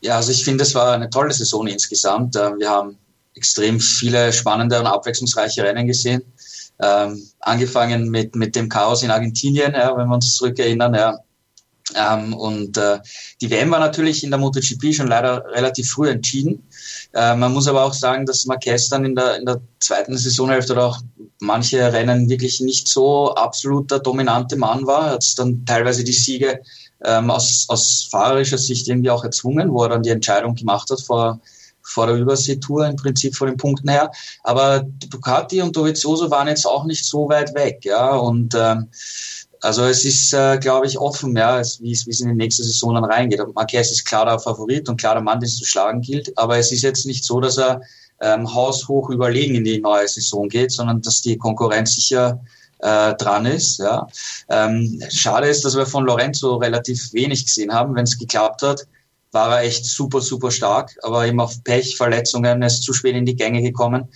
Ja, 0.00 0.16
also 0.16 0.32
ich 0.32 0.42
finde, 0.42 0.64
es 0.64 0.74
war 0.74 0.94
eine 0.94 1.10
tolle 1.10 1.32
Saison 1.32 1.68
insgesamt. 1.68 2.34
Äh, 2.34 2.58
wir 2.58 2.68
haben 2.68 2.98
extrem 3.36 3.78
viele 3.78 4.32
spannende 4.32 4.80
und 4.80 4.88
abwechslungsreiche 4.88 5.62
Rennen 5.62 5.86
gesehen. 5.86 6.22
Ähm, 6.82 7.28
angefangen 7.38 8.10
mit, 8.10 8.34
mit 8.34 8.56
dem 8.56 8.68
Chaos 8.68 9.04
in 9.04 9.12
Argentinien, 9.12 9.74
ja, 9.74 9.96
wenn 9.96 10.08
wir 10.08 10.14
uns 10.14 10.34
zurückerinnern, 10.34 10.94
ja, 10.94 11.16
ähm, 11.94 12.34
und 12.34 12.76
äh, 12.76 12.98
die 13.40 13.50
WM 13.50 13.70
war 13.70 13.80
natürlich 13.80 14.22
in 14.22 14.30
der 14.30 14.38
MotoGP 14.38 14.94
schon 14.94 15.08
leider 15.08 15.44
relativ 15.46 15.90
früh 15.90 16.08
entschieden. 16.10 16.62
Äh, 17.14 17.34
man 17.34 17.52
muss 17.52 17.68
aber 17.68 17.84
auch 17.84 17.94
sagen, 17.94 18.26
dass 18.26 18.46
Marquez 18.46 18.88
dann 18.88 19.04
in 19.04 19.14
der, 19.14 19.36
in 19.36 19.46
der 19.46 19.60
zweiten 19.80 20.16
Saisonhälfte 20.16 20.74
oder 20.74 20.86
auch 20.86 21.00
manche 21.40 21.92
Rennen 21.92 22.28
wirklich 22.28 22.60
nicht 22.60 22.88
so 22.88 23.34
absoluter 23.34 24.00
dominante 24.00 24.56
Mann 24.56 24.86
war. 24.86 25.06
Er 25.06 25.12
hat 25.14 25.38
dann 25.38 25.64
teilweise 25.64 26.04
die 26.04 26.12
Siege 26.12 26.60
ähm, 27.04 27.30
aus, 27.30 27.66
aus 27.68 28.08
fahrerischer 28.10 28.58
Sicht 28.58 28.88
irgendwie 28.88 29.10
auch 29.10 29.24
erzwungen, 29.24 29.72
wo 29.72 29.82
er 29.84 29.90
dann 29.90 30.02
die 30.02 30.10
Entscheidung 30.10 30.54
gemacht 30.54 30.90
hat 30.90 31.00
vor, 31.00 31.40
vor 31.82 32.06
der 32.06 32.16
Überseetour 32.16 32.86
im 32.86 32.96
Prinzip 32.96 33.34
von 33.34 33.48
den 33.48 33.56
Punkten 33.56 33.88
her. 33.88 34.10
Aber 34.42 34.84
Ducati 35.08 35.62
und 35.62 35.76
Dovizioso 35.76 36.30
waren 36.30 36.48
jetzt 36.48 36.66
auch 36.66 36.84
nicht 36.84 37.04
so 37.04 37.28
weit 37.28 37.54
weg, 37.54 37.84
ja. 37.84 38.14
Und 38.16 38.54
ähm, 38.54 38.88
also 39.60 39.84
es 39.84 40.04
ist, 40.04 40.32
äh, 40.32 40.58
glaube 40.58 40.86
ich, 40.86 40.98
offen, 40.98 41.36
ja, 41.36 41.60
wie 41.80 41.92
es 41.92 42.20
in 42.20 42.28
die 42.28 42.34
nächste 42.34 42.62
Saison 42.64 42.94
dann 42.94 43.04
reingeht. 43.04 43.40
Marquez 43.54 43.90
ist 43.90 44.04
klarer 44.04 44.38
Favorit 44.38 44.88
und 44.88 45.00
klarer 45.00 45.20
Mann, 45.20 45.40
den 45.40 45.46
es 45.46 45.56
zu 45.56 45.64
schlagen 45.64 46.00
gilt. 46.00 46.36
Aber 46.38 46.58
es 46.58 46.72
ist 46.72 46.82
jetzt 46.82 47.06
nicht 47.06 47.24
so, 47.24 47.40
dass 47.40 47.58
er 47.58 47.80
ähm, 48.20 48.52
haushoch 48.52 49.10
überlegen 49.10 49.56
in 49.56 49.64
die 49.64 49.80
neue 49.80 50.08
Saison 50.08 50.48
geht, 50.48 50.72
sondern 50.72 51.02
dass 51.02 51.22
die 51.22 51.36
Konkurrenz 51.36 51.94
sicher 51.94 52.40
äh, 52.80 53.14
dran 53.14 53.46
ist. 53.46 53.78
Ja. 53.78 54.06
Ähm, 54.48 55.02
schade 55.10 55.48
ist, 55.48 55.64
dass 55.64 55.76
wir 55.76 55.86
von 55.86 56.04
Lorenzo 56.04 56.56
relativ 56.56 57.12
wenig 57.12 57.44
gesehen 57.46 57.72
haben. 57.72 57.94
Wenn 57.94 58.04
es 58.04 58.18
geklappt 58.18 58.62
hat, 58.62 58.86
war 59.32 59.56
er 59.56 59.66
echt 59.66 59.84
super, 59.84 60.20
super 60.20 60.50
stark, 60.50 60.96
aber 61.02 61.26
eben 61.26 61.40
auf 61.40 61.62
Pech, 61.64 61.96
Verletzungen, 61.96 62.62
ist 62.62 62.82
zu 62.82 62.92
spät 62.92 63.14
in 63.14 63.26
die 63.26 63.36
Gänge 63.36 63.62
gekommen. 63.62 64.08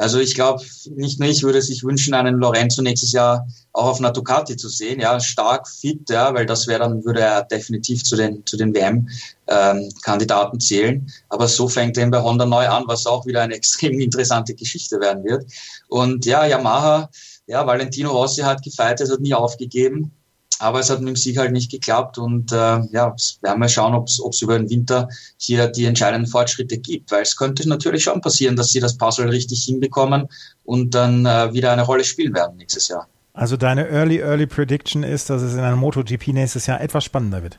Also 0.00 0.18
ich 0.18 0.34
glaube, 0.34 0.64
nicht 0.96 1.20
nur 1.20 1.28
ich 1.28 1.42
würde 1.42 1.60
sich 1.60 1.84
wünschen, 1.84 2.14
einen 2.14 2.38
Lorenzo 2.38 2.80
nächstes 2.80 3.12
Jahr 3.12 3.46
auch 3.74 3.84
auf 3.84 3.98
einer 3.98 4.10
Ducati 4.10 4.56
zu 4.56 4.70
sehen, 4.70 4.98
ja, 4.98 5.20
stark, 5.20 5.68
fit, 5.68 6.08
ja, 6.08 6.32
weil 6.32 6.46
das 6.46 6.66
wäre 6.66 6.80
dann, 6.80 7.04
würde 7.04 7.20
er 7.20 7.42
definitiv 7.42 8.02
zu 8.02 8.16
den, 8.16 8.44
zu 8.46 8.56
den 8.56 8.74
WM-Kandidaten 8.74 10.56
ähm, 10.56 10.60
zählen. 10.60 11.12
Aber 11.28 11.46
so 11.48 11.68
fängt 11.68 11.98
er 11.98 12.08
bei 12.08 12.22
Honda 12.22 12.46
neu 12.46 12.66
an, 12.66 12.84
was 12.86 13.06
auch 13.06 13.26
wieder 13.26 13.42
eine 13.42 13.54
extrem 13.60 14.00
interessante 14.00 14.54
Geschichte 14.54 14.98
werden 15.00 15.22
wird. 15.22 15.44
Und 15.88 16.24
ja, 16.24 16.46
Yamaha, 16.46 17.10
ja, 17.46 17.66
Valentino 17.66 18.10
Rossi 18.10 18.40
hat 18.40 18.62
gefeitet, 18.62 19.10
hat 19.10 19.20
nie 19.20 19.34
aufgegeben. 19.34 20.12
Aber 20.60 20.78
es 20.78 20.90
hat 20.90 21.00
mit 21.00 21.08
dem 21.08 21.16
Sieg 21.16 21.38
halt 21.38 21.52
nicht 21.52 21.70
geklappt 21.70 22.18
und 22.18 22.52
äh, 22.52 22.56
ja, 22.92 23.16
werden 23.40 23.60
wir 23.60 23.68
schauen, 23.68 23.94
ob 23.94 24.08
es 24.08 24.42
über 24.42 24.58
den 24.58 24.68
Winter 24.68 25.08
hier 25.38 25.68
die 25.68 25.86
entscheidenden 25.86 26.30
Fortschritte 26.30 26.76
gibt, 26.76 27.10
weil 27.10 27.22
es 27.22 27.34
könnte 27.34 27.66
natürlich 27.66 28.04
schon 28.04 28.20
passieren, 28.20 28.56
dass 28.56 28.70
sie 28.70 28.78
das 28.78 28.98
Puzzle 28.98 29.30
richtig 29.30 29.64
hinbekommen 29.64 30.28
und 30.64 30.94
dann 30.94 31.24
äh, 31.24 31.54
wieder 31.54 31.72
eine 31.72 31.82
Rolle 31.82 32.04
spielen 32.04 32.34
werden 32.34 32.58
nächstes 32.58 32.88
Jahr. 32.88 33.08
Also 33.32 33.56
deine 33.56 33.88
Early 33.88 34.18
Early 34.18 34.46
Prediction 34.46 35.02
ist, 35.02 35.30
dass 35.30 35.40
es 35.40 35.54
in 35.54 35.60
einem 35.60 35.78
MotoGP 35.78 36.28
nächstes 36.28 36.66
Jahr 36.66 36.82
etwas 36.82 37.04
spannender 37.04 37.42
wird. 37.42 37.58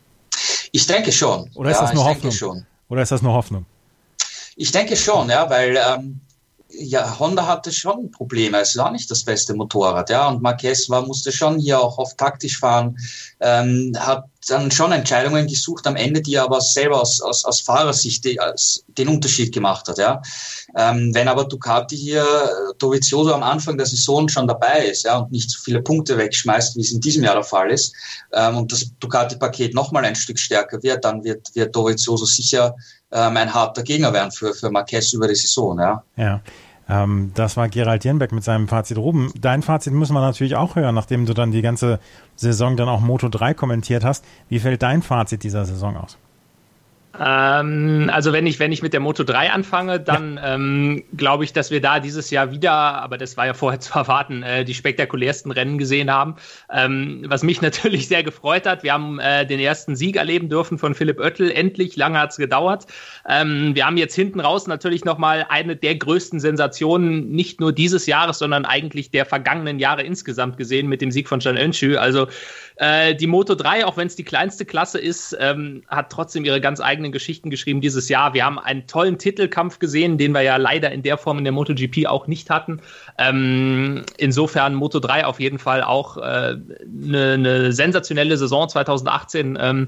Ich 0.72 0.86
denke 0.86 1.12
schon. 1.12 1.50
Oder 1.56 1.72
ist 1.72 1.78
ja, 1.78 1.82
das 1.82 1.94
nur 1.94 2.06
Hoffnung? 2.06 2.66
Oder 2.88 3.02
ist 3.02 3.12
das 3.12 3.24
nur 3.24 3.34
Hoffnung? 3.34 3.66
Ich 4.56 4.72
denke 4.72 4.96
schon, 4.96 5.30
ja, 5.30 5.50
weil 5.50 5.76
ähm, 5.76 6.22
ja, 6.74 7.20
Honda 7.20 7.48
hatte 7.48 7.72
schon 7.72 8.12
Probleme. 8.12 8.60
Es 8.60 8.78
war 8.78 8.92
nicht 8.92 9.10
das 9.12 9.24
beste 9.24 9.54
Motorrad, 9.54 10.10
ja. 10.10 10.28
Und 10.28 10.42
Marquez 10.42 10.90
war, 10.90 11.06
musste 11.06 11.32
schon 11.32 11.60
hier 11.60 11.80
auch 11.80 11.98
oft 11.98 12.18
taktisch 12.18 12.60
fahren, 12.60 12.98
ähm, 13.42 13.94
hat 13.98 14.26
dann 14.48 14.72
schon 14.72 14.92
Entscheidungen 14.92 15.48
gesucht 15.48 15.86
am 15.88 15.96
Ende, 15.96 16.22
die 16.22 16.36
er 16.36 16.44
aber 16.44 16.62
selber 16.62 17.02
aus, 17.02 17.22
aus, 17.22 17.46
aus 17.46 17.62
Fahrersicht 17.62 18.24
die, 18.24 18.40
als, 18.40 18.84
den 18.98 19.08
Unterschied 19.08 19.54
gemacht 19.54 19.88
hat, 19.88 19.98
ja. 19.98 20.22
Ähm, 20.76 21.14
wenn 21.14 21.28
aber 21.28 21.46
Ducati 21.46 21.98
hier 21.98 22.26
Dovizioso 22.78 23.34
am 23.34 23.44
Anfang 23.44 23.78
der 23.78 23.86
Saison 23.86 24.28
schon 24.30 24.48
dabei 24.48 24.86
ist, 24.86 25.04
ja, 25.04 25.18
und 25.18 25.32
nicht 25.32 25.50
so 25.50 25.60
viele 25.64 25.82
Punkte 25.82 26.18
wegschmeißt, 26.18 26.76
wie 26.76 26.82
es 26.82 26.92
in 26.92 27.02
diesem 27.02 27.24
Jahr 27.24 27.36
der 27.36 27.44
Fall 27.44 27.72
ist, 27.72 27.94
ähm, 28.34 28.58
und 28.58 28.72
das 28.72 28.92
Ducati-Paket 29.00 29.74
nochmal 29.74 30.06
ein 30.06 30.16
Stück 30.16 30.40
stärker 30.40 30.82
wird, 30.82 31.04
dann 31.06 31.24
wird, 31.24 31.54
wird 31.54 31.76
Dovizioso 31.76 32.26
sicher 32.26 32.76
ähm, 33.12 33.38
ein 33.38 33.54
harter 33.54 33.84
Gegner 33.84 34.14
werden 34.14 34.32
für, 34.32 34.54
für 34.54 34.72
Marquez 34.72 35.14
über 35.14 35.28
die 35.28 35.36
Saison. 35.36 35.78
Ja. 35.80 36.04
ja. 36.16 36.42
Ähm, 36.90 37.32
das 37.36 37.58
war 37.58 37.70
Gerald 37.70 38.04
Jenbeck 38.04 38.32
mit 38.32 38.44
seinem 38.44 38.68
Fazit. 38.68 38.98
Ruben, 38.98 39.32
dein 39.40 39.62
Fazit 39.62 39.94
müssen 39.94 40.14
wir 40.14 40.22
natürlich 40.22 40.56
auch 40.56 40.76
hören, 40.76 40.96
nachdem 40.96 41.26
du 41.26 41.34
dann 41.34 41.52
die 41.52 41.62
ganze 41.62 42.00
Saison 42.36 42.78
dann 42.78 42.90
auch 42.90 43.02
Moto 43.02 43.30
3 43.30 43.54
kommentiert 43.54 44.04
hast. 44.04 44.26
Wie 44.50 44.60
fällt 44.60 44.82
dein 44.82 45.02
Fazit 45.02 45.44
dieser 45.44 45.66
Saison 45.66 45.98
aus? 45.98 46.18
Ähm, 47.20 48.10
also 48.14 48.32
wenn 48.32 48.48
ich, 48.48 48.60
wenn 48.60 48.72
ich 48.72 48.82
mit 48.82 48.94
der 48.94 49.02
Moto 49.02 49.24
3 49.24 49.52
anfange, 49.52 50.00
dann 50.00 50.38
ja. 50.38 50.56
ähm, 50.56 51.04
glaube 51.16 51.44
ich, 51.44 51.52
dass 51.52 51.70
wir 51.70 51.82
da 51.82 52.00
dieses 52.00 52.30
Jahr 52.30 52.52
wieder, 52.52 52.72
aber 52.72 53.18
das 53.18 53.36
war 53.36 53.46
ja 53.46 53.54
vorher 53.54 53.80
zu 53.82 53.94
erwarten, 53.94 54.44
äh, 54.44 54.64
die 54.64 54.74
spektakulärsten 54.74 55.52
Rennen 55.52 55.78
gesehen 55.78 56.10
haben. 56.10 56.36
Ähm, 56.72 57.24
was 57.28 57.44
mich 57.44 57.62
natürlich 57.62 58.08
sehr 58.08 58.24
gefreut 58.24 58.66
hat. 58.66 58.84
Wir 58.84 58.94
haben 58.94 59.20
äh, 59.20 59.46
den 59.46 59.60
ersten 59.60 59.96
Sieg 59.96 60.16
erleben 60.16 60.50
dürfen 60.50 60.78
von 60.78 60.96
Philipp 60.96 61.20
Oettel. 61.20 61.52
Endlich, 61.52 61.96
lange 61.96 62.20
hat 62.20 62.32
es 62.32 62.38
gedauert. 62.38 62.86
Ähm, 63.28 63.76
wir 63.76 63.86
haben 63.86 63.98
jetzt 63.98 64.16
hinten 64.16 64.40
raus 64.40 64.68
natürlich 64.68 65.04
nochmal 65.04 65.46
eine 65.50 65.76
der 65.76 65.96
größten 65.96 66.40
Sensationen, 66.40 67.32
nicht 67.32 67.60
nur 67.60 67.74
dieses 67.74 68.06
Jahres, 68.06 68.40
sondern 68.40 68.66
eigentlich 68.66 69.12
der 69.12 69.26
vergangenen 69.26 69.80
Jahre 69.80 70.04
insgesamt 70.04 70.58
gesehen 70.58 70.88
mit 70.88 71.02
dem 71.02 71.12
Sieg 71.12 71.28
von 71.28 71.40
Can 71.40 71.58
Önschü. 71.58 71.98
Also 71.98 72.28
äh, 72.78 73.16
die 73.16 73.28
Moto 73.28 73.56
3, 73.56 73.86
auch 73.86 73.98
wenn 73.98 74.08
es 74.08 74.16
die 74.16 74.24
kleinste 74.24 74.66
Klasse 74.66 75.00
ist, 75.00 75.38
ähm, 75.40 75.84
hat 75.88 76.12
trotzdem 76.12 76.46
ihre 76.46 76.62
ganz 76.62 76.80
eigenen 77.02 77.12
Geschichten 77.12 77.50
geschrieben 77.50 77.82
dieses 77.82 78.10
Jahr. 78.10 78.34
Wir 78.34 78.46
haben 78.46 78.60
einen 78.60 78.88
tollen 78.88 79.18
Titelkampf 79.18 79.80
gesehen, 79.80 80.18
den 80.18 80.34
wir 80.34 80.42
ja 80.42 80.58
leider 80.58 80.92
in 80.92 81.02
der 81.02 81.18
Form 81.18 81.40
in 81.40 81.44
der 81.44 81.54
MotoGP 81.54 82.06
auch 82.08 82.28
nicht 82.28 82.50
hatten. 82.50 82.82
Ähm, 83.18 84.04
insofern 84.18 84.76
Moto 84.76 85.00
3 85.00 85.26
auf 85.26 85.40
jeden 85.40 85.60
Fall 85.60 85.84
auch 85.84 86.18
eine 86.18 86.64
äh, 86.78 86.78
ne, 86.86 87.38
ne 87.38 87.74
sensationelle 87.74 88.38
Saison 88.38 88.70
2018. 88.70 89.58
Ähm, 89.60 89.88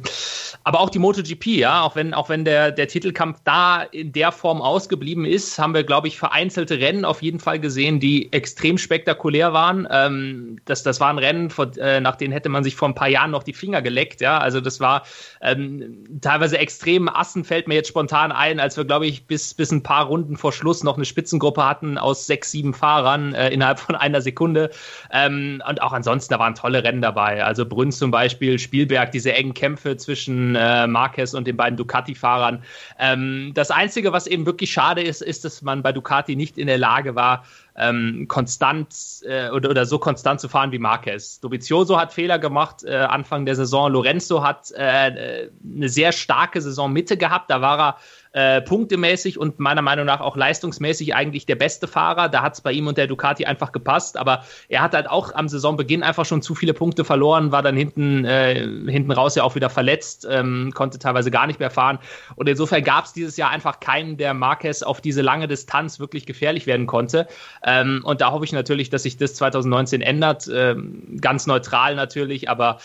aber 0.64 0.80
auch 0.80 0.90
die 0.90 1.00
MotoGP, 1.00 1.48
ja, 1.48 1.82
auch 1.82 1.96
wenn, 1.96 2.14
auch 2.14 2.30
wenn 2.30 2.46
der, 2.46 2.72
der 2.72 2.88
Titelkampf 2.88 3.40
da 3.44 3.82
in 3.84 4.12
der 4.12 4.32
Form 4.32 4.62
ausgeblieben 4.62 5.26
ist, 5.26 5.60
haben 5.60 5.74
wir, 5.74 5.84
glaube 5.84 6.08
ich, 6.08 6.18
vereinzelte 6.18 6.80
Rennen 6.80 7.06
auf 7.06 7.22
jeden 7.22 7.40
Fall 7.40 7.60
gesehen, 7.60 8.00
die 8.00 8.32
extrem 8.32 8.78
spektakulär 8.78 9.54
waren. 9.54 9.88
Ähm, 9.92 10.58
das, 10.66 10.84
das 10.84 11.00
waren 11.00 11.18
Rennen, 11.18 11.50
von, 11.50 11.76
äh, 11.78 12.00
nach 12.00 12.16
denen 12.16 12.34
hätte 12.34 12.50
man 12.50 12.64
sich 12.64 12.76
vor 12.76 12.88
ein 12.88 12.96
paar 12.96 13.10
Jahren 13.10 13.32
noch 13.32 13.44
die 13.44 13.54
Finger 13.54 13.82
geleckt, 13.82 14.22
ja. 14.22 14.38
Also 14.38 14.62
das 14.62 14.80
war 14.80 15.04
ähm, 15.42 16.20
teilweise 16.22 16.58
extrem 16.58 17.03
Assen 17.10 17.44
fällt 17.44 17.68
mir 17.68 17.76
jetzt 17.76 17.90
spontan 17.90 18.32
ein, 18.32 18.60
als 18.60 18.78
wir, 18.78 18.86
glaube 18.86 19.08
ich, 19.08 19.26
bis, 19.26 19.54
bis 19.54 19.72
ein 19.72 19.84
paar 19.84 20.06
Runden 20.06 20.38
vor 20.38 20.52
Schluss 20.52 20.84
noch 20.84 20.96
eine 20.96 21.06
Spitzengruppe 21.06 21.66
hatten 21.66 21.98
aus 21.98 22.26
sechs, 22.28 22.52
sieben 22.52 22.74
Fahrern 22.74 23.34
äh, 23.34 23.50
innerhalb 23.50 23.80
von 23.80 23.96
einer 23.96 24.22
Sekunde. 24.22 24.70
Ähm, 25.12 25.62
und 25.68 25.82
auch 25.82 25.94
ansonsten, 25.94 26.34
da 26.34 26.40
waren 26.40 26.56
tolle 26.56 26.84
Rennen 26.84 27.02
dabei. 27.02 27.44
Also 27.44 27.66
Brünn 27.66 27.92
zum 27.92 28.12
Beispiel, 28.12 28.60
Spielberg, 28.60 29.12
diese 29.12 29.34
engen 29.34 29.54
Kämpfe 29.54 29.98
zwischen 29.98 30.56
äh, 30.56 30.88
Marquez 30.88 31.34
und 31.34 31.48
den 31.48 31.58
beiden 31.58 31.78
Ducati-Fahrern. 31.78 32.64
Ähm, 33.00 33.52
das 33.54 33.72
Einzige, 33.72 34.14
was 34.14 34.28
eben 34.28 34.46
wirklich 34.46 34.72
schade 34.72 35.02
ist, 35.02 35.22
ist, 35.22 35.46
dass 35.46 35.62
man 35.62 35.84
bei 35.84 35.92
Ducati 35.92 36.36
nicht 36.36 36.58
in 36.58 36.68
der 36.68 36.78
Lage 36.78 37.16
war, 37.16 37.46
ähm, 37.76 38.26
konstant 38.28 38.94
äh, 39.24 39.50
oder, 39.50 39.70
oder 39.70 39.86
so 39.86 39.98
konstant 40.00 40.40
zu 40.40 40.48
fahren 40.48 40.72
wie 40.72 40.80
Marquez. 40.80 41.40
Dovizioso 41.40 42.00
hat 42.00 42.14
Fehler 42.14 42.40
gemacht 42.40 42.84
äh, 42.84 42.96
Anfang 42.96 43.46
der 43.46 43.56
Saison. 43.56 43.92
Lorenzo 43.92 44.44
hat 44.44 44.72
äh, 44.72 45.50
eine 45.64 45.90
sehr 45.90 46.12
starke 46.12 46.62
Saison 46.62 46.94
Mitte 46.94 47.18
gehabt. 47.18 47.50
Da 47.50 47.62
war 47.62 47.80
er 47.80 47.98
äh, 48.34 48.62
punktemäßig 48.62 49.38
und 49.38 49.60
meiner 49.60 49.82
Meinung 49.82 50.06
nach 50.06 50.20
auch 50.20 50.36
leistungsmäßig 50.36 51.16
eigentlich 51.16 51.46
der 51.46 51.56
beste 51.56 51.88
Fahrer. 51.88 52.30
Da 52.30 52.42
hat 52.42 52.54
es 52.54 52.62
bei 52.62 52.72
ihm 52.72 52.88
und 52.88 52.98
der 52.98 53.08
Ducati 53.08 53.46
einfach 53.46 53.72
gepasst, 53.72 54.18
aber 54.18 54.44
er 54.70 54.82
hat 54.82 54.94
halt 54.94 55.10
auch 55.10 55.34
am 55.36 55.48
Saisonbeginn 55.48 56.04
einfach 56.04 56.26
schon 56.26 56.42
zu 56.42 56.56
viele 56.56 56.74
Punkte 56.74 57.06
verloren, 57.06 57.52
war 57.52 57.62
dann 57.62 57.78
hinten, 57.78 58.26
äh, 58.26 58.56
hinten 58.56 59.12
raus 59.12 59.36
ja 59.36 59.44
auch 59.44 59.56
wieder 59.56 59.70
verletzt, 59.70 60.28
ähm, 60.30 60.72
konnte 60.74 60.98
teilweise 60.98 61.30
gar 61.30 61.48
nicht 61.48 61.60
mehr 61.60 61.70
fahren. 61.70 62.00
Und 62.36 62.50
insofern 62.50 62.84
gab 62.84 63.06
es 63.06 63.14
dieses 63.14 63.38
Jahr 63.38 63.52
einfach 63.52 63.80
keinen, 63.80 64.18
der 64.18 64.34
Marquez 64.34 64.82
auf 64.82 65.00
diese 65.00 65.22
lange 65.22 65.48
Distanz 65.48 66.00
wirklich 66.00 66.26
gefährlich 66.26 66.66
werden 66.66 66.88
konnte. 66.88 67.28
Ähm, 67.64 68.02
und 68.04 68.22
da 68.22 68.32
hoffe 68.32 68.46
ich 68.46 68.52
natürlich, 68.52 68.90
dass 68.90 69.04
sich 69.04 69.18
das 69.18 69.36
2019 69.36 70.02
ändert. 70.02 70.50
Ähm, 70.52 71.18
ganz 71.22 71.46
neutral 71.46 71.96
natürlich, 71.96 72.50
aber 72.50 72.80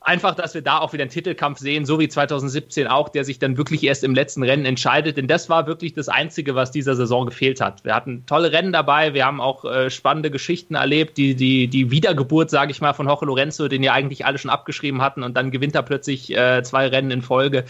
einfach, 0.00 0.34
dass 0.34 0.54
wir 0.54 0.62
da 0.62 0.78
auch 0.78 0.92
wieder 0.92 1.02
einen 1.02 1.10
Titelkampf 1.10 1.58
sehen, 1.58 1.84
so 1.84 2.00
wie 2.00 2.08
2017 2.08 2.86
auch, 2.86 3.10
der 3.10 3.24
sich 3.24 3.38
dann 3.38 3.56
wirklich 3.58 3.84
erst 3.84 4.02
im 4.02 4.14
letzten 4.14 4.42
Rennen 4.42 4.64
entscheidet. 4.64 5.16
Denn 5.16 5.28
das 5.28 5.48
war 5.50 5.66
wirklich 5.66 5.92
das 5.92 6.08
Einzige, 6.08 6.54
was 6.54 6.70
dieser 6.70 6.96
Saison 6.96 7.26
gefehlt 7.26 7.60
hat. 7.60 7.84
Wir 7.84 7.94
hatten 7.94 8.24
tolle 8.26 8.50
Rennen 8.52 8.72
dabei, 8.72 9.12
wir 9.12 9.26
haben 9.26 9.40
auch 9.40 9.64
äh, 9.64 9.90
spannende 9.90 10.30
Geschichten 10.30 10.74
erlebt, 10.74 11.18
die, 11.18 11.34
die, 11.34 11.68
die 11.68 11.90
Wiedergeburt, 11.90 12.50
sage 12.50 12.70
ich 12.70 12.80
mal, 12.80 12.94
von 12.94 13.06
Jorge 13.06 13.26
Lorenzo, 13.26 13.68
den 13.68 13.82
ja 13.82 13.92
eigentlich 13.92 14.24
alle 14.24 14.38
schon 14.38 14.50
abgeschrieben 14.50 15.02
hatten 15.02 15.22
und 15.22 15.36
dann 15.36 15.50
gewinnt 15.50 15.74
er 15.74 15.82
plötzlich 15.82 16.34
äh, 16.34 16.62
zwei 16.62 16.88
Rennen 16.88 17.10
in 17.10 17.22
Folge. 17.22 17.64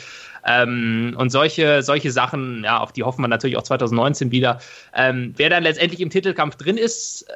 Ähm, 0.47 1.15
und 1.19 1.31
solche, 1.31 1.83
solche 1.83 2.13
Sachen, 2.13 2.63
ja, 2.65 2.79
auf 2.79 2.93
die 2.93 3.03
hoffen 3.03 3.23
wir 3.23 3.29
natürlich 3.29 3.57
auch 3.57 3.63
2019 3.63 4.31
wieder. 4.31 4.61
Ähm, 4.95 5.35
wer 5.37 5.51
dann 5.51 5.65
letztendlich 5.65 6.01
im 6.01 6.11
Titelkampf 6.11 6.57
drin 6.57 6.77
ist, 6.77 7.27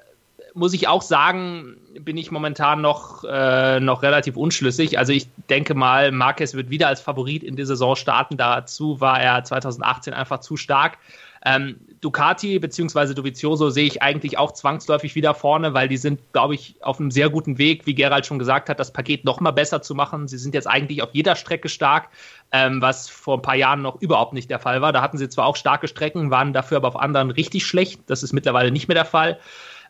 muss 0.54 0.72
ich 0.72 0.86
auch 0.86 1.02
sagen, 1.02 1.76
bin 2.00 2.16
ich 2.16 2.30
momentan 2.30 2.80
noch, 2.80 3.24
äh, 3.24 3.80
noch 3.80 4.02
relativ 4.02 4.36
unschlüssig. 4.36 4.98
Also 4.98 5.12
ich 5.12 5.28
denke 5.50 5.74
mal, 5.74 6.12
Marquez 6.12 6.54
wird 6.54 6.70
wieder 6.70 6.86
als 6.86 7.00
Favorit 7.00 7.42
in 7.42 7.56
die 7.56 7.64
Saison 7.64 7.96
starten. 7.96 8.36
Dazu 8.36 9.00
war 9.00 9.20
er 9.20 9.42
2018 9.42 10.14
einfach 10.14 10.40
zu 10.40 10.56
stark. 10.56 10.98
Ähm, 11.44 11.76
Ducati 12.00 12.58
bzw. 12.58 13.14
Dovizioso 13.14 13.68
sehe 13.68 13.84
ich 13.84 14.00
eigentlich 14.00 14.38
auch 14.38 14.52
zwangsläufig 14.52 15.14
wieder 15.14 15.34
vorne, 15.34 15.74
weil 15.74 15.88
die 15.88 15.98
sind, 15.98 16.20
glaube 16.32 16.54
ich, 16.54 16.76
auf 16.80 17.00
einem 17.00 17.10
sehr 17.10 17.28
guten 17.28 17.58
Weg, 17.58 17.86
wie 17.86 17.94
Gerald 17.94 18.24
schon 18.24 18.38
gesagt 18.38 18.68
hat, 18.68 18.80
das 18.80 18.92
Paket 18.92 19.24
noch 19.24 19.40
mal 19.40 19.50
besser 19.50 19.82
zu 19.82 19.94
machen. 19.94 20.26
Sie 20.26 20.38
sind 20.38 20.54
jetzt 20.54 20.66
eigentlich 20.66 21.02
auf 21.02 21.10
jeder 21.12 21.36
Strecke 21.36 21.68
stark, 21.68 22.08
ähm, 22.50 22.80
was 22.80 23.10
vor 23.10 23.38
ein 23.38 23.42
paar 23.42 23.56
Jahren 23.56 23.82
noch 23.82 24.00
überhaupt 24.00 24.32
nicht 24.32 24.50
der 24.50 24.58
Fall 24.58 24.80
war. 24.80 24.92
Da 24.92 25.02
hatten 25.02 25.18
sie 25.18 25.28
zwar 25.28 25.46
auch 25.46 25.56
starke 25.56 25.88
Strecken, 25.88 26.30
waren 26.30 26.54
dafür 26.54 26.78
aber 26.78 26.88
auf 26.88 26.96
anderen 26.96 27.30
richtig 27.30 27.66
schlecht. 27.66 28.00
Das 28.06 28.22
ist 28.22 28.32
mittlerweile 28.32 28.70
nicht 28.70 28.88
mehr 28.88 28.94
der 28.94 29.04
Fall. 29.04 29.38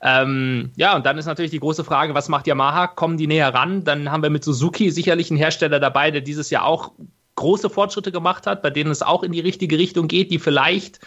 Ähm, 0.05 0.71
ja, 0.77 0.95
und 0.95 1.07
dann 1.07 1.17
ist 1.17 1.25
natürlich 1.25 1.51
die 1.51 1.61
große 1.61 1.83
Frage, 1.83 2.15
was 2.15 2.29
macht 2.29 2.47
Yamaha? 2.47 2.89
Kommen 2.89 3.17
die 3.17 3.27
näher 3.27 3.53
ran? 3.55 3.85
Dann 3.85 4.13
haben 4.13 4.23
wir 4.23 4.31
mit 4.31 4.45
Suzuki 4.45 4.91
sicherlich 4.91 5.31
einen 5.31 5.39
Hersteller 5.39 5.81
dabei, 5.81 6.11
der 6.11 6.21
dieses 6.21 6.51
Jahr 6.51 6.67
auch 6.67 6.93
große 7.37 7.71
Fortschritte 7.71 8.13
gemacht 8.13 8.47
hat, 8.47 8.63
bei 8.63 8.71
denen 8.71 8.91
es 8.91 9.03
auch 9.03 9.23
in 9.23 9.33
die 9.33 9.41
richtige 9.41 9.79
Richtung 9.79 10.07
geht, 10.07 10.31
die 10.31 10.39
vielleicht 10.39 11.01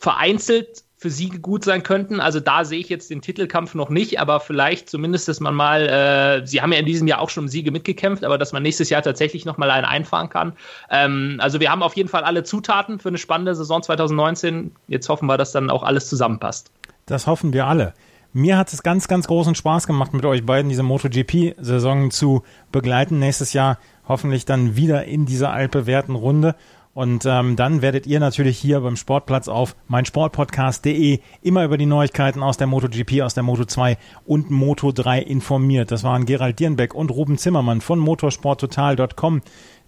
vereinzelt 0.00 0.84
für 0.96 1.10
Siege 1.10 1.38
gut 1.38 1.64
sein 1.64 1.82
könnten. 1.82 2.18
Also 2.18 2.40
da 2.40 2.64
sehe 2.64 2.78
ich 2.78 2.88
jetzt 2.88 3.10
den 3.10 3.20
Titelkampf 3.20 3.74
noch 3.74 3.90
nicht, 3.90 4.18
aber 4.20 4.40
vielleicht 4.40 4.88
zumindest, 4.88 5.28
dass 5.28 5.38
man 5.38 5.54
mal, 5.54 5.86
äh, 5.86 6.46
sie 6.46 6.62
haben 6.62 6.72
ja 6.72 6.78
in 6.78 6.86
diesem 6.86 7.06
Jahr 7.06 7.20
auch 7.20 7.28
schon 7.28 7.44
um 7.44 7.48
Siege 7.48 7.70
mitgekämpft, 7.70 8.24
aber 8.24 8.38
dass 8.38 8.52
man 8.52 8.62
nächstes 8.62 8.88
Jahr 8.88 9.02
tatsächlich 9.02 9.44
noch 9.44 9.58
mal 9.58 9.70
einen 9.70 9.84
einfahren 9.84 10.30
kann. 10.30 10.54
Ähm, 10.90 11.36
also 11.40 11.60
wir 11.60 11.70
haben 11.70 11.82
auf 11.82 11.94
jeden 11.94 12.08
Fall 12.08 12.24
alle 12.24 12.42
Zutaten 12.42 13.00
für 13.00 13.08
eine 13.08 13.18
spannende 13.18 13.54
Saison 13.54 13.82
2019. 13.82 14.74
Jetzt 14.88 15.06
hoffen 15.10 15.26
wir, 15.26 15.36
dass 15.36 15.52
dann 15.52 15.68
auch 15.68 15.82
alles 15.82 16.08
zusammenpasst. 16.08 16.70
Das 17.04 17.26
hoffen 17.26 17.52
wir 17.52 17.66
alle. 17.66 17.92
Mir 18.36 18.58
hat 18.58 18.72
es 18.72 18.82
ganz, 18.82 19.06
ganz 19.06 19.28
großen 19.28 19.54
Spaß 19.54 19.86
gemacht, 19.86 20.12
mit 20.12 20.24
euch 20.24 20.44
beiden 20.44 20.68
diese 20.68 20.82
MotoGP-Saison 20.82 22.10
zu 22.10 22.42
begleiten. 22.72 23.20
Nächstes 23.20 23.52
Jahr 23.52 23.78
hoffentlich 24.08 24.44
dann 24.44 24.74
wieder 24.74 25.04
in 25.04 25.24
dieser 25.24 25.52
altbewährten 25.52 26.16
Runde. 26.16 26.56
Und 26.94 27.26
ähm, 27.26 27.54
dann 27.54 27.80
werdet 27.80 28.08
ihr 28.08 28.18
natürlich 28.18 28.58
hier 28.58 28.80
beim 28.80 28.96
Sportplatz 28.96 29.46
auf 29.46 29.76
meinsportpodcast.de 29.86 31.20
immer 31.42 31.64
über 31.64 31.78
die 31.78 31.86
Neuigkeiten 31.86 32.42
aus 32.42 32.56
der 32.56 32.66
MotoGP, 32.66 33.22
aus 33.22 33.34
der 33.34 33.44
Moto2 33.44 33.98
und 34.26 34.50
Moto3 34.50 35.20
informiert. 35.20 35.92
Das 35.92 36.02
waren 36.02 36.26
Gerald 36.26 36.58
Dierenbeck 36.58 36.92
und 36.92 37.12
Ruben 37.12 37.38
Zimmermann 37.38 37.80
von 37.80 38.00
motorsporttotal.com, 38.00 39.42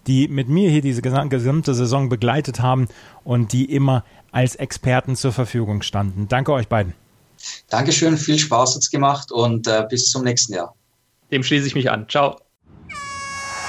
die 0.07 0.29
mit 0.29 0.47
mir 0.47 0.69
hier 0.69 0.81
diese 0.81 1.01
gesamte 1.01 1.73
Saison 1.73 2.07
begleitet 2.07 2.61
haben 2.61 2.87
und 3.25 3.51
die 3.51 3.65
immer 3.65 4.05
als 4.31 4.55
Experten 4.55 5.17
zur 5.17 5.33
Verfügung 5.33 5.81
standen. 5.81 6.29
Danke 6.29 6.53
euch 6.53 6.69
beiden. 6.69 6.93
Dankeschön, 7.69 8.17
viel 8.17 8.39
Spaß 8.39 8.75
hat's 8.75 8.89
gemacht 8.89 9.31
und 9.31 9.67
äh, 9.67 9.85
bis 9.89 10.09
zum 10.09 10.23
nächsten 10.23 10.53
Jahr. 10.53 10.75
Dem 11.31 11.43
schließe 11.43 11.67
ich 11.67 11.75
mich 11.75 11.89
an. 11.89 12.07
Ciao. 12.09 12.39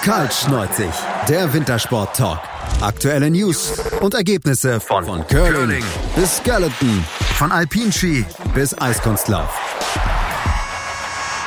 Kaltschneuzig, 0.02 0.92
der 1.28 1.52
Wintersport-Talk. 1.52 2.40
Aktuelle 2.80 3.30
News 3.30 3.72
und 4.00 4.14
Ergebnisse 4.14 4.78
von, 4.78 5.04
von 5.04 5.26
Curling, 5.26 5.52
Curling 5.52 5.84
bis 6.14 6.36
Skeleton, 6.36 7.04
von 7.34 7.50
Alpinski 7.50 8.24
bis 8.54 8.78
Eiskunstlauf. 8.80 9.50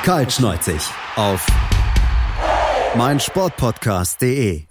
Kaltschneuzig 0.04 0.82
auf 1.16 1.46
meinsportpodcast.de 2.96 4.71